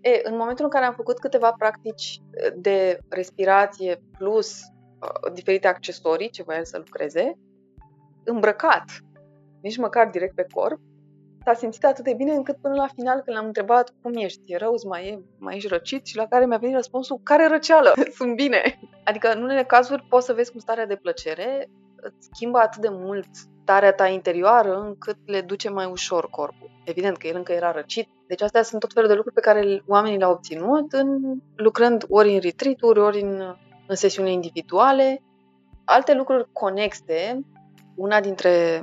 E, 0.00 0.20
în 0.22 0.36
momentul 0.36 0.64
în 0.64 0.70
care 0.70 0.84
am 0.84 0.94
făcut 0.94 1.18
câteva 1.18 1.52
practici 1.52 2.20
de 2.56 2.98
respirație 3.08 4.02
plus 4.18 4.60
uh, 4.60 5.32
diferite 5.32 5.66
accesorii 5.66 6.30
ce 6.30 6.42
voia 6.42 6.58
el 6.58 6.64
să 6.64 6.78
lucreze, 6.78 7.38
îmbrăcat, 8.24 8.84
nici 9.60 9.76
măcar 9.76 10.08
direct 10.08 10.34
pe 10.34 10.46
corp, 10.54 10.80
s-a 11.44 11.54
simțit 11.54 11.84
atât 11.84 12.04
de 12.04 12.14
bine 12.14 12.32
încât 12.32 12.56
până 12.56 12.74
la 12.74 12.86
final 12.94 13.20
când 13.20 13.36
l-am 13.36 13.46
întrebat 13.46 13.92
cum 14.02 14.12
ești, 14.14 14.52
e 14.52 14.56
rău, 14.56 14.74
mai, 14.88 15.06
e, 15.06 15.22
mai 15.38 15.56
ești 15.56 15.68
răcit 15.68 16.06
și 16.06 16.16
la 16.16 16.26
care 16.26 16.46
mi-a 16.46 16.56
venit 16.56 16.74
răspunsul, 16.74 17.20
care 17.22 17.46
răceală, 17.46 17.92
sunt 18.18 18.34
bine. 18.34 18.78
Adică 19.04 19.32
în 19.32 19.42
unele 19.42 19.64
cazuri 19.64 20.06
poți 20.08 20.26
să 20.26 20.32
vezi 20.32 20.50
cum 20.50 20.60
starea 20.60 20.86
de 20.86 20.96
plăcere 20.96 21.70
îți 21.96 22.28
schimbă 22.32 22.58
atât 22.58 22.80
de 22.80 22.88
mult 22.90 23.28
starea 23.62 23.92
ta 23.92 24.06
interioară 24.06 24.80
încât 24.80 25.16
le 25.26 25.40
duce 25.40 25.70
mai 25.70 25.86
ușor 25.86 26.30
corpul. 26.30 26.70
Evident 26.84 27.16
că 27.16 27.26
el 27.26 27.36
încă 27.36 27.52
era 27.52 27.72
răcit, 27.72 28.08
deci 28.26 28.42
astea 28.42 28.62
sunt 28.62 28.80
tot 28.80 28.92
felul 28.92 29.08
de 29.08 29.14
lucruri 29.14 29.34
pe 29.34 29.40
care 29.40 29.82
oamenii 29.86 30.18
le-au 30.18 30.32
obținut 30.32 30.92
în, 30.92 31.38
lucrând 31.56 32.04
ori 32.08 32.34
în 32.34 32.40
retreat 32.40 32.82
ori 32.82 33.20
în, 33.20 33.56
în 33.86 33.96
sesiuni 33.96 34.32
individuale 34.32 35.22
Alte 35.84 36.14
lucruri 36.14 36.48
conexe, 36.52 37.40
una 37.94 38.20
dintre 38.20 38.82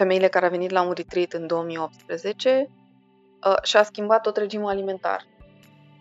femeile 0.00 0.28
care 0.28 0.46
a 0.46 0.48
venit 0.48 0.70
la 0.70 0.82
un 0.82 0.92
retreat 0.92 1.32
în 1.32 1.46
2018 1.46 2.68
uh, 3.46 3.62
și-a 3.62 3.82
schimbat 3.82 4.22
tot 4.22 4.36
regimul 4.36 4.68
alimentar. 4.68 5.26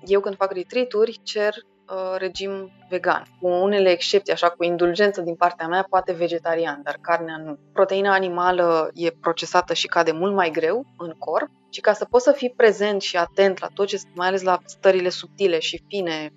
Eu 0.06 0.20
când 0.20 0.36
fac 0.36 0.52
retreat-uri 0.52 1.20
cer 1.24 1.54
uh, 1.56 2.16
regim 2.18 2.72
vegan, 2.90 3.24
cu 3.42 3.48
unele 3.48 3.90
excepții, 3.90 4.34
așa 4.34 4.50
cu 4.50 4.64
indulgență 4.64 5.22
din 5.22 5.36
partea 5.36 5.68
mea, 5.68 5.86
poate 5.90 6.14
vegetarian, 6.14 6.82
dar 6.84 6.98
carnea 7.02 7.38
nu. 7.38 7.58
Proteina 7.74 8.14
animală 8.14 8.90
e 8.94 9.10
procesată 9.10 9.74
și 9.74 9.88
cade 9.88 10.12
mult 10.12 10.34
mai 10.34 10.50
greu 10.52 10.86
în 10.98 11.14
corp 11.18 11.50
și 11.70 11.82
ca 11.82 11.94
să 11.94 12.06
poți 12.06 12.24
să 12.24 12.32
fii 12.32 12.54
prezent 12.58 13.02
și 13.02 13.18
atent 13.18 13.60
la 13.60 13.68
tot 13.74 13.88
ce, 13.88 14.02
mai 14.16 14.28
ales 14.28 14.42
la 14.42 14.60
stările 14.66 15.10
subtile 15.10 15.60
și 15.60 15.84
fine, 15.88 16.34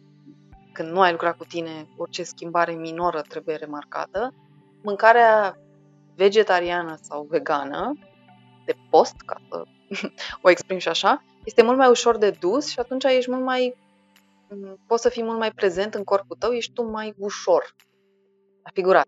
când 0.72 0.88
nu 0.88 1.00
ai 1.00 1.10
lucrat 1.10 1.36
cu 1.36 1.44
tine, 1.44 1.88
orice 1.96 2.22
schimbare 2.22 2.72
minoră 2.72 3.20
trebuie 3.28 3.54
remarcată, 3.54 4.34
mâncarea 4.82 5.56
vegetariană 6.16 6.98
sau 7.00 7.26
vegană, 7.30 7.98
de 8.64 8.74
post, 8.90 9.16
ca 9.26 9.36
să 9.48 9.62
o 10.42 10.50
exprim 10.50 10.78
și 10.78 10.88
așa, 10.88 11.24
este 11.44 11.62
mult 11.62 11.76
mai 11.76 11.88
ușor 11.88 12.16
de 12.16 12.30
dus 12.30 12.70
și 12.70 12.78
atunci 12.78 13.04
ești 13.04 13.30
mult 13.30 13.44
mai 13.44 13.74
poți 14.86 15.02
să 15.02 15.08
fii 15.08 15.22
mult 15.22 15.38
mai 15.38 15.50
prezent 15.50 15.94
în 15.94 16.04
corpul 16.04 16.36
tău, 16.38 16.52
ești 16.52 16.72
tu 16.72 16.90
mai 16.90 17.14
ușor, 17.18 17.74
figurat. 18.72 19.06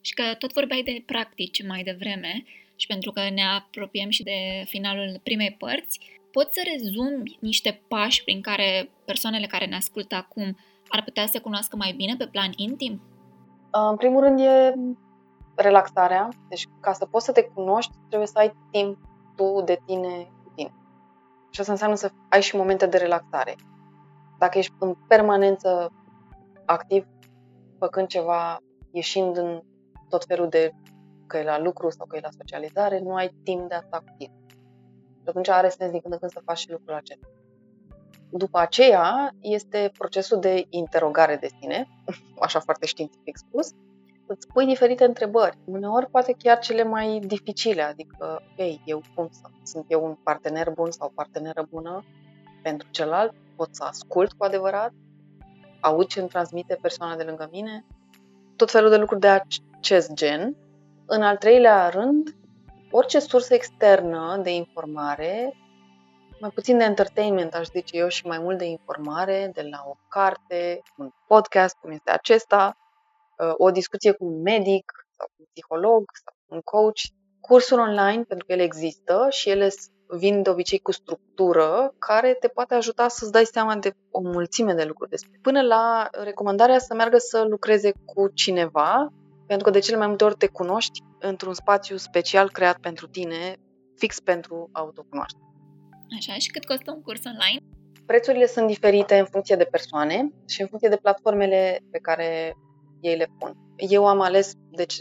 Și 0.00 0.14
că 0.14 0.22
tot 0.38 0.52
vorbeai 0.52 0.82
de 0.82 1.02
practici 1.06 1.66
mai 1.66 1.82
devreme 1.82 2.44
și 2.76 2.86
pentru 2.86 3.10
că 3.10 3.20
ne 3.30 3.42
apropiem 3.42 4.10
și 4.10 4.22
de 4.22 4.64
finalul 4.64 5.20
primei 5.22 5.56
părți, 5.58 6.00
poți 6.32 6.54
să 6.54 6.60
rezumi 6.72 7.38
niște 7.40 7.82
pași 7.88 8.24
prin 8.24 8.40
care 8.40 8.90
persoanele 9.04 9.46
care 9.46 9.66
ne 9.66 9.76
ascultă 9.76 10.14
acum 10.14 10.56
ar 10.88 11.02
putea 11.02 11.26
să 11.26 11.40
cunoască 11.40 11.76
mai 11.76 11.92
bine 11.92 12.14
pe 12.18 12.26
plan 12.26 12.50
intim? 12.56 13.02
În 13.70 13.96
primul 13.96 14.22
rând 14.22 14.38
e 14.38 14.74
relaxarea. 15.56 16.28
Deci 16.48 16.68
ca 16.80 16.92
să 16.92 17.06
poți 17.06 17.24
să 17.24 17.32
te 17.32 17.42
cunoști, 17.42 17.92
trebuie 18.08 18.28
să 18.28 18.38
ai 18.38 18.56
timp 18.70 18.98
tu 19.36 19.62
de 19.64 19.80
tine 19.86 20.32
cu 20.44 20.52
tine. 20.54 20.74
Și 21.50 21.60
asta 21.60 21.72
înseamnă 21.72 21.96
să 21.96 22.10
ai 22.28 22.42
și 22.42 22.56
momente 22.56 22.86
de 22.86 22.96
relaxare. 22.96 23.54
Dacă 24.38 24.58
ești 24.58 24.72
în 24.78 24.94
permanență 25.08 25.92
activ, 26.64 27.06
făcând 27.78 28.08
ceva, 28.08 28.58
ieșind 28.90 29.36
în 29.36 29.62
tot 30.08 30.24
felul 30.24 30.48
de 30.48 30.72
că 31.26 31.38
e 31.38 31.42
la 31.42 31.58
lucru 31.58 31.90
sau 31.90 32.06
că 32.06 32.16
e 32.16 32.20
la 32.20 32.28
socializare, 32.38 32.98
nu 33.00 33.14
ai 33.14 33.34
timp 33.42 33.68
de 33.68 33.74
a 33.74 33.80
sta 33.80 33.98
cu 33.98 34.14
tine. 34.18 34.34
Și 35.22 35.32
atunci 35.32 35.48
are 35.48 35.68
sens 35.68 35.90
din 35.90 36.00
când 36.00 36.12
în 36.12 36.18
când 36.18 36.32
să 36.32 36.40
faci 36.44 36.58
și 36.58 36.70
lucrul 36.70 36.94
acesta. 36.94 37.26
După 38.30 38.58
aceea 38.58 39.30
este 39.40 39.90
procesul 39.98 40.40
de 40.40 40.66
interogare 40.68 41.36
de 41.36 41.48
sine, 41.60 41.88
așa 42.46 42.60
foarte 42.60 42.86
științific 42.86 43.36
spus, 43.36 43.70
îți 44.26 44.46
pui 44.46 44.66
diferite 44.66 45.04
întrebări. 45.04 45.58
Uneori 45.64 46.10
poate 46.10 46.34
chiar 46.38 46.58
cele 46.58 46.82
mai 46.82 47.20
dificile, 47.24 47.82
adică, 47.82 48.42
ei, 48.56 48.82
eu 48.84 49.02
cum 49.14 49.28
să, 49.30 49.48
sunt 49.62 49.84
eu 49.88 50.04
un 50.04 50.14
partener 50.14 50.70
bun 50.70 50.90
sau 50.90 51.12
parteneră 51.14 51.66
bună 51.70 52.04
pentru 52.62 52.88
celălalt? 52.90 53.34
Pot 53.56 53.68
să 53.74 53.84
ascult 53.84 54.32
cu 54.32 54.44
adevărat? 54.44 54.92
Aud 55.80 56.06
ce 56.06 56.20
îmi 56.20 56.28
transmite 56.28 56.78
persoana 56.80 57.16
de 57.16 57.22
lângă 57.22 57.48
mine? 57.52 57.84
Tot 58.56 58.70
felul 58.70 58.90
de 58.90 58.96
lucruri 58.96 59.20
de 59.20 59.28
acest 59.28 60.12
gen. 60.12 60.56
În 61.06 61.22
al 61.22 61.36
treilea 61.36 61.88
rând, 61.88 62.36
orice 62.90 63.18
sursă 63.18 63.54
externă 63.54 64.40
de 64.42 64.54
informare, 64.54 65.56
mai 66.40 66.50
puțin 66.50 66.78
de 66.78 66.84
entertainment, 66.84 67.54
aș 67.54 67.66
zice 67.66 67.96
eu, 67.96 68.08
și 68.08 68.26
mai 68.26 68.38
mult 68.38 68.58
de 68.58 68.64
informare, 68.64 69.50
de 69.54 69.62
la 69.62 69.84
o 69.86 69.96
carte, 70.08 70.82
un 70.96 71.10
podcast, 71.26 71.76
cum 71.80 71.90
este 71.90 72.10
acesta, 72.10 72.76
Uh, 72.76 72.85
o 73.56 73.70
discuție 73.70 74.12
cu 74.12 74.24
un 74.24 74.42
medic 74.42 74.92
sau 75.18 75.28
un 75.36 75.44
psiholog 75.52 76.04
sau 76.24 76.34
un 76.46 76.60
coach, 76.60 77.00
cursuri 77.40 77.80
online, 77.80 78.22
pentru 78.22 78.46
că 78.46 78.52
ele 78.52 78.62
există 78.62 79.26
și 79.30 79.50
ele 79.50 79.68
vin 80.08 80.42
de 80.42 80.50
obicei 80.50 80.78
cu 80.78 80.92
structură 80.92 81.94
care 81.98 82.34
te 82.34 82.48
poate 82.48 82.74
ajuta 82.74 83.08
să-ți 83.08 83.32
dai 83.32 83.44
seama 83.44 83.76
de 83.76 83.94
o 84.10 84.20
mulțime 84.20 84.74
de 84.74 84.84
lucruri 84.84 85.10
despre. 85.10 85.38
Până 85.42 85.62
la 85.62 86.08
recomandarea 86.10 86.78
să 86.78 86.94
meargă 86.94 87.18
să 87.18 87.44
lucreze 87.48 87.92
cu 88.04 88.28
cineva, 88.28 89.12
pentru 89.46 89.66
că 89.66 89.72
de 89.72 89.78
cele 89.78 89.96
mai 89.96 90.06
multe 90.06 90.24
ori 90.24 90.36
te 90.36 90.46
cunoști 90.46 91.02
într-un 91.18 91.54
spațiu 91.54 91.96
special 91.96 92.50
creat 92.50 92.78
pentru 92.78 93.06
tine, 93.06 93.56
fix 93.96 94.20
pentru 94.20 94.68
autocunoaștere. 94.72 95.44
Așa, 96.18 96.32
și 96.38 96.50
cât 96.50 96.64
costă 96.64 96.92
un 96.92 97.02
curs 97.02 97.20
online? 97.24 97.60
Prețurile 98.06 98.46
sunt 98.46 98.66
diferite 98.66 99.18
în 99.18 99.24
funcție 99.24 99.56
de 99.56 99.64
persoane 99.64 100.32
și 100.48 100.60
în 100.60 100.66
funcție 100.66 100.88
de 100.88 100.96
platformele 100.96 101.80
pe 101.90 101.98
care 101.98 102.56
ei 103.00 103.16
le 103.16 103.30
pun. 103.38 103.56
Eu 103.76 104.06
am 104.06 104.20
ales 104.20 104.52
deci, 104.70 104.96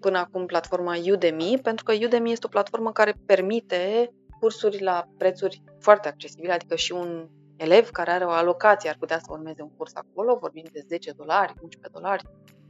până 0.00 0.18
acum 0.18 0.46
platforma 0.46 0.96
Udemy 1.10 1.58
pentru 1.62 1.84
că 1.84 1.92
Udemy 1.92 2.32
este 2.32 2.46
o 2.46 2.48
platformă 2.48 2.92
care 2.92 3.14
permite 3.26 4.12
cursuri 4.40 4.82
la 4.82 5.08
prețuri 5.18 5.62
foarte 5.80 6.08
accesibile, 6.08 6.52
adică 6.52 6.74
și 6.76 6.92
un 6.92 7.28
elev 7.56 7.90
care 7.90 8.10
are 8.10 8.24
o 8.24 8.30
alocație 8.30 8.90
ar 8.90 8.96
putea 8.98 9.18
să 9.18 9.26
urmeze 9.28 9.62
un 9.62 9.70
curs 9.76 9.94
acolo, 9.94 10.38
vorbim 10.40 10.64
de 10.72 10.84
10 10.86 11.10
dolari, 11.10 11.52
11 11.62 11.92
dolari, 11.92 12.24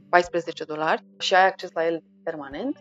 14 0.09 0.63
dolari 0.63 1.05
și 1.19 1.35
ai 1.35 1.45
acces 1.45 1.71
la 1.71 1.85
el 1.85 2.03
permanent. 2.23 2.77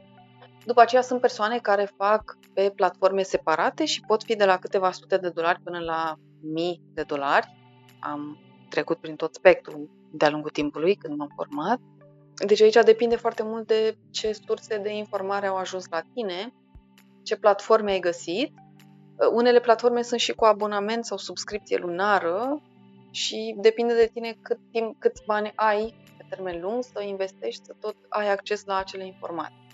După 0.64 0.80
aceea 0.80 1.02
sunt 1.02 1.20
persoane 1.20 1.58
care 1.58 1.90
fac 1.96 2.38
pe 2.54 2.72
platforme 2.76 3.22
separate 3.22 3.84
și 3.84 4.00
pot 4.06 4.22
fi 4.22 4.36
de 4.36 4.44
la 4.44 4.58
câteva 4.58 4.90
sute 4.90 5.16
de 5.16 5.28
dolari 5.28 5.60
până 5.64 5.78
la 5.78 6.16
mii 6.40 6.82
de 6.94 7.02
dolari. 7.02 7.56
Am 8.00 8.38
trecut 8.68 8.98
prin 8.98 9.16
tot 9.16 9.34
spectrul 9.34 9.90
de-a 10.10 10.30
lungul 10.30 10.50
timpului 10.50 10.94
când 10.94 11.18
m-am 11.18 11.32
format. 11.34 11.80
Deci 12.46 12.60
aici 12.60 12.84
depinde 12.84 13.16
foarte 13.16 13.42
mult 13.42 13.66
de 13.66 13.96
ce 14.10 14.32
surse 14.46 14.78
de 14.78 14.90
informare 14.96 15.46
au 15.46 15.56
ajuns 15.56 15.88
la 15.90 16.02
tine, 16.14 16.54
ce 17.22 17.36
platforme 17.36 17.90
ai 17.90 18.00
găsit. 18.00 18.52
Unele 19.32 19.60
platforme 19.60 20.02
sunt 20.02 20.20
și 20.20 20.32
cu 20.32 20.44
abonament 20.44 21.04
sau 21.04 21.16
subscripție 21.16 21.76
lunară 21.76 22.62
și 23.10 23.54
depinde 23.58 23.94
de 23.94 24.10
tine 24.12 24.36
cât 24.42 24.58
timp, 24.72 24.96
câți 24.98 25.22
bani 25.26 25.52
ai 25.54 25.94
pe 26.16 26.26
termen 26.28 26.60
lung 26.60 26.82
să 26.82 27.02
investești, 27.02 27.64
să 27.64 27.74
tot 27.80 27.96
ai 28.08 28.30
acces 28.30 28.64
la 28.64 28.76
acele 28.76 29.06
informații. 29.06 29.66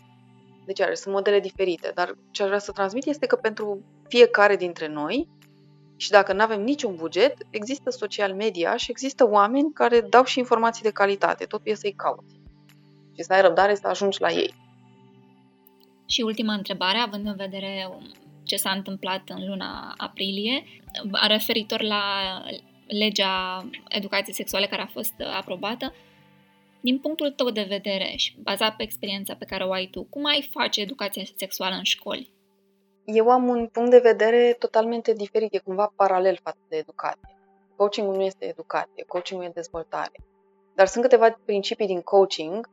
Deci, 0.67 0.81
are, 0.81 0.95
sunt 0.95 1.15
modele 1.15 1.41
diferite, 1.41 1.93
dar 1.95 2.17
ce 2.31 2.43
aș 2.43 2.49
vrea 2.49 2.61
să 2.61 2.73
transmit 2.73 3.07
este 3.07 3.27
că 3.27 3.37
pentru 3.37 3.83
fiecare 4.09 4.57
dintre 4.57 4.89
noi 4.89 5.29
și 5.97 6.11
dacă 6.11 6.33
nu 6.33 6.43
avem 6.43 6.63
niciun 6.63 6.97
buget, 6.97 7.35
există 7.51 7.91
social 7.91 8.35
media 8.35 8.77
și 8.77 8.91
există 8.91 9.29
oameni 9.31 9.73
care 9.73 10.01
dau 10.01 10.25
și 10.25 10.39
informații 10.39 10.83
de 10.83 10.91
calitate. 10.91 11.45
Tot 11.45 11.61
e 11.65 11.75
să-i 11.75 11.95
cauți. 11.97 12.35
Și 13.17 13.23
să 13.23 13.33
ai 13.33 13.41
răbdare 13.41 13.75
să 13.75 13.87
ajungi 13.87 14.21
la 14.21 14.31
ei. 14.31 14.55
Și 16.07 16.21
ultima 16.21 16.53
întrebare, 16.53 16.99
având 16.99 17.27
în 17.27 17.37
vedere 17.37 17.99
ce 18.43 18.57
s-a 18.57 18.71
întâmplat 18.71 19.23
în 19.29 19.49
luna 19.49 19.95
aprilie, 19.97 20.65
referitor 21.29 21.83
la 21.83 22.03
legea 22.87 23.67
educației 23.89 24.35
sexuale 24.35 24.67
care 24.67 24.83
a 24.83 24.87
fost 24.87 25.15
aprobată, 25.37 25.95
din 26.81 26.99
punctul 26.99 27.31
tău 27.31 27.51
de 27.51 27.67
vedere 27.69 28.13
și 28.17 28.37
bazat 28.43 28.77
pe 28.77 28.83
experiența 28.83 29.35
pe 29.35 29.45
care 29.45 29.65
o 29.65 29.73
ai 29.73 29.87
tu, 29.87 30.03
cum 30.03 30.25
ai 30.25 30.49
face 30.53 30.81
educația 30.81 31.23
sexuală 31.37 31.75
în 31.75 31.83
școli? 31.83 32.34
Eu 33.05 33.31
am 33.31 33.49
un 33.49 33.67
punct 33.67 33.91
de 33.91 33.99
vedere 33.99 34.53
totalmente 34.59 35.13
diferit, 35.13 35.55
e 35.55 35.59
cumva 35.59 35.93
paralel 35.97 36.39
față 36.43 36.59
de 36.69 36.77
educație. 36.77 37.37
Coachingul 37.77 38.15
nu 38.15 38.23
este 38.23 38.45
educație, 38.45 39.05
coachingul 39.07 39.47
e 39.47 39.51
dezvoltare. 39.55 40.25
Dar 40.75 40.87
sunt 40.87 41.05
câteva 41.05 41.39
principii 41.45 41.87
din 41.87 42.01
coaching 42.01 42.69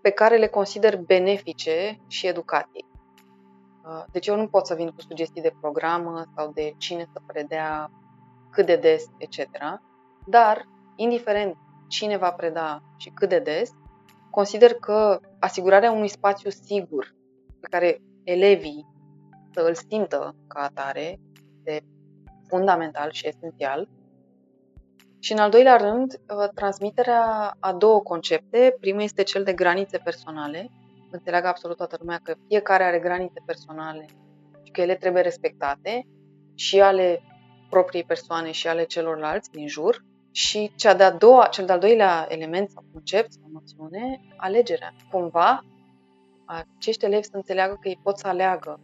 pe 0.00 0.10
care 0.10 0.36
le 0.36 0.46
consider 0.46 0.96
benefice 0.96 1.98
și 2.06 2.26
educației. 2.26 2.86
Uh, 3.84 4.04
deci 4.12 4.26
eu 4.26 4.36
nu 4.36 4.48
pot 4.48 4.66
să 4.66 4.74
vin 4.74 4.88
cu 4.88 5.00
sugestii 5.00 5.42
de 5.42 5.54
programă 5.60 6.24
sau 6.36 6.50
de 6.52 6.74
cine 6.78 7.08
să 7.12 7.20
predea, 7.26 7.90
cât 8.50 8.66
de 8.66 8.76
des, 8.76 9.04
etc. 9.18 9.40
Dar, 10.26 10.68
indiferent 10.96 11.56
cine 11.88 12.16
va 12.16 12.32
preda 12.32 12.82
și 12.96 13.10
cât 13.10 13.28
de 13.28 13.38
des, 13.38 13.70
consider 14.30 14.74
că 14.74 15.20
asigurarea 15.38 15.92
unui 15.92 16.08
spațiu 16.08 16.50
sigur 16.50 17.14
pe 17.60 17.66
care 17.70 18.00
elevii 18.30 18.86
să 19.52 19.60
îl 19.60 19.74
simtă 19.74 20.34
ca 20.48 20.60
atare 20.60 21.18
este 21.56 21.86
fundamental 22.48 23.10
și 23.10 23.26
esențial. 23.26 23.88
Și 25.18 25.32
în 25.32 25.38
al 25.38 25.50
doilea 25.50 25.76
rând, 25.76 26.12
uh, 26.12 26.48
transmiterea 26.54 27.56
a 27.60 27.72
două 27.72 28.00
concepte. 28.00 28.76
Primul 28.80 29.02
este 29.02 29.22
cel 29.22 29.44
de 29.44 29.52
granițe 29.52 29.98
personale. 29.98 30.70
Înțeleagă 31.10 31.46
absolut 31.46 31.76
toată 31.76 31.96
lumea 32.00 32.20
că 32.22 32.34
fiecare 32.48 32.84
are 32.84 32.98
granițe 32.98 33.42
personale 33.46 34.06
și 34.62 34.72
că 34.72 34.80
ele 34.80 34.94
trebuie 34.94 35.22
respectate 35.22 36.06
și 36.54 36.80
ale 36.80 37.22
propriei 37.70 38.04
persoane 38.04 38.50
și 38.50 38.68
ale 38.68 38.84
celorlalți 38.84 39.50
din 39.50 39.68
jur. 39.68 40.04
Și 40.30 40.72
cea 40.76 40.94
de-a 40.94 41.10
doua, 41.10 41.46
cel 41.46 41.66
de-al 41.66 41.78
doilea 41.78 42.26
element 42.28 42.70
sau 42.70 42.84
concept 42.92 43.32
sau 43.32 43.50
noțiune, 43.52 44.20
alegerea. 44.36 44.94
Cumva, 45.10 45.64
acești 46.48 47.04
elevi 47.04 47.24
să 47.24 47.36
înțeleagă 47.36 47.78
că 47.80 47.88
ei 47.88 48.00
pot 48.02 48.18
să 48.18 48.26
aleagă 48.26 48.80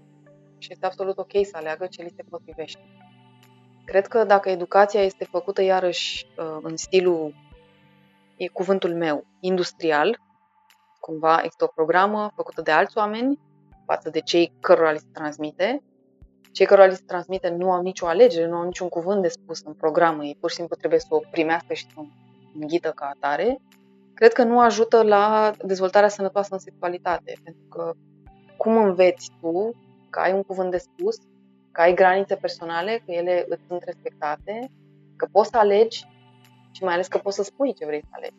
și 0.58 0.72
este 0.72 0.86
absolut 0.86 1.18
ok 1.18 1.30
să 1.42 1.56
aleagă 1.56 1.86
ce 1.86 2.02
li 2.02 2.12
se 2.16 2.22
potrivește. 2.30 2.80
Cred 3.84 4.06
că 4.06 4.24
dacă 4.24 4.48
educația 4.50 5.02
este 5.02 5.24
făcută 5.24 5.62
iarăși 5.62 6.26
uh, 6.38 6.58
în 6.62 6.76
stilul, 6.76 7.34
e 8.36 8.46
cuvântul 8.46 8.94
meu, 8.94 9.26
industrial, 9.40 10.20
cumva 11.00 11.40
există 11.42 11.64
o 11.64 11.72
programă 11.74 12.32
făcută 12.34 12.62
de 12.62 12.70
alți 12.70 12.98
oameni 12.98 13.38
față 13.86 14.10
de 14.10 14.20
cei 14.20 14.52
cărora 14.60 14.90
li 14.90 14.98
se 14.98 15.08
transmite. 15.12 15.82
Cei 16.52 16.66
cărora 16.66 16.86
li 16.86 16.94
se 16.94 17.02
transmite 17.06 17.48
nu 17.48 17.72
au 17.72 17.82
nicio 17.82 18.06
alegere, 18.06 18.46
nu 18.46 18.56
au 18.56 18.64
niciun 18.64 18.88
cuvânt 18.88 19.22
de 19.22 19.28
spus 19.28 19.62
în 19.62 19.74
programă, 19.74 20.24
ei 20.24 20.36
pur 20.40 20.50
și 20.50 20.56
simplu 20.56 20.76
trebuie 20.76 21.00
să 21.00 21.06
o 21.10 21.20
primească 21.30 21.74
și 21.74 21.86
să 21.86 21.92
o 21.96 22.04
înghită 22.60 22.90
ca 22.90 23.06
atare. 23.14 23.60
Cred 24.14 24.32
că 24.32 24.42
nu 24.42 24.60
ajută 24.60 25.02
la 25.02 25.52
dezvoltarea 25.64 26.08
sănătoasă 26.08 26.48
în 26.52 26.58
sexualitate, 26.58 27.36
pentru 27.44 27.62
că 27.68 27.92
cum 28.56 28.76
înveți 28.76 29.30
tu 29.40 29.74
că 30.10 30.20
ai 30.20 30.32
un 30.32 30.42
cuvânt 30.42 30.70
de 30.70 30.78
spus, 30.78 31.16
că 31.72 31.80
ai 31.80 31.94
granițe 31.94 32.36
personale, 32.36 33.02
că 33.04 33.12
ele 33.12 33.44
îți 33.48 33.62
sunt 33.68 33.82
respectate, 33.82 34.70
că 35.16 35.28
poți 35.32 35.50
să 35.50 35.56
alegi 35.56 36.04
și 36.70 36.84
mai 36.84 36.94
ales 36.94 37.06
că 37.06 37.18
poți 37.18 37.36
să 37.36 37.42
spui 37.42 37.74
ce 37.74 37.86
vrei 37.86 38.00
să 38.00 38.08
alegi. 38.10 38.34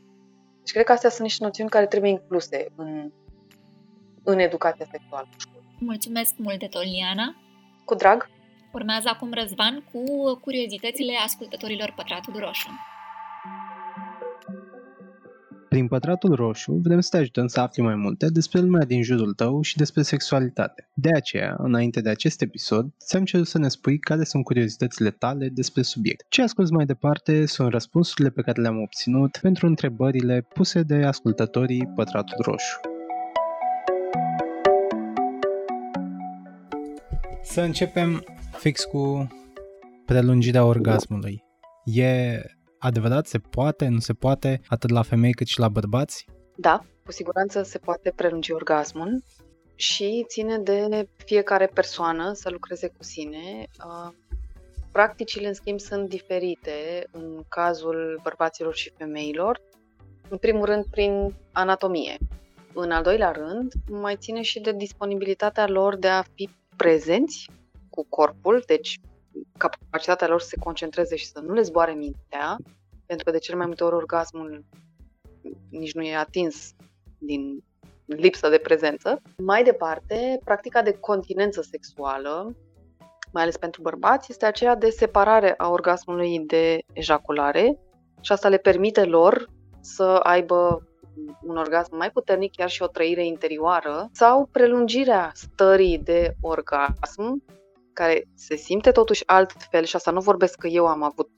Deci 0.58 0.72
cred 0.72 0.86
că 0.86 0.92
astea 0.92 1.10
sunt 1.10 1.22
niște 1.22 1.44
noțiuni 1.44 1.70
care 1.70 1.86
trebuie 1.86 2.12
incluse 2.12 2.66
în, 2.76 3.12
în 4.24 4.40
educația 4.40 4.88
sexuală. 4.92 5.28
Mulțumesc 5.80 6.34
mult 6.38 6.60
de 6.60 6.68
tot, 6.68 6.84
Liana. 6.84 7.36
Cu 7.86 7.96
drag. 7.96 8.30
Urmează 8.74 9.10
acum 9.12 9.34
Răzvan 9.34 9.84
cu 9.92 10.02
curiozitățile 10.36 11.14
ascultătorilor 11.26 11.94
Pătratul 11.96 12.40
Roșu. 12.40 12.70
Prin 15.76 15.88
Pătratul 15.88 16.36
Roșu 16.36 16.72
vrem 16.72 17.00
să 17.00 17.10
te 17.12 17.18
ajutăm 17.18 17.48
să 17.48 17.60
afli 17.60 17.84
mai 17.84 17.96
multe 17.96 18.30
despre 18.30 18.60
lumea 18.60 18.86
din 18.86 19.04
jurul 19.04 19.34
tău 19.34 19.62
și 19.62 19.78
despre 19.78 20.02
sexualitate. 20.02 20.90
De 20.94 21.10
aceea, 21.16 21.56
înainte 21.58 22.02
de 22.02 22.10
acest 22.10 22.42
episod, 22.42 22.90
ți-am 23.06 23.26
cerut 23.26 23.48
să 23.48 23.58
ne 23.58 23.68
spui 23.68 24.00
care 24.00 24.24
sunt 24.24 24.44
curiozitățile 24.44 25.10
tale 25.10 25.50
despre 25.50 25.82
subiect. 25.82 26.26
Ce 26.30 26.42
asculți 26.42 26.72
mai 26.72 26.86
departe 26.86 27.46
sunt 27.46 27.72
răspunsurile 27.72 28.30
pe 28.30 28.42
care 28.42 28.62
le-am 28.62 28.82
obținut 28.82 29.38
pentru 29.42 29.68
întrebările 29.68 30.48
puse 30.54 30.82
de 30.82 30.96
ascultătorii 30.96 31.92
Pătratul 31.96 32.38
Roșu. 32.42 32.80
Să 37.44 37.62
începem 37.62 38.24
fix 38.58 38.84
cu 38.84 39.28
prelungirea 40.06 40.66
orgasmului. 40.66 41.44
E 41.86 42.42
adevărat? 42.86 43.28
Se 43.28 43.40
poate? 43.40 43.88
Nu 43.88 44.00
se 44.00 44.14
poate? 44.14 44.62
Atât 44.68 44.90
la 44.90 45.02
femei 45.02 45.34
cât 45.34 45.48
și 45.48 45.60
la 45.60 45.70
bărbați? 45.70 46.26
Da, 46.56 46.86
cu 47.06 47.12
siguranță 47.12 47.64
se 47.64 47.78
poate 47.78 48.14
prelungi 48.16 48.52
orgasmul 48.52 49.24
și 49.76 50.26
ține 50.28 50.58
de 50.58 51.08
fiecare 51.16 51.66
persoană 51.74 52.34
să 52.34 52.50
lucreze 52.50 52.88
cu 52.88 53.04
sine. 53.04 53.68
Practicile, 54.92 55.48
în 55.48 55.54
schimb, 55.54 55.80
sunt 55.80 56.10
diferite 56.10 57.08
în 57.12 57.44
cazul 57.50 58.20
bărbaților 58.24 58.76
și 58.76 58.94
femeilor. 58.98 59.62
În 60.30 60.38
primul 60.38 60.66
rând, 60.66 60.86
prin 60.92 61.34
anatomie. 61.52 62.18
În 62.74 62.92
al 62.92 63.04
doilea 63.04 63.32
rând, 63.32 63.74
mai 63.90 64.16
ține 64.20 64.42
și 64.42 64.60
de 64.60 64.74
disponibilitatea 64.74 65.68
lor 65.68 65.98
de 65.98 66.08
a 66.08 66.22
fi 66.22 66.50
prezenți 66.76 67.50
cu 67.90 68.06
corpul, 68.10 68.64
deci 68.66 69.00
capacitatea 69.58 70.28
lor 70.28 70.42
să 70.42 70.48
se 70.48 70.60
concentreze 70.60 71.16
și 71.16 71.28
să 71.28 71.40
nu 71.40 71.54
le 71.54 71.62
zboare 71.62 71.94
mintea, 71.94 72.58
pentru 73.06 73.26
că 73.26 73.32
de 73.32 73.38
cel 73.38 73.58
mai 73.58 73.66
multe 73.66 73.84
ori 73.84 73.96
orgasmul 73.96 74.66
nici 75.70 75.94
nu 75.94 76.02
e 76.02 76.16
atins 76.16 76.72
din 77.18 77.64
lipsă 78.06 78.50
de 78.50 78.58
prezență. 78.58 79.22
Mai 79.38 79.64
departe, 79.64 80.40
practica 80.44 80.82
de 80.82 80.98
continență 81.00 81.62
sexuală, 81.62 82.56
mai 83.32 83.44
ales 83.44 83.58
pentru 83.58 83.82
bărbați, 83.82 84.32
este 84.32 84.46
aceea 84.46 84.76
de 84.76 84.90
separare 84.90 85.54
a 85.58 85.70
orgasmului 85.70 86.40
de 86.40 86.80
ejaculare 86.94 87.80
și 88.22 88.32
asta 88.32 88.50
le 88.50 88.58
permite 88.58 89.04
lor 89.04 89.50
să 89.82 90.20
aibă 90.24 90.88
un 91.42 91.58
orgasm 91.58 91.98
mai 91.98 92.12
puternic, 92.12 92.56
chiar 92.56 92.70
și 92.70 92.82
o 92.82 92.88
trăire 92.88 93.26
interioară, 93.26 94.10
sau 94.12 94.50
prelungirea 94.52 95.32
stării 95.34 95.98
de 95.98 96.36
orgasm 96.42 97.44
care 97.96 98.28
se 98.34 98.56
simte 98.56 98.92
totuși 98.92 99.24
altfel 99.26 99.84
și 99.84 99.96
asta 99.96 100.12
nu 100.12 100.20
vorbesc 100.20 100.58
că 100.58 100.68
eu 100.68 100.86
am 100.88 101.04
avut 101.04 101.30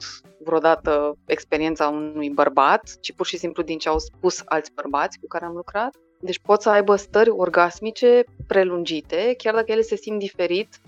vreodată 0.43 1.18
experiența 1.26 1.88
unui 1.88 2.30
bărbat, 2.30 2.97
ci 3.01 3.14
pur 3.14 3.26
și 3.26 3.38
simplu 3.38 3.64
din 3.64 3.78
ce 3.78 3.89
au 3.89 3.99
spus 3.99 4.41
alți 4.45 4.72
bărbați 4.74 5.20
cu 5.20 5.28
care 5.28 5.45
am 5.45 5.55
lucrat. 5.55 5.95
Deci 6.20 6.39
pot 6.39 6.62
să 6.62 6.70
aibă 6.70 6.95
stări 6.95 7.30
orgasmice 7.30 8.24
prelungite, 8.47 9.34
chiar 9.38 9.53
dacă 9.53 9.72
ele 9.72 9.82
se 9.82 9.95
simt 9.95 10.20
diferit 10.20 10.80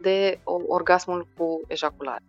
de 0.00 0.40
orgasmul 0.66 1.28
cu 1.36 1.60
ejaculare. 1.66 2.24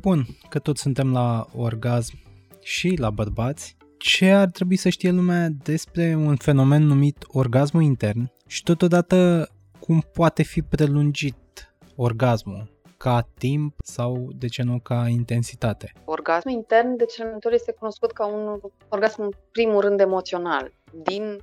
Bun, 0.00 0.26
că 0.48 0.58
toți 0.58 0.80
suntem 0.80 1.12
la 1.12 1.46
orgasm 1.56 2.14
și 2.62 2.94
la 2.98 3.10
bărbați, 3.10 3.76
ce 3.98 4.30
ar 4.30 4.46
trebui 4.46 4.76
să 4.76 4.88
știe 4.88 5.10
lumea 5.10 5.48
despre 5.62 6.14
un 6.14 6.36
fenomen 6.36 6.82
numit 6.82 7.24
orgasmul 7.28 7.82
intern 7.82 8.30
și 8.46 8.62
totodată 8.62 9.48
cum 9.80 10.04
poate 10.12 10.42
fi 10.42 10.62
prelungit 10.62 11.67
orgasmul 12.00 12.76
ca 12.96 13.28
timp 13.38 13.74
sau, 13.84 14.28
de 14.38 14.46
ce 14.46 14.62
nu, 14.62 14.80
ca 14.82 15.06
intensitate? 15.08 15.92
Orgasmul 16.04 16.54
intern, 16.54 16.96
de 16.96 17.04
cel 17.04 17.22
mai 17.24 17.32
multe 17.32 17.46
ori, 17.46 17.56
este 17.56 17.72
cunoscut 17.72 18.12
ca 18.12 18.26
un 18.26 18.60
orgasm, 18.88 19.22
în 19.22 19.30
primul 19.52 19.80
rând, 19.80 20.00
emoțional. 20.00 20.72
Din 20.92 21.38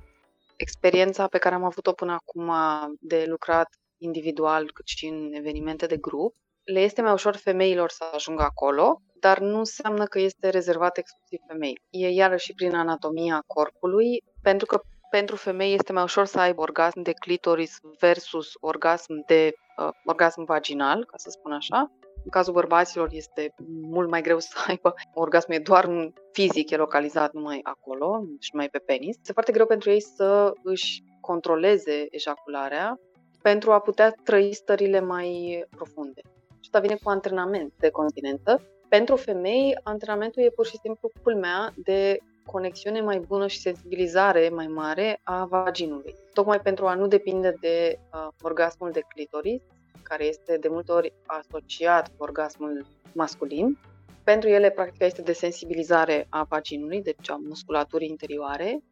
experiența 0.56 1.26
pe 1.26 1.38
care 1.38 1.54
am 1.54 1.64
avut-o 1.64 1.92
până 1.92 2.12
acum 2.12 2.52
de 3.00 3.24
lucrat 3.28 3.68
individual 3.98 4.70
cât 4.72 4.86
și 4.86 5.06
în 5.06 5.32
evenimente 5.32 5.86
de 5.86 5.96
grup, 5.96 6.34
le 6.64 6.80
este 6.80 7.02
mai 7.02 7.12
ușor 7.12 7.36
femeilor 7.36 7.90
să 7.90 8.04
ajungă 8.14 8.42
acolo, 8.42 9.00
dar 9.20 9.38
nu 9.38 9.58
înseamnă 9.58 10.04
că 10.04 10.18
este 10.18 10.48
rezervat 10.48 10.96
exclusiv 10.96 11.40
femei. 11.46 11.80
E 11.90 12.08
iarăși 12.08 12.54
prin 12.54 12.74
anatomia 12.74 13.42
corpului, 13.46 14.22
pentru 14.42 14.66
că 14.66 14.80
pentru 15.10 15.36
femei 15.36 15.74
este 15.74 15.92
mai 15.92 16.02
ușor 16.02 16.24
să 16.24 16.40
aibă 16.40 16.60
orgasm 16.60 17.02
de 17.02 17.12
clitoris 17.12 17.78
versus 17.98 18.52
orgasm 18.60 19.24
de 19.26 19.52
uh, 19.76 19.88
orgasm 20.04 20.44
vaginal, 20.44 21.04
ca 21.04 21.16
să 21.16 21.30
spun 21.30 21.52
așa. 21.52 21.92
În 22.24 22.30
cazul 22.30 22.52
bărbaților 22.52 23.08
este 23.10 23.54
mult 23.82 24.10
mai 24.10 24.22
greu 24.22 24.38
să 24.48 24.56
aibă 24.66 24.94
orgasm, 25.14 25.50
e 25.50 25.58
doar 25.58 25.84
un 25.84 26.12
fizic, 26.32 26.70
e 26.70 26.76
localizat 26.76 27.32
numai 27.32 27.60
acolo, 27.62 28.24
și 28.38 28.50
numai 28.52 28.68
pe 28.68 28.78
penis. 28.78 29.16
Este 29.16 29.32
foarte 29.32 29.52
greu 29.52 29.66
pentru 29.66 29.90
ei 29.90 30.00
să 30.00 30.52
își 30.62 31.02
controleze 31.20 32.06
ejacularea 32.10 33.00
pentru 33.42 33.72
a 33.72 33.80
putea 33.80 34.10
trăi 34.24 34.54
stările 34.54 35.00
mai 35.00 35.64
profunde. 35.70 36.20
Și 36.60 36.70
asta 36.72 36.80
vine 36.80 36.98
cu 37.02 37.10
antrenament 37.10 37.72
de 37.78 37.90
continență. 37.90 38.62
Pentru 38.88 39.16
femei, 39.16 39.78
antrenamentul 39.82 40.42
e 40.42 40.50
pur 40.50 40.66
și 40.66 40.78
simplu 40.82 41.10
culmea 41.22 41.72
de 41.76 42.18
conexiune 42.46 43.00
mai 43.00 43.18
bună 43.18 43.46
și 43.46 43.60
sensibilizare 43.60 44.48
mai 44.48 44.66
mare 44.66 45.20
a 45.22 45.44
vaginului. 45.44 46.14
Tocmai 46.32 46.60
pentru 46.60 46.86
a 46.86 46.94
nu 46.94 47.06
depinde 47.06 47.54
de 47.60 47.98
uh, 48.12 48.28
orgasmul 48.42 48.90
de 48.90 49.00
clitoris, 49.08 49.62
care 50.02 50.24
este 50.24 50.56
de 50.58 50.68
multe 50.68 50.92
ori 50.92 51.12
asociat 51.26 52.08
cu 52.08 52.14
orgasmul 52.18 52.86
masculin. 53.12 53.78
Pentru 54.24 54.48
ele, 54.48 54.70
practica 54.70 55.04
este 55.04 55.22
de 55.22 55.32
sensibilizare 55.32 56.26
a 56.28 56.42
vaginului, 56.42 57.02
deci 57.02 57.30
a 57.30 57.36
musculaturii 57.36 58.08
interioare. 58.08 58.82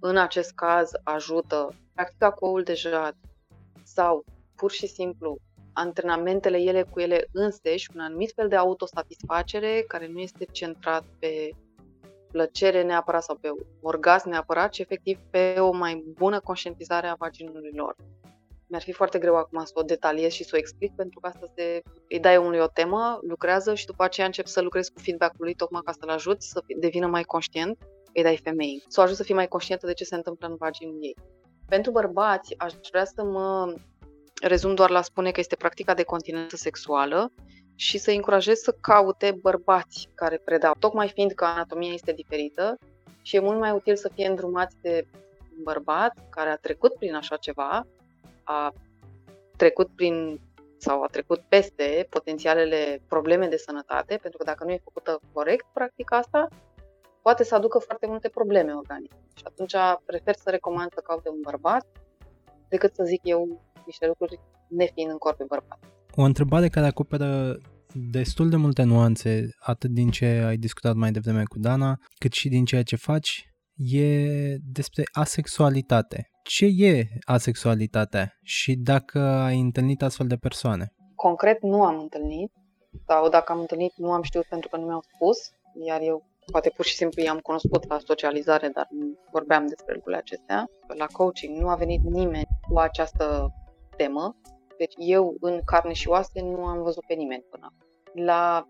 În 0.00 0.16
acest 0.16 0.52
caz, 0.54 0.90
ajută 1.04 1.68
practica 1.94 2.30
cu 2.30 2.44
oul 2.44 2.62
de 2.62 2.74
jad 2.74 3.14
sau 3.82 4.24
pur 4.56 4.70
și 4.70 4.86
simplu 4.86 5.36
antrenamentele 5.72 6.58
ele 6.58 6.82
cu 6.82 7.00
ele 7.00 7.28
înseși, 7.32 7.90
un 7.94 8.00
anumit 8.00 8.32
fel 8.34 8.48
de 8.48 8.56
autosatisfacere 8.56 9.84
care 9.88 10.06
nu 10.06 10.20
este 10.20 10.44
centrat 10.44 11.04
pe 11.18 11.50
plăcere 12.32 12.82
neapărat 12.82 13.22
sau 13.22 13.36
pe 13.36 13.48
orgasm 13.80 14.28
neapărat, 14.28 14.70
ci 14.70 14.78
efectiv 14.78 15.18
pe 15.30 15.54
o 15.58 15.72
mai 15.72 16.04
bună 16.06 16.40
conștientizare 16.40 17.06
a 17.06 17.14
vaginului 17.14 17.70
lor. 17.74 17.96
Mi-ar 18.66 18.82
fi 18.82 18.92
foarte 18.92 19.18
greu 19.18 19.36
acum 19.36 19.64
să 19.64 19.72
o 19.74 19.82
detaliez 19.82 20.32
și 20.32 20.44
să 20.44 20.50
o 20.54 20.58
explic, 20.58 20.94
pentru 20.94 21.20
că 21.20 21.26
asta 21.26 21.46
se, 21.56 21.82
îi 22.08 22.20
dai 22.20 22.36
omului 22.36 22.58
o 22.58 22.66
temă, 22.66 23.18
lucrează 23.28 23.74
și 23.74 23.86
după 23.86 24.04
aceea 24.04 24.26
încep 24.26 24.46
să 24.46 24.60
lucrez 24.60 24.88
cu 24.88 25.00
feedback-ul 25.00 25.44
lui 25.44 25.54
tocmai 25.54 25.80
ca 25.84 25.92
să-l 25.92 26.08
ajut 26.08 26.42
să 26.42 26.62
devină 26.80 27.06
mai 27.06 27.22
conștient, 27.22 27.78
îi 28.14 28.22
dai 28.22 28.36
femeii, 28.36 28.84
să 28.88 29.00
o 29.00 29.02
ajut 29.02 29.16
să 29.16 29.22
fie 29.22 29.34
mai 29.34 29.48
conștientă 29.48 29.86
de 29.86 29.92
ce 29.92 30.04
se 30.04 30.14
întâmplă 30.14 30.48
în 30.48 30.56
vaginul 30.56 30.98
ei. 31.00 31.16
Pentru 31.68 31.90
bărbați, 31.90 32.54
aș 32.58 32.72
vrea 32.90 33.04
să 33.04 33.24
mă 33.24 33.74
rezum 34.42 34.74
doar 34.74 34.90
la 34.90 35.02
spune 35.02 35.30
că 35.30 35.40
este 35.40 35.56
practica 35.56 35.94
de 35.94 36.02
continență 36.02 36.56
sexuală 36.56 37.32
și 37.74 37.98
să 37.98 38.10
încurajez 38.10 38.58
să 38.58 38.76
caute 38.80 39.38
bărbați 39.40 40.08
care 40.14 40.36
predau, 40.44 40.74
tocmai 40.78 41.08
fiindcă 41.08 41.44
anatomia 41.44 41.92
este 41.92 42.12
diferită 42.12 42.78
și 43.22 43.36
e 43.36 43.40
mult 43.40 43.58
mai 43.58 43.70
util 43.70 43.96
să 43.96 44.10
fie 44.14 44.26
îndrumați 44.26 44.76
de 44.80 45.06
un 45.56 45.62
bărbat 45.62 46.12
care 46.30 46.50
a 46.50 46.56
trecut 46.56 46.94
prin 46.94 47.14
așa 47.14 47.36
ceva, 47.36 47.86
a 48.44 48.72
trecut 49.56 49.88
prin 49.94 50.40
sau 50.76 51.02
a 51.02 51.06
trecut 51.06 51.40
peste 51.48 52.06
potențialele 52.10 53.02
probleme 53.08 53.48
de 53.48 53.56
sănătate, 53.56 54.16
pentru 54.16 54.38
că 54.38 54.44
dacă 54.44 54.64
nu 54.64 54.70
e 54.70 54.80
făcută 54.84 55.20
corect 55.32 55.66
practica 55.72 56.16
asta, 56.16 56.48
poate 57.22 57.44
să 57.44 57.54
aducă 57.54 57.78
foarte 57.78 58.06
multe 58.06 58.28
probleme 58.28 58.74
organice. 58.74 59.16
Și 59.34 59.42
atunci 59.46 59.74
prefer 60.04 60.34
să 60.34 60.50
recomand 60.50 60.92
să 60.94 61.00
caute 61.00 61.28
un 61.28 61.40
bărbat 61.40 61.86
decât 62.68 62.94
să 62.94 63.04
zic 63.04 63.20
eu 63.22 63.60
niște 63.86 64.06
lucruri 64.06 64.40
nefiind 64.68 65.10
în 65.10 65.18
corp 65.18 65.36
pe 65.36 65.44
bărbat. 65.44 65.78
O 66.16 66.22
întrebare 66.22 66.68
care 66.68 66.86
acoperă 66.86 67.56
destul 68.10 68.48
de 68.48 68.56
multe 68.56 68.82
nuanțe, 68.82 69.48
atât 69.58 69.90
din 69.90 70.10
ce 70.10 70.26
ai 70.26 70.56
discutat 70.56 70.94
mai 70.94 71.10
devreme 71.10 71.42
cu 71.42 71.58
Dana, 71.58 71.96
cât 72.18 72.32
și 72.32 72.48
din 72.48 72.64
ceea 72.64 72.82
ce 72.82 72.96
faci, 72.96 73.44
e 73.74 74.28
despre 74.72 75.02
asexualitate. 75.12 76.28
Ce 76.42 76.66
e 76.66 77.06
asexualitatea 77.24 78.32
și 78.42 78.76
dacă 78.76 79.18
ai 79.18 79.60
întâlnit 79.60 80.02
astfel 80.02 80.26
de 80.26 80.36
persoane? 80.36 80.92
Concret 81.14 81.62
nu 81.62 81.82
am 81.82 81.98
întâlnit 82.00 82.52
sau 83.06 83.28
dacă 83.28 83.52
am 83.52 83.60
întâlnit 83.60 83.92
nu 83.96 84.12
am 84.12 84.22
știut 84.22 84.44
pentru 84.44 84.68
că 84.68 84.76
nu 84.76 84.86
mi-au 84.86 85.02
spus, 85.14 85.38
iar 85.86 86.00
eu 86.00 86.30
poate 86.50 86.72
pur 86.76 86.84
și 86.84 86.94
simplu 86.94 87.22
i-am 87.22 87.38
cunoscut 87.38 87.88
la 87.88 87.98
socializare, 88.06 88.68
dar 88.68 88.86
nu 88.90 89.06
vorbeam 89.32 89.66
despre 89.66 89.94
lucrurile 89.94 90.20
acestea. 90.20 90.66
La 90.98 91.06
coaching 91.06 91.58
nu 91.58 91.68
a 91.68 91.74
venit 91.74 92.02
nimeni 92.02 92.46
cu 92.68 92.78
această 92.78 93.52
temă, 93.96 94.36
deci 94.84 94.94
eu 94.96 95.36
în 95.40 95.60
carne 95.64 95.92
și 95.92 96.08
oase 96.08 96.40
nu 96.40 96.64
am 96.64 96.82
văzut 96.82 97.04
pe 97.06 97.14
nimeni 97.14 97.44
până 97.50 97.64
acum. 97.64 98.24
La 98.24 98.68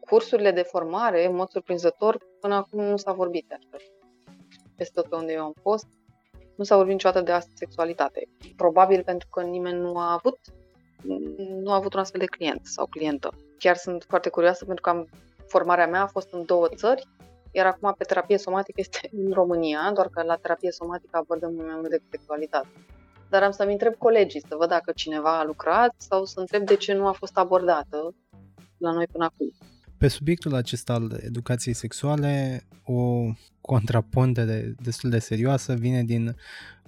cursurile 0.00 0.50
de 0.50 0.62
formare, 0.62 1.26
în 1.26 1.34
mod 1.34 1.48
surprinzător, 1.48 2.18
până 2.40 2.54
acum 2.54 2.84
nu 2.84 2.96
s-a 2.96 3.12
vorbit 3.12 3.44
de 3.48 3.54
asta. 3.54 3.76
Peste 4.76 5.00
tot 5.00 5.10
pe 5.10 5.16
unde 5.16 5.32
eu 5.32 5.44
am 5.44 5.54
fost, 5.62 5.86
nu 6.56 6.64
s-a 6.64 6.76
vorbit 6.76 6.92
niciodată 6.92 7.20
de 7.20 7.46
sexualitate. 7.54 8.28
Probabil 8.56 9.02
pentru 9.02 9.28
că 9.28 9.42
nimeni 9.42 9.80
nu 9.80 9.98
a 9.98 10.12
avut 10.12 10.38
nu 11.62 11.72
a 11.72 11.74
avut 11.74 11.94
un 11.94 12.00
astfel 12.00 12.20
de 12.20 12.26
client 12.26 12.66
sau 12.66 12.86
clientă. 12.86 13.30
Chiar 13.58 13.76
sunt 13.76 14.04
foarte 14.08 14.28
curioasă 14.28 14.64
pentru 14.64 14.82
că 14.82 14.90
am, 14.90 15.08
formarea 15.46 15.86
mea 15.86 16.02
a 16.02 16.06
fost 16.06 16.32
în 16.32 16.44
două 16.44 16.68
țări, 16.68 17.08
iar 17.50 17.66
acum 17.66 17.94
pe 17.98 18.04
terapie 18.04 18.38
somatică 18.38 18.80
este 18.80 19.08
în 19.12 19.32
România, 19.32 19.90
doar 19.94 20.08
că 20.08 20.22
la 20.22 20.36
terapie 20.36 20.70
somatică 20.70 21.16
abordăm 21.16 21.54
mai 21.54 21.74
mult 21.74 21.90
decât 21.90 22.06
sexualitate. 22.10 22.68
Dar 23.30 23.42
am 23.42 23.50
să-mi 23.50 23.72
întreb 23.72 23.94
colegii 23.94 24.44
să 24.48 24.54
văd 24.58 24.68
dacă 24.68 24.92
cineva 24.92 25.38
a 25.38 25.44
lucrat 25.44 25.94
sau 25.96 26.24
să 26.24 26.40
întreb 26.40 26.66
de 26.66 26.76
ce 26.76 26.92
nu 26.92 27.06
a 27.06 27.12
fost 27.12 27.36
abordată 27.36 28.14
la 28.76 28.92
noi 28.92 29.06
până 29.12 29.24
acum. 29.24 29.52
Pe 29.98 30.08
subiectul 30.08 30.54
acesta 30.54 30.92
al 30.92 31.20
educației 31.24 31.74
sexuale, 31.74 32.62
o 32.84 33.24
contrapondere 33.60 34.74
destul 34.82 35.10
de 35.10 35.18
serioasă 35.18 35.74
vine 35.74 36.02
din 36.02 36.36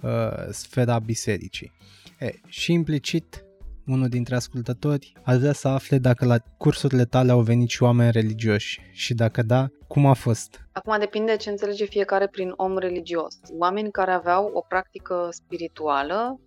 uh, 0.01 0.09
sfera 0.51 0.99
bisericii. 0.99 1.71
E, 2.19 2.31
și 2.47 2.73
implicit, 2.73 3.45
unul 3.85 4.07
dintre 4.07 4.35
ascultători 4.35 5.13
ar 5.23 5.35
vrea 5.37 5.53
să 5.53 5.67
afle 5.67 5.97
dacă 5.97 6.25
la 6.25 6.37
cursurile 6.57 7.05
tale 7.05 7.31
au 7.31 7.41
venit 7.41 7.69
și 7.69 7.83
oameni 7.83 8.11
religioși 8.11 8.81
și 8.91 9.13
dacă 9.13 9.41
da, 9.41 9.69
cum 9.93 10.05
a 10.05 10.13
fost? 10.13 10.59
Acum 10.71 10.99
depinde 10.99 11.35
ce 11.35 11.49
înțelege 11.49 11.85
fiecare 11.85 12.27
prin 12.27 12.53
om 12.55 12.77
religios. 12.77 13.39
Oameni 13.57 13.91
care 13.91 14.11
aveau 14.11 14.51
o 14.53 14.61
practică 14.61 15.27
spirituală, 15.31 16.39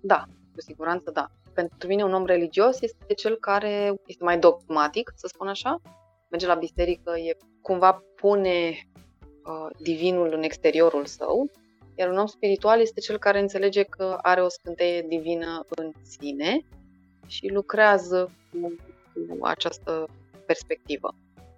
da, 0.00 0.24
cu 0.54 0.60
siguranță 0.60 1.10
da. 1.10 1.26
Pentru 1.54 1.88
mine 1.88 2.04
un 2.04 2.14
om 2.14 2.24
religios 2.24 2.80
este 2.80 3.14
cel 3.14 3.36
care 3.36 3.94
este 4.06 4.24
mai 4.24 4.38
dogmatic, 4.38 5.12
să 5.14 5.26
spun 5.26 5.48
așa, 5.48 5.80
merge 6.28 6.46
la 6.46 6.54
biserică, 6.54 7.18
e 7.18 7.36
cumva 7.62 8.02
pune 8.16 8.68
uh, 8.70 9.76
divinul 9.82 10.32
în 10.32 10.42
exteriorul 10.42 11.04
său, 11.04 11.50
iar 11.94 12.08
un 12.08 12.18
om 12.18 12.26
spiritual 12.26 12.80
este 12.80 13.00
cel 13.00 13.18
care 13.18 13.40
înțelege 13.40 13.82
că 13.82 14.18
are 14.22 14.42
o 14.42 14.48
scânteie 14.48 15.04
divină 15.08 15.64
în 15.68 15.92
sine 16.02 16.60
și 17.26 17.46
lucrează 17.46 18.30
cu, 18.50 18.76
cu 19.28 19.44
această 19.46 20.06
perspectivă. 20.46 21.14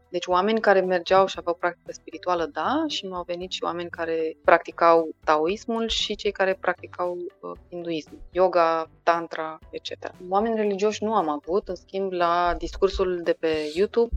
Deci 0.09 0.27
oameni 0.27 0.61
care 0.61 0.81
mergeau 0.81 1.27
și 1.27 1.37
aveau 1.39 1.55
practică 1.55 1.93
spirituală, 1.93 2.47
da, 2.53 2.85
și 2.89 3.07
nu 3.07 3.15
au 3.15 3.23
venit 3.27 3.51
și 3.51 3.65
oameni 3.65 3.91
care 3.91 4.37
practicau 4.45 5.09
taoismul 5.25 5.89
și 5.89 6.15
cei 6.15 6.33
care 6.33 6.57
practicau 6.61 7.17
uh, 7.17 7.51
hinduismul, 7.71 8.19
yoga, 8.31 8.91
tantra, 9.03 9.59
etc. 9.71 9.91
Oameni 10.29 10.57
religioși 10.57 11.05
nu 11.05 11.15
am 11.15 11.29
avut, 11.29 11.69
în 11.69 11.75
schimb 11.75 12.13
la 12.13 12.55
discursul 12.59 13.21
de 13.23 13.33
pe 13.33 13.73
YouTube 13.75 14.15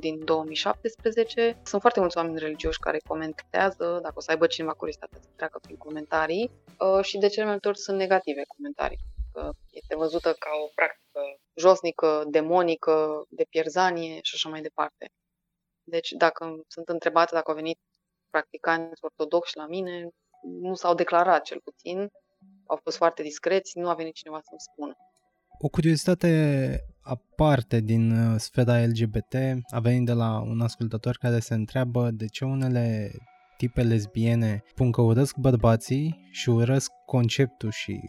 din 0.00 0.24
2017. 0.24 1.60
Sunt 1.64 1.80
foarte 1.80 2.00
mulți 2.00 2.16
oameni 2.16 2.38
religioși 2.38 2.78
care 2.78 2.98
comentează, 3.08 3.98
dacă 4.02 4.14
o 4.16 4.20
să 4.20 4.30
aibă 4.30 4.46
cineva 4.46 4.72
curiozitate 4.72 5.16
să 5.20 5.28
treacă 5.36 5.58
prin 5.62 5.76
comentarii, 5.76 6.50
uh, 6.78 7.04
și 7.04 7.18
de 7.18 7.28
cele 7.28 7.42
mai 7.42 7.52
multe 7.52 7.68
ori 7.68 7.78
sunt 7.78 7.96
negative 7.96 8.42
comentarii. 8.46 8.98
Este 9.70 9.96
văzută 9.96 10.32
ca 10.38 10.50
o 10.64 10.70
practică 10.74 11.20
josnică, 11.54 12.24
demonică, 12.30 13.24
de 13.28 13.44
pierzanie 13.50 14.18
și 14.22 14.34
așa 14.34 14.48
mai 14.48 14.60
departe. 14.60 15.06
Deci, 15.82 16.10
dacă 16.10 16.62
sunt 16.68 16.88
întrebate 16.88 17.34
dacă 17.34 17.50
au 17.50 17.56
venit 17.56 17.78
practicanți 18.30 19.04
ortodoxi 19.04 19.56
la 19.56 19.66
mine, 19.66 20.08
nu 20.42 20.74
s-au 20.74 20.94
declarat 20.94 21.42
cel 21.42 21.60
puțin, 21.64 22.08
au 22.66 22.78
fost 22.82 22.96
foarte 22.96 23.22
discreți, 23.22 23.78
nu 23.78 23.88
a 23.88 23.94
venit 23.94 24.14
cineva 24.14 24.40
să-mi 24.42 24.60
spună. 24.60 24.94
O 25.58 25.68
curiozitate 25.68 26.30
aparte 27.00 27.80
din 27.80 28.10
uh, 28.10 28.34
sfera 28.38 28.84
LGBT 28.84 29.34
a 29.70 29.80
venit 29.80 30.06
de 30.06 30.12
la 30.12 30.40
un 30.40 30.60
ascultător 30.60 31.16
care 31.16 31.38
se 31.38 31.54
întreabă 31.54 32.10
de 32.10 32.26
ce 32.26 32.44
unele 32.44 33.10
tipe 33.56 33.82
lesbiene 33.82 34.62
spun 34.66 34.90
că 34.90 35.00
urăsc 35.00 35.36
bărbații 35.36 36.28
și 36.30 36.48
urăsc 36.48 36.90
conceptul 37.06 37.70
și 37.70 38.00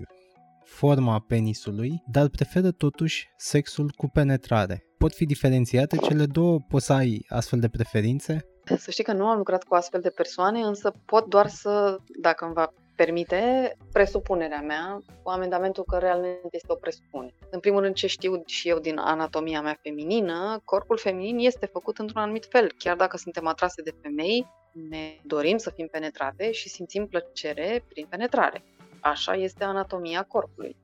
forma 0.80 1.20
penisului, 1.28 2.04
dar 2.08 2.28
preferă 2.28 2.72
totuși 2.72 3.28
sexul 3.38 3.94
cu 3.98 4.08
penetrare. 4.08 4.84
Pot 4.98 5.14
fi 5.14 5.26
diferențiate 5.26 5.98
cele 5.98 6.26
două? 6.26 6.60
Poți 6.68 6.86
să 6.86 6.94
ai 6.94 7.26
astfel 7.28 7.60
de 7.60 7.70
preferințe? 7.70 8.46
Să 8.78 8.92
știi 8.92 9.04
că 9.04 9.14
nu 9.14 9.26
am 9.26 9.38
lucrat 9.38 9.64
cu 9.64 9.76
astfel 9.76 10.02
de 10.02 10.10
persoane, 10.10 10.60
însă 10.60 10.94
pot 11.06 11.30
doar 11.30 11.48
să, 11.48 11.98
dacă 12.22 12.46
îmi 12.46 12.54
va 12.54 12.74
permite 12.96 13.72
presupunerea 13.92 14.62
mea 14.62 15.02
cu 15.24 15.30
amendamentul 15.30 15.84
că 15.84 15.98
realmente 15.98 16.48
este 16.52 16.72
o 16.72 16.76
presupunere. 16.76 17.36
În 17.52 17.60
primul 17.60 17.82
rând, 17.82 17.96
ce 17.96 18.08
știu 18.08 18.42
și 18.46 18.70
eu 18.70 18.80
din 18.80 18.98
anatomia 18.98 19.62
mea 19.62 19.78
feminină, 19.82 20.62
corpul 20.64 20.98
feminin 20.98 21.38
este 21.38 21.66
făcut 21.66 21.98
într-un 21.98 22.22
anumit 22.22 22.46
fel. 22.50 22.72
Chiar 22.78 22.96
dacă 22.96 23.18
suntem 23.18 23.48
atrase 23.48 23.82
de 23.82 23.96
femei, 24.02 24.48
ne 24.90 25.20
dorim 25.24 25.58
să 25.58 25.70
fim 25.70 25.88
penetrate 25.92 26.52
și 26.52 26.70
simțim 26.70 27.08
plăcere 27.08 27.86
prin 27.88 28.06
penetrare. 28.10 28.64
Așa 29.04 29.34
este 29.34 29.64
anatomia 29.64 30.24
corpului. 30.24 30.76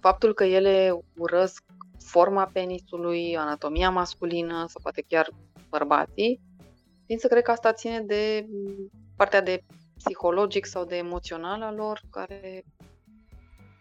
Faptul 0.00 0.34
că 0.34 0.44
ele 0.44 0.98
urăsc 1.16 1.64
forma 1.98 2.50
penisului, 2.52 3.36
anatomia 3.36 3.90
masculină 3.90 4.64
sau 4.68 4.80
poate 4.82 5.04
chiar 5.08 5.30
bărbații, 5.68 6.40
din 7.06 7.18
să 7.18 7.28
cred 7.28 7.42
că 7.42 7.50
asta 7.50 7.72
ține 7.72 8.00
de 8.00 8.46
partea 9.16 9.40
de 9.40 9.64
psihologic 9.96 10.66
sau 10.66 10.84
de 10.84 10.96
emoțional 10.96 11.62
al 11.62 11.74
lor, 11.74 12.00
care 12.10 12.64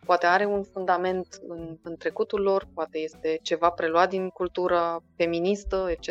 poate 0.05 0.25
are 0.25 0.45
un 0.45 0.63
fundament 0.63 1.39
în, 1.47 1.77
în 1.81 1.97
trecutul 1.97 2.41
lor, 2.41 2.67
poate 2.73 2.97
este 2.97 3.39
ceva 3.41 3.69
preluat 3.69 4.09
din 4.09 4.29
cultura 4.29 4.99
feministă, 5.15 5.87
etc. 5.89 6.09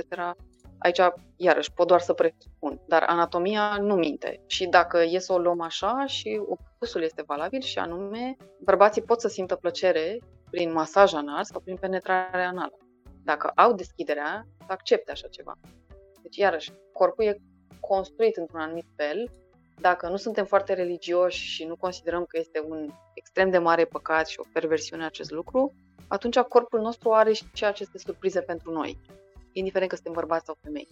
Aici, 0.79 1.01
iarăși, 1.37 1.73
pot 1.73 1.87
doar 1.87 2.01
să 2.01 2.13
presupun, 2.13 2.81
dar 2.87 3.03
anatomia 3.03 3.77
nu 3.81 3.95
minte. 3.95 4.43
Și 4.47 4.67
dacă 4.67 5.03
e 5.03 5.19
să 5.19 5.33
o 5.33 5.39
luăm 5.39 5.61
așa, 5.61 6.05
și 6.07 6.41
opusul 6.47 7.03
este 7.03 7.23
valabil, 7.27 7.61
și 7.61 7.79
anume, 7.79 8.37
bărbații 8.61 9.03
pot 9.03 9.21
să 9.21 9.29
simtă 9.29 9.55
plăcere 9.55 10.19
prin 10.51 10.73
masaj 10.73 11.15
anal 11.15 11.45
sau 11.45 11.61
prin 11.61 11.77
penetrare 11.77 12.43
anală. 12.43 12.79
Dacă 13.25 13.53
au 13.55 13.73
deschiderea, 13.73 14.47
să 14.59 14.73
accepte 14.73 15.11
așa 15.11 15.29
ceva. 15.29 15.59
Deci, 16.23 16.37
iarăși, 16.37 16.73
corpul 16.93 17.25
e 17.25 17.41
construit 17.81 18.37
într-un 18.37 18.61
anumit 18.61 18.87
fel. 18.97 19.31
Dacă 19.81 20.09
nu 20.09 20.17
suntem 20.17 20.45
foarte 20.45 20.75
religioși 20.75 21.47
și 21.47 21.65
nu 21.65 21.77
considerăm 21.77 22.25
că 22.25 22.39
este 22.39 22.65
un 22.69 22.91
extrem 23.15 23.51
de 23.51 23.59
mare 23.59 23.85
păcat 23.85 24.27
și 24.27 24.41
o 24.41 24.49
perversiune 24.53 25.05
acest 25.05 25.31
lucru, 25.31 25.73
atunci 26.09 26.39
corpul 26.39 26.81
nostru 26.81 27.13
are 27.13 27.33
și 27.33 27.65
aceste 27.65 27.99
surprize 27.99 28.41
pentru 28.41 28.71
noi 28.71 28.99
indiferent 29.59 29.91
că 29.91 29.97
suntem 29.97 30.15
bărbați 30.15 30.45
sau 30.45 30.59
femei. 30.63 30.89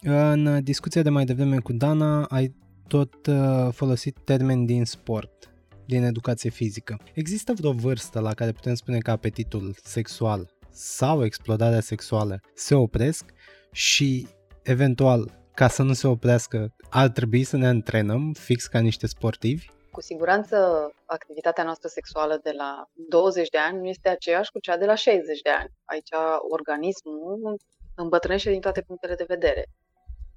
În 0.00 0.62
discuția 0.64 1.02
de 1.02 1.10
mai 1.10 1.24
devreme 1.24 1.58
cu 1.58 1.72
Dana, 1.72 2.24
ai 2.24 2.54
tot 2.88 3.26
uh, 3.26 3.68
folosit 3.72 4.18
termeni 4.24 4.66
din 4.66 4.84
sport, 4.84 5.52
din 5.86 6.02
educație 6.02 6.50
fizică. 6.50 6.98
Există 7.14 7.52
vreo 7.52 7.72
vârstă 7.72 8.20
la 8.20 8.34
care 8.34 8.52
putem 8.52 8.74
spune 8.74 8.98
că 8.98 9.10
apetitul 9.10 9.74
sexual 9.82 10.50
sau 10.70 11.24
explodarea 11.24 11.80
sexuală 11.80 12.40
se 12.54 12.74
opresc 12.74 13.24
și, 13.72 14.26
eventual, 14.62 15.30
ca 15.54 15.68
să 15.68 15.82
nu 15.82 15.92
se 15.92 16.06
oprească, 16.06 16.74
ar 16.90 17.08
trebui 17.08 17.44
să 17.44 17.56
ne 17.56 17.66
antrenăm 17.66 18.32
fix 18.32 18.66
ca 18.66 18.78
niște 18.78 19.06
sportivi? 19.06 19.66
Cu 19.90 20.00
siguranță, 20.00 20.56
activitatea 21.06 21.64
noastră 21.64 21.88
sexuală 21.88 22.40
de 22.42 22.50
la 22.56 22.90
20 23.08 23.48
de 23.48 23.58
ani 23.58 23.78
nu 23.78 23.86
este 23.86 24.08
aceeași 24.08 24.50
cu 24.50 24.58
cea 24.58 24.76
de 24.76 24.84
la 24.84 24.94
60 24.94 25.40
de 25.40 25.50
ani. 25.50 25.70
Aici 25.84 26.08
organismul 26.50 27.56
îmbătrânește 27.96 28.50
din 28.50 28.60
toate 28.60 28.80
punctele 28.80 29.14
de 29.14 29.24
vedere 29.28 29.64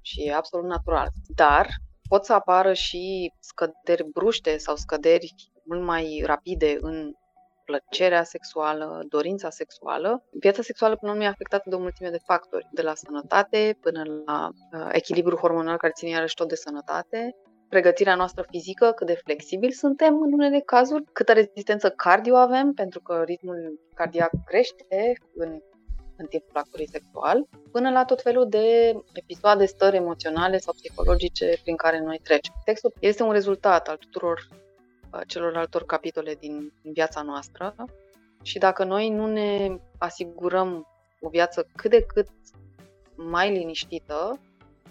și 0.00 0.22
e 0.26 0.34
absolut 0.34 0.66
natural. 0.66 1.08
Dar 1.34 1.68
pot 2.08 2.24
să 2.24 2.32
apară 2.32 2.72
și 2.72 3.32
scăderi 3.38 4.10
bruște 4.12 4.56
sau 4.56 4.76
scăderi 4.76 5.34
mult 5.64 5.82
mai 5.82 6.22
rapide 6.24 6.76
în 6.80 7.12
plăcerea 7.64 8.22
sexuală, 8.22 9.04
dorința 9.08 9.50
sexuală. 9.50 10.24
Viața 10.30 10.62
sexuală 10.62 10.96
până 10.96 11.10
la 11.10 11.16
urmă 11.16 11.28
e 11.28 11.32
afectată 11.32 11.68
de 11.68 11.74
o 11.74 11.78
mulțime 11.78 12.10
de 12.10 12.18
factori, 12.24 12.68
de 12.72 12.82
la 12.82 12.94
sănătate 12.94 13.78
până 13.80 14.02
la 14.26 14.48
uh, 14.48 14.88
echilibru 14.92 15.36
hormonal 15.36 15.76
care 15.76 15.92
ține 15.96 16.10
iarăși 16.10 16.34
tot 16.34 16.48
de 16.48 16.54
sănătate, 16.54 17.36
pregătirea 17.68 18.14
noastră 18.14 18.44
fizică, 18.50 18.92
cât 18.92 19.06
de 19.06 19.20
flexibil 19.24 19.70
suntem 19.70 20.20
în 20.22 20.32
unele 20.32 20.60
cazuri, 20.60 21.04
câtă 21.12 21.32
rezistență 21.32 21.90
cardio 21.90 22.36
avem, 22.36 22.72
pentru 22.72 23.00
că 23.00 23.22
ritmul 23.22 23.80
cardiac 23.94 24.30
crește 24.44 25.12
în 25.34 25.60
în 26.20 26.26
timpul 26.26 26.60
actului 26.60 26.88
sexual, 26.88 27.46
până 27.72 27.90
la 27.90 28.04
tot 28.04 28.22
felul 28.22 28.48
de 28.48 28.94
episoade, 29.12 29.66
stări 29.66 29.96
emoționale 29.96 30.58
sau 30.58 30.72
psihologice 30.72 31.58
prin 31.62 31.76
care 31.76 32.00
noi 32.00 32.20
trecem. 32.22 32.54
Textul 32.64 32.92
este 33.00 33.22
un 33.22 33.32
rezultat 33.32 33.88
al 33.88 33.96
tuturor 33.96 34.48
uh, 35.12 35.20
celorlaltor 35.26 35.84
capitole 35.84 36.34
din, 36.34 36.72
din 36.82 36.92
viața 36.92 37.22
noastră 37.22 37.74
și 38.42 38.58
dacă 38.58 38.84
noi 38.84 39.08
nu 39.08 39.26
ne 39.26 39.76
asigurăm 39.98 40.86
o 41.20 41.28
viață 41.28 41.66
cât 41.76 41.90
de 41.90 42.02
cât 42.02 42.28
mai 43.14 43.52
liniștită, 43.52 44.40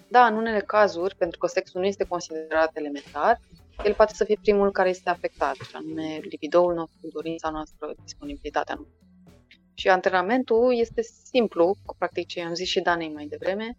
da, 0.08 0.26
în 0.26 0.36
unele 0.36 0.60
cazuri, 0.60 1.16
pentru 1.16 1.38
că 1.38 1.46
sexul 1.46 1.80
nu 1.80 1.86
este 1.86 2.04
considerat 2.04 2.70
elementar, 2.76 3.40
el 3.84 3.94
poate 3.94 4.14
să 4.14 4.24
fie 4.24 4.38
primul 4.42 4.70
care 4.70 4.88
este 4.88 5.10
afectat, 5.10 5.54
și 5.54 5.76
anume 5.76 6.20
libidoul 6.22 6.74
nostru, 6.74 7.08
dorința 7.12 7.50
noastră, 7.50 7.94
disponibilitatea 8.02 8.74
noastră. 8.74 9.09
Și 9.80 9.88
antrenamentul 9.88 10.78
este 10.78 11.02
simplu, 11.02 11.74
practic 11.98 12.26
ce 12.26 12.42
am 12.42 12.54
zis 12.54 12.68
și 12.68 12.80
Danei 12.80 13.12
mai 13.12 13.26
devreme, 13.26 13.78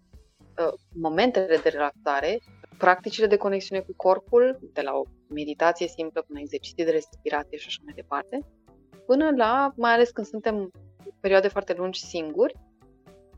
uh, 0.57 0.73
momentele 0.93 1.57
de 1.57 1.69
relaxare, 1.69 2.39
practicile 2.77 3.27
de 3.27 3.37
conexiune 3.37 3.81
cu 3.81 3.93
corpul, 3.95 4.59
de 4.73 4.81
la 4.81 4.93
o 4.93 5.03
meditație 5.29 5.87
simplă 5.87 6.21
până 6.27 6.39
exerciții 6.39 6.83
de 6.83 6.91
respirație 6.91 7.57
și 7.57 7.67
așa 7.67 7.81
mai 7.83 7.93
departe, 7.93 8.39
până 9.05 9.29
la, 9.35 9.71
mai 9.75 9.93
ales 9.93 10.09
când 10.09 10.27
suntem 10.27 10.71
perioade 11.19 11.47
foarte 11.47 11.73
lungi 11.73 12.05
singuri, 12.05 12.53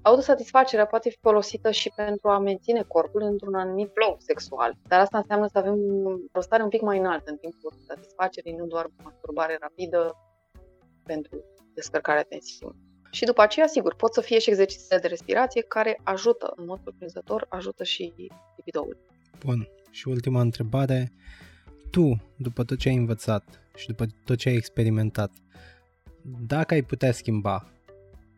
autosatisfacerea 0.02 0.86
poate 0.86 1.10
fi 1.10 1.18
folosită 1.22 1.72
și 1.72 1.92
pentru 1.96 2.30
a 2.30 2.40
menține 2.40 2.84
corpul 2.88 3.22
într-un 3.22 3.56
anumit 3.56 3.92
flow 3.94 4.16
sexual. 4.20 4.74
Dar 4.88 5.00
asta 5.00 5.18
înseamnă 5.18 5.48
să 5.48 5.58
avem 5.58 5.78
o 6.32 6.42
stare 6.42 6.64
un 6.64 6.70
pic 6.70 6.82
mai 6.82 6.98
înaltă 6.98 7.32
în 7.32 7.38
timpul 7.38 7.74
satisfacerii, 7.88 8.56
nu 8.56 8.66
doar 8.66 8.88
masturbare 9.04 9.58
rapidă 9.60 10.16
pentru 11.04 11.44
descărcarea 11.74 12.24
tensiunii. 12.24 12.92
Și 13.12 13.26
după 13.26 13.42
aceea, 13.42 13.68
sigur, 13.68 13.96
pot 13.96 14.14
să 14.14 14.22
fie 14.22 14.40
și 14.40 14.50
exerciții 14.50 15.00
de 15.02 15.08
respirație 15.08 15.62
care 15.62 16.00
ajută, 16.04 16.54
în 16.56 16.66
mod 16.66 16.80
surprinzător, 16.84 17.46
ajută 17.50 17.84
și 17.84 18.14
libidoul. 18.56 18.98
Bun. 19.46 19.68
Și 19.92 20.08
ultima 20.08 20.42
întrebare. 20.42 21.12
Tu, 21.92 22.22
după 22.38 22.64
tot 22.64 22.78
ce 22.78 22.90
ai 22.90 22.96
învățat 22.96 23.44
și 23.76 23.88
după 23.88 24.06
tot 24.26 24.38
ce 24.38 24.50
ai 24.50 24.56
experimentat, 24.56 25.32
dacă 26.48 26.74
ai 26.74 26.82
putea 26.82 27.12
schimba 27.12 27.72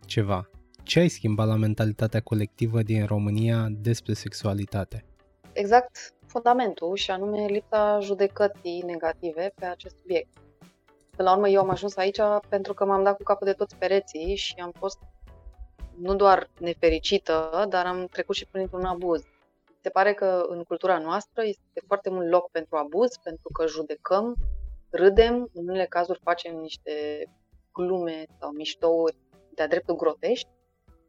ceva, 0.06 0.50
ce 0.84 1.00
ai 1.00 1.08
schimbat 1.08 1.48
la 1.48 1.56
mentalitatea 1.56 2.22
colectivă 2.22 2.82
din 2.82 3.06
România 3.06 3.68
despre 3.72 4.14
sexualitate? 4.14 5.06
Exact 5.54 6.14
fundamentul 6.28 6.96
și 6.96 7.12
anume 7.12 7.46
lipsa 7.46 8.00
judecății 8.02 8.84
negative 8.86 9.52
pe 9.56 9.66
acest 9.66 9.96
subiect. 9.98 10.38
Până 11.16 11.30
la 11.30 11.36
urmă, 11.36 11.50
eu 11.50 11.62
am 11.62 11.70
ajuns 11.70 11.96
aici 11.96 12.20
pentru 12.50 12.74
că 12.74 12.86
m-am 12.86 13.04
dat 13.04 13.18
cu 13.18 13.24
capul 13.24 13.48
de 13.48 13.54
toți 13.54 13.76
pereții 13.76 14.36
și 14.36 14.56
am 14.60 14.72
fost 14.72 14.98
nu 15.98 16.16
doar 16.16 16.50
nefericită, 16.60 17.66
dar 17.70 17.86
am 17.86 18.08
trecut 18.12 18.36
și 18.36 18.46
printr-un 18.46 18.86
abuz. 18.86 19.24
Se 19.82 19.90
pare 19.90 20.14
că 20.14 20.46
în 20.48 20.64
cultura 20.64 20.98
noastră 20.98 21.44
este 21.44 21.82
foarte 21.88 22.10
mult 22.10 22.30
loc 22.30 22.52
pentru 22.52 22.76
abuz, 22.76 23.18
pentru 23.24 23.50
că 23.54 23.68
judecăm, 23.68 24.36
râdem, 24.90 25.50
în 25.54 25.68
unele 25.68 25.86
cazuri 25.86 26.20
facem 26.24 26.56
niște 26.56 27.26
glume 27.74 28.26
sau 28.40 28.52
miștouri 28.52 29.18
de-a 29.54 29.68
dreptul 29.68 29.96
grotești 29.96 30.50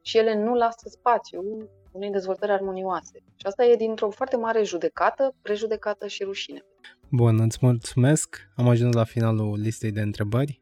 și 0.03 0.19
ele 0.19 0.35
nu 0.35 0.55
lasă 0.55 0.89
spațiu 0.89 1.69
unei 1.93 2.11
dezvoltări 2.11 2.53
armonioase. 2.53 3.19
Și 3.37 3.47
asta 3.47 3.65
e 3.65 3.77
dintr-o 3.77 4.11
foarte 4.11 4.37
mare 4.37 4.63
judecată, 4.63 5.35
prejudecată 5.43 6.07
și 6.07 6.25
rușine. 6.25 6.65
Bun, 7.11 7.41
îți 7.41 7.59
mulțumesc. 7.61 8.49
Am 8.57 8.69
ajuns 8.69 8.95
la 8.95 9.05
finalul 9.05 9.61
listei 9.61 9.93
de 9.93 10.01
întrebări 10.01 10.61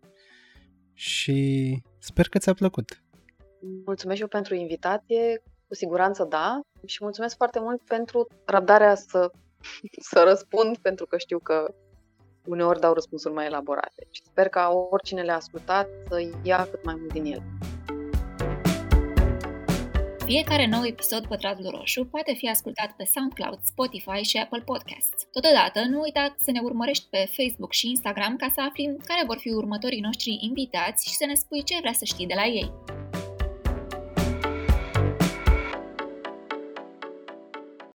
și 0.93 1.79
sper 1.99 2.29
că 2.29 2.39
ți-a 2.39 2.55
plăcut. 2.55 3.03
Mulțumesc 3.85 4.21
eu 4.21 4.27
pentru 4.27 4.55
invitație, 4.55 5.43
cu 5.69 5.75
siguranță 5.75 6.25
da, 6.25 6.61
și 6.87 6.99
mulțumesc 7.01 7.37
foarte 7.37 7.61
mult 7.61 7.83
pentru 7.83 8.27
răbdarea 8.45 8.95
să, 8.95 9.31
să 10.11 10.25
răspund, 10.27 10.79
pentru 10.79 11.07
că 11.07 11.19
știu 11.19 11.39
că 11.39 11.75
uneori 12.47 12.81
dau 12.81 12.93
răspunsuri 12.93 13.35
mai 13.35 13.47
elaborate. 13.47 14.07
Și 14.11 14.23
sper 14.25 14.49
ca 14.49 14.69
oricine 14.91 15.23
le-a 15.23 15.37
ascultat 15.37 15.89
să 16.09 16.29
ia 16.43 16.69
cât 16.71 16.85
mai 16.85 16.95
mult 16.99 17.13
din 17.13 17.25
el. 17.25 17.43
Fiecare 20.27 20.67
nou 20.67 20.85
episod 20.85 21.27
Pătratul 21.27 21.71
Roșu 21.71 22.05
poate 22.05 22.35
fi 22.35 22.49
ascultat 22.49 22.91
pe 22.97 23.05
SoundCloud, 23.15 23.59
Spotify 23.63 24.23
și 24.23 24.37
Apple 24.37 24.63
Podcasts. 24.65 25.27
Totodată, 25.33 25.81
nu 25.89 26.01
uita 26.01 26.35
să 26.39 26.51
ne 26.51 26.61
urmărești 26.61 27.07
pe 27.11 27.31
Facebook 27.37 27.73
și 27.73 27.89
Instagram 27.89 28.37
ca 28.37 28.49
să 28.55 28.61
afli 28.61 28.97
care 29.05 29.23
vor 29.27 29.39
fi 29.39 29.49
următorii 29.49 30.01
noștri 30.01 30.39
invitați 30.41 31.09
și 31.09 31.15
să 31.15 31.25
ne 31.27 31.35
spui 31.35 31.63
ce 31.63 31.77
vrea 31.81 31.93
să 31.93 32.05
știi 32.05 32.27
de 32.27 32.35
la 32.37 32.45
ei. 32.47 32.73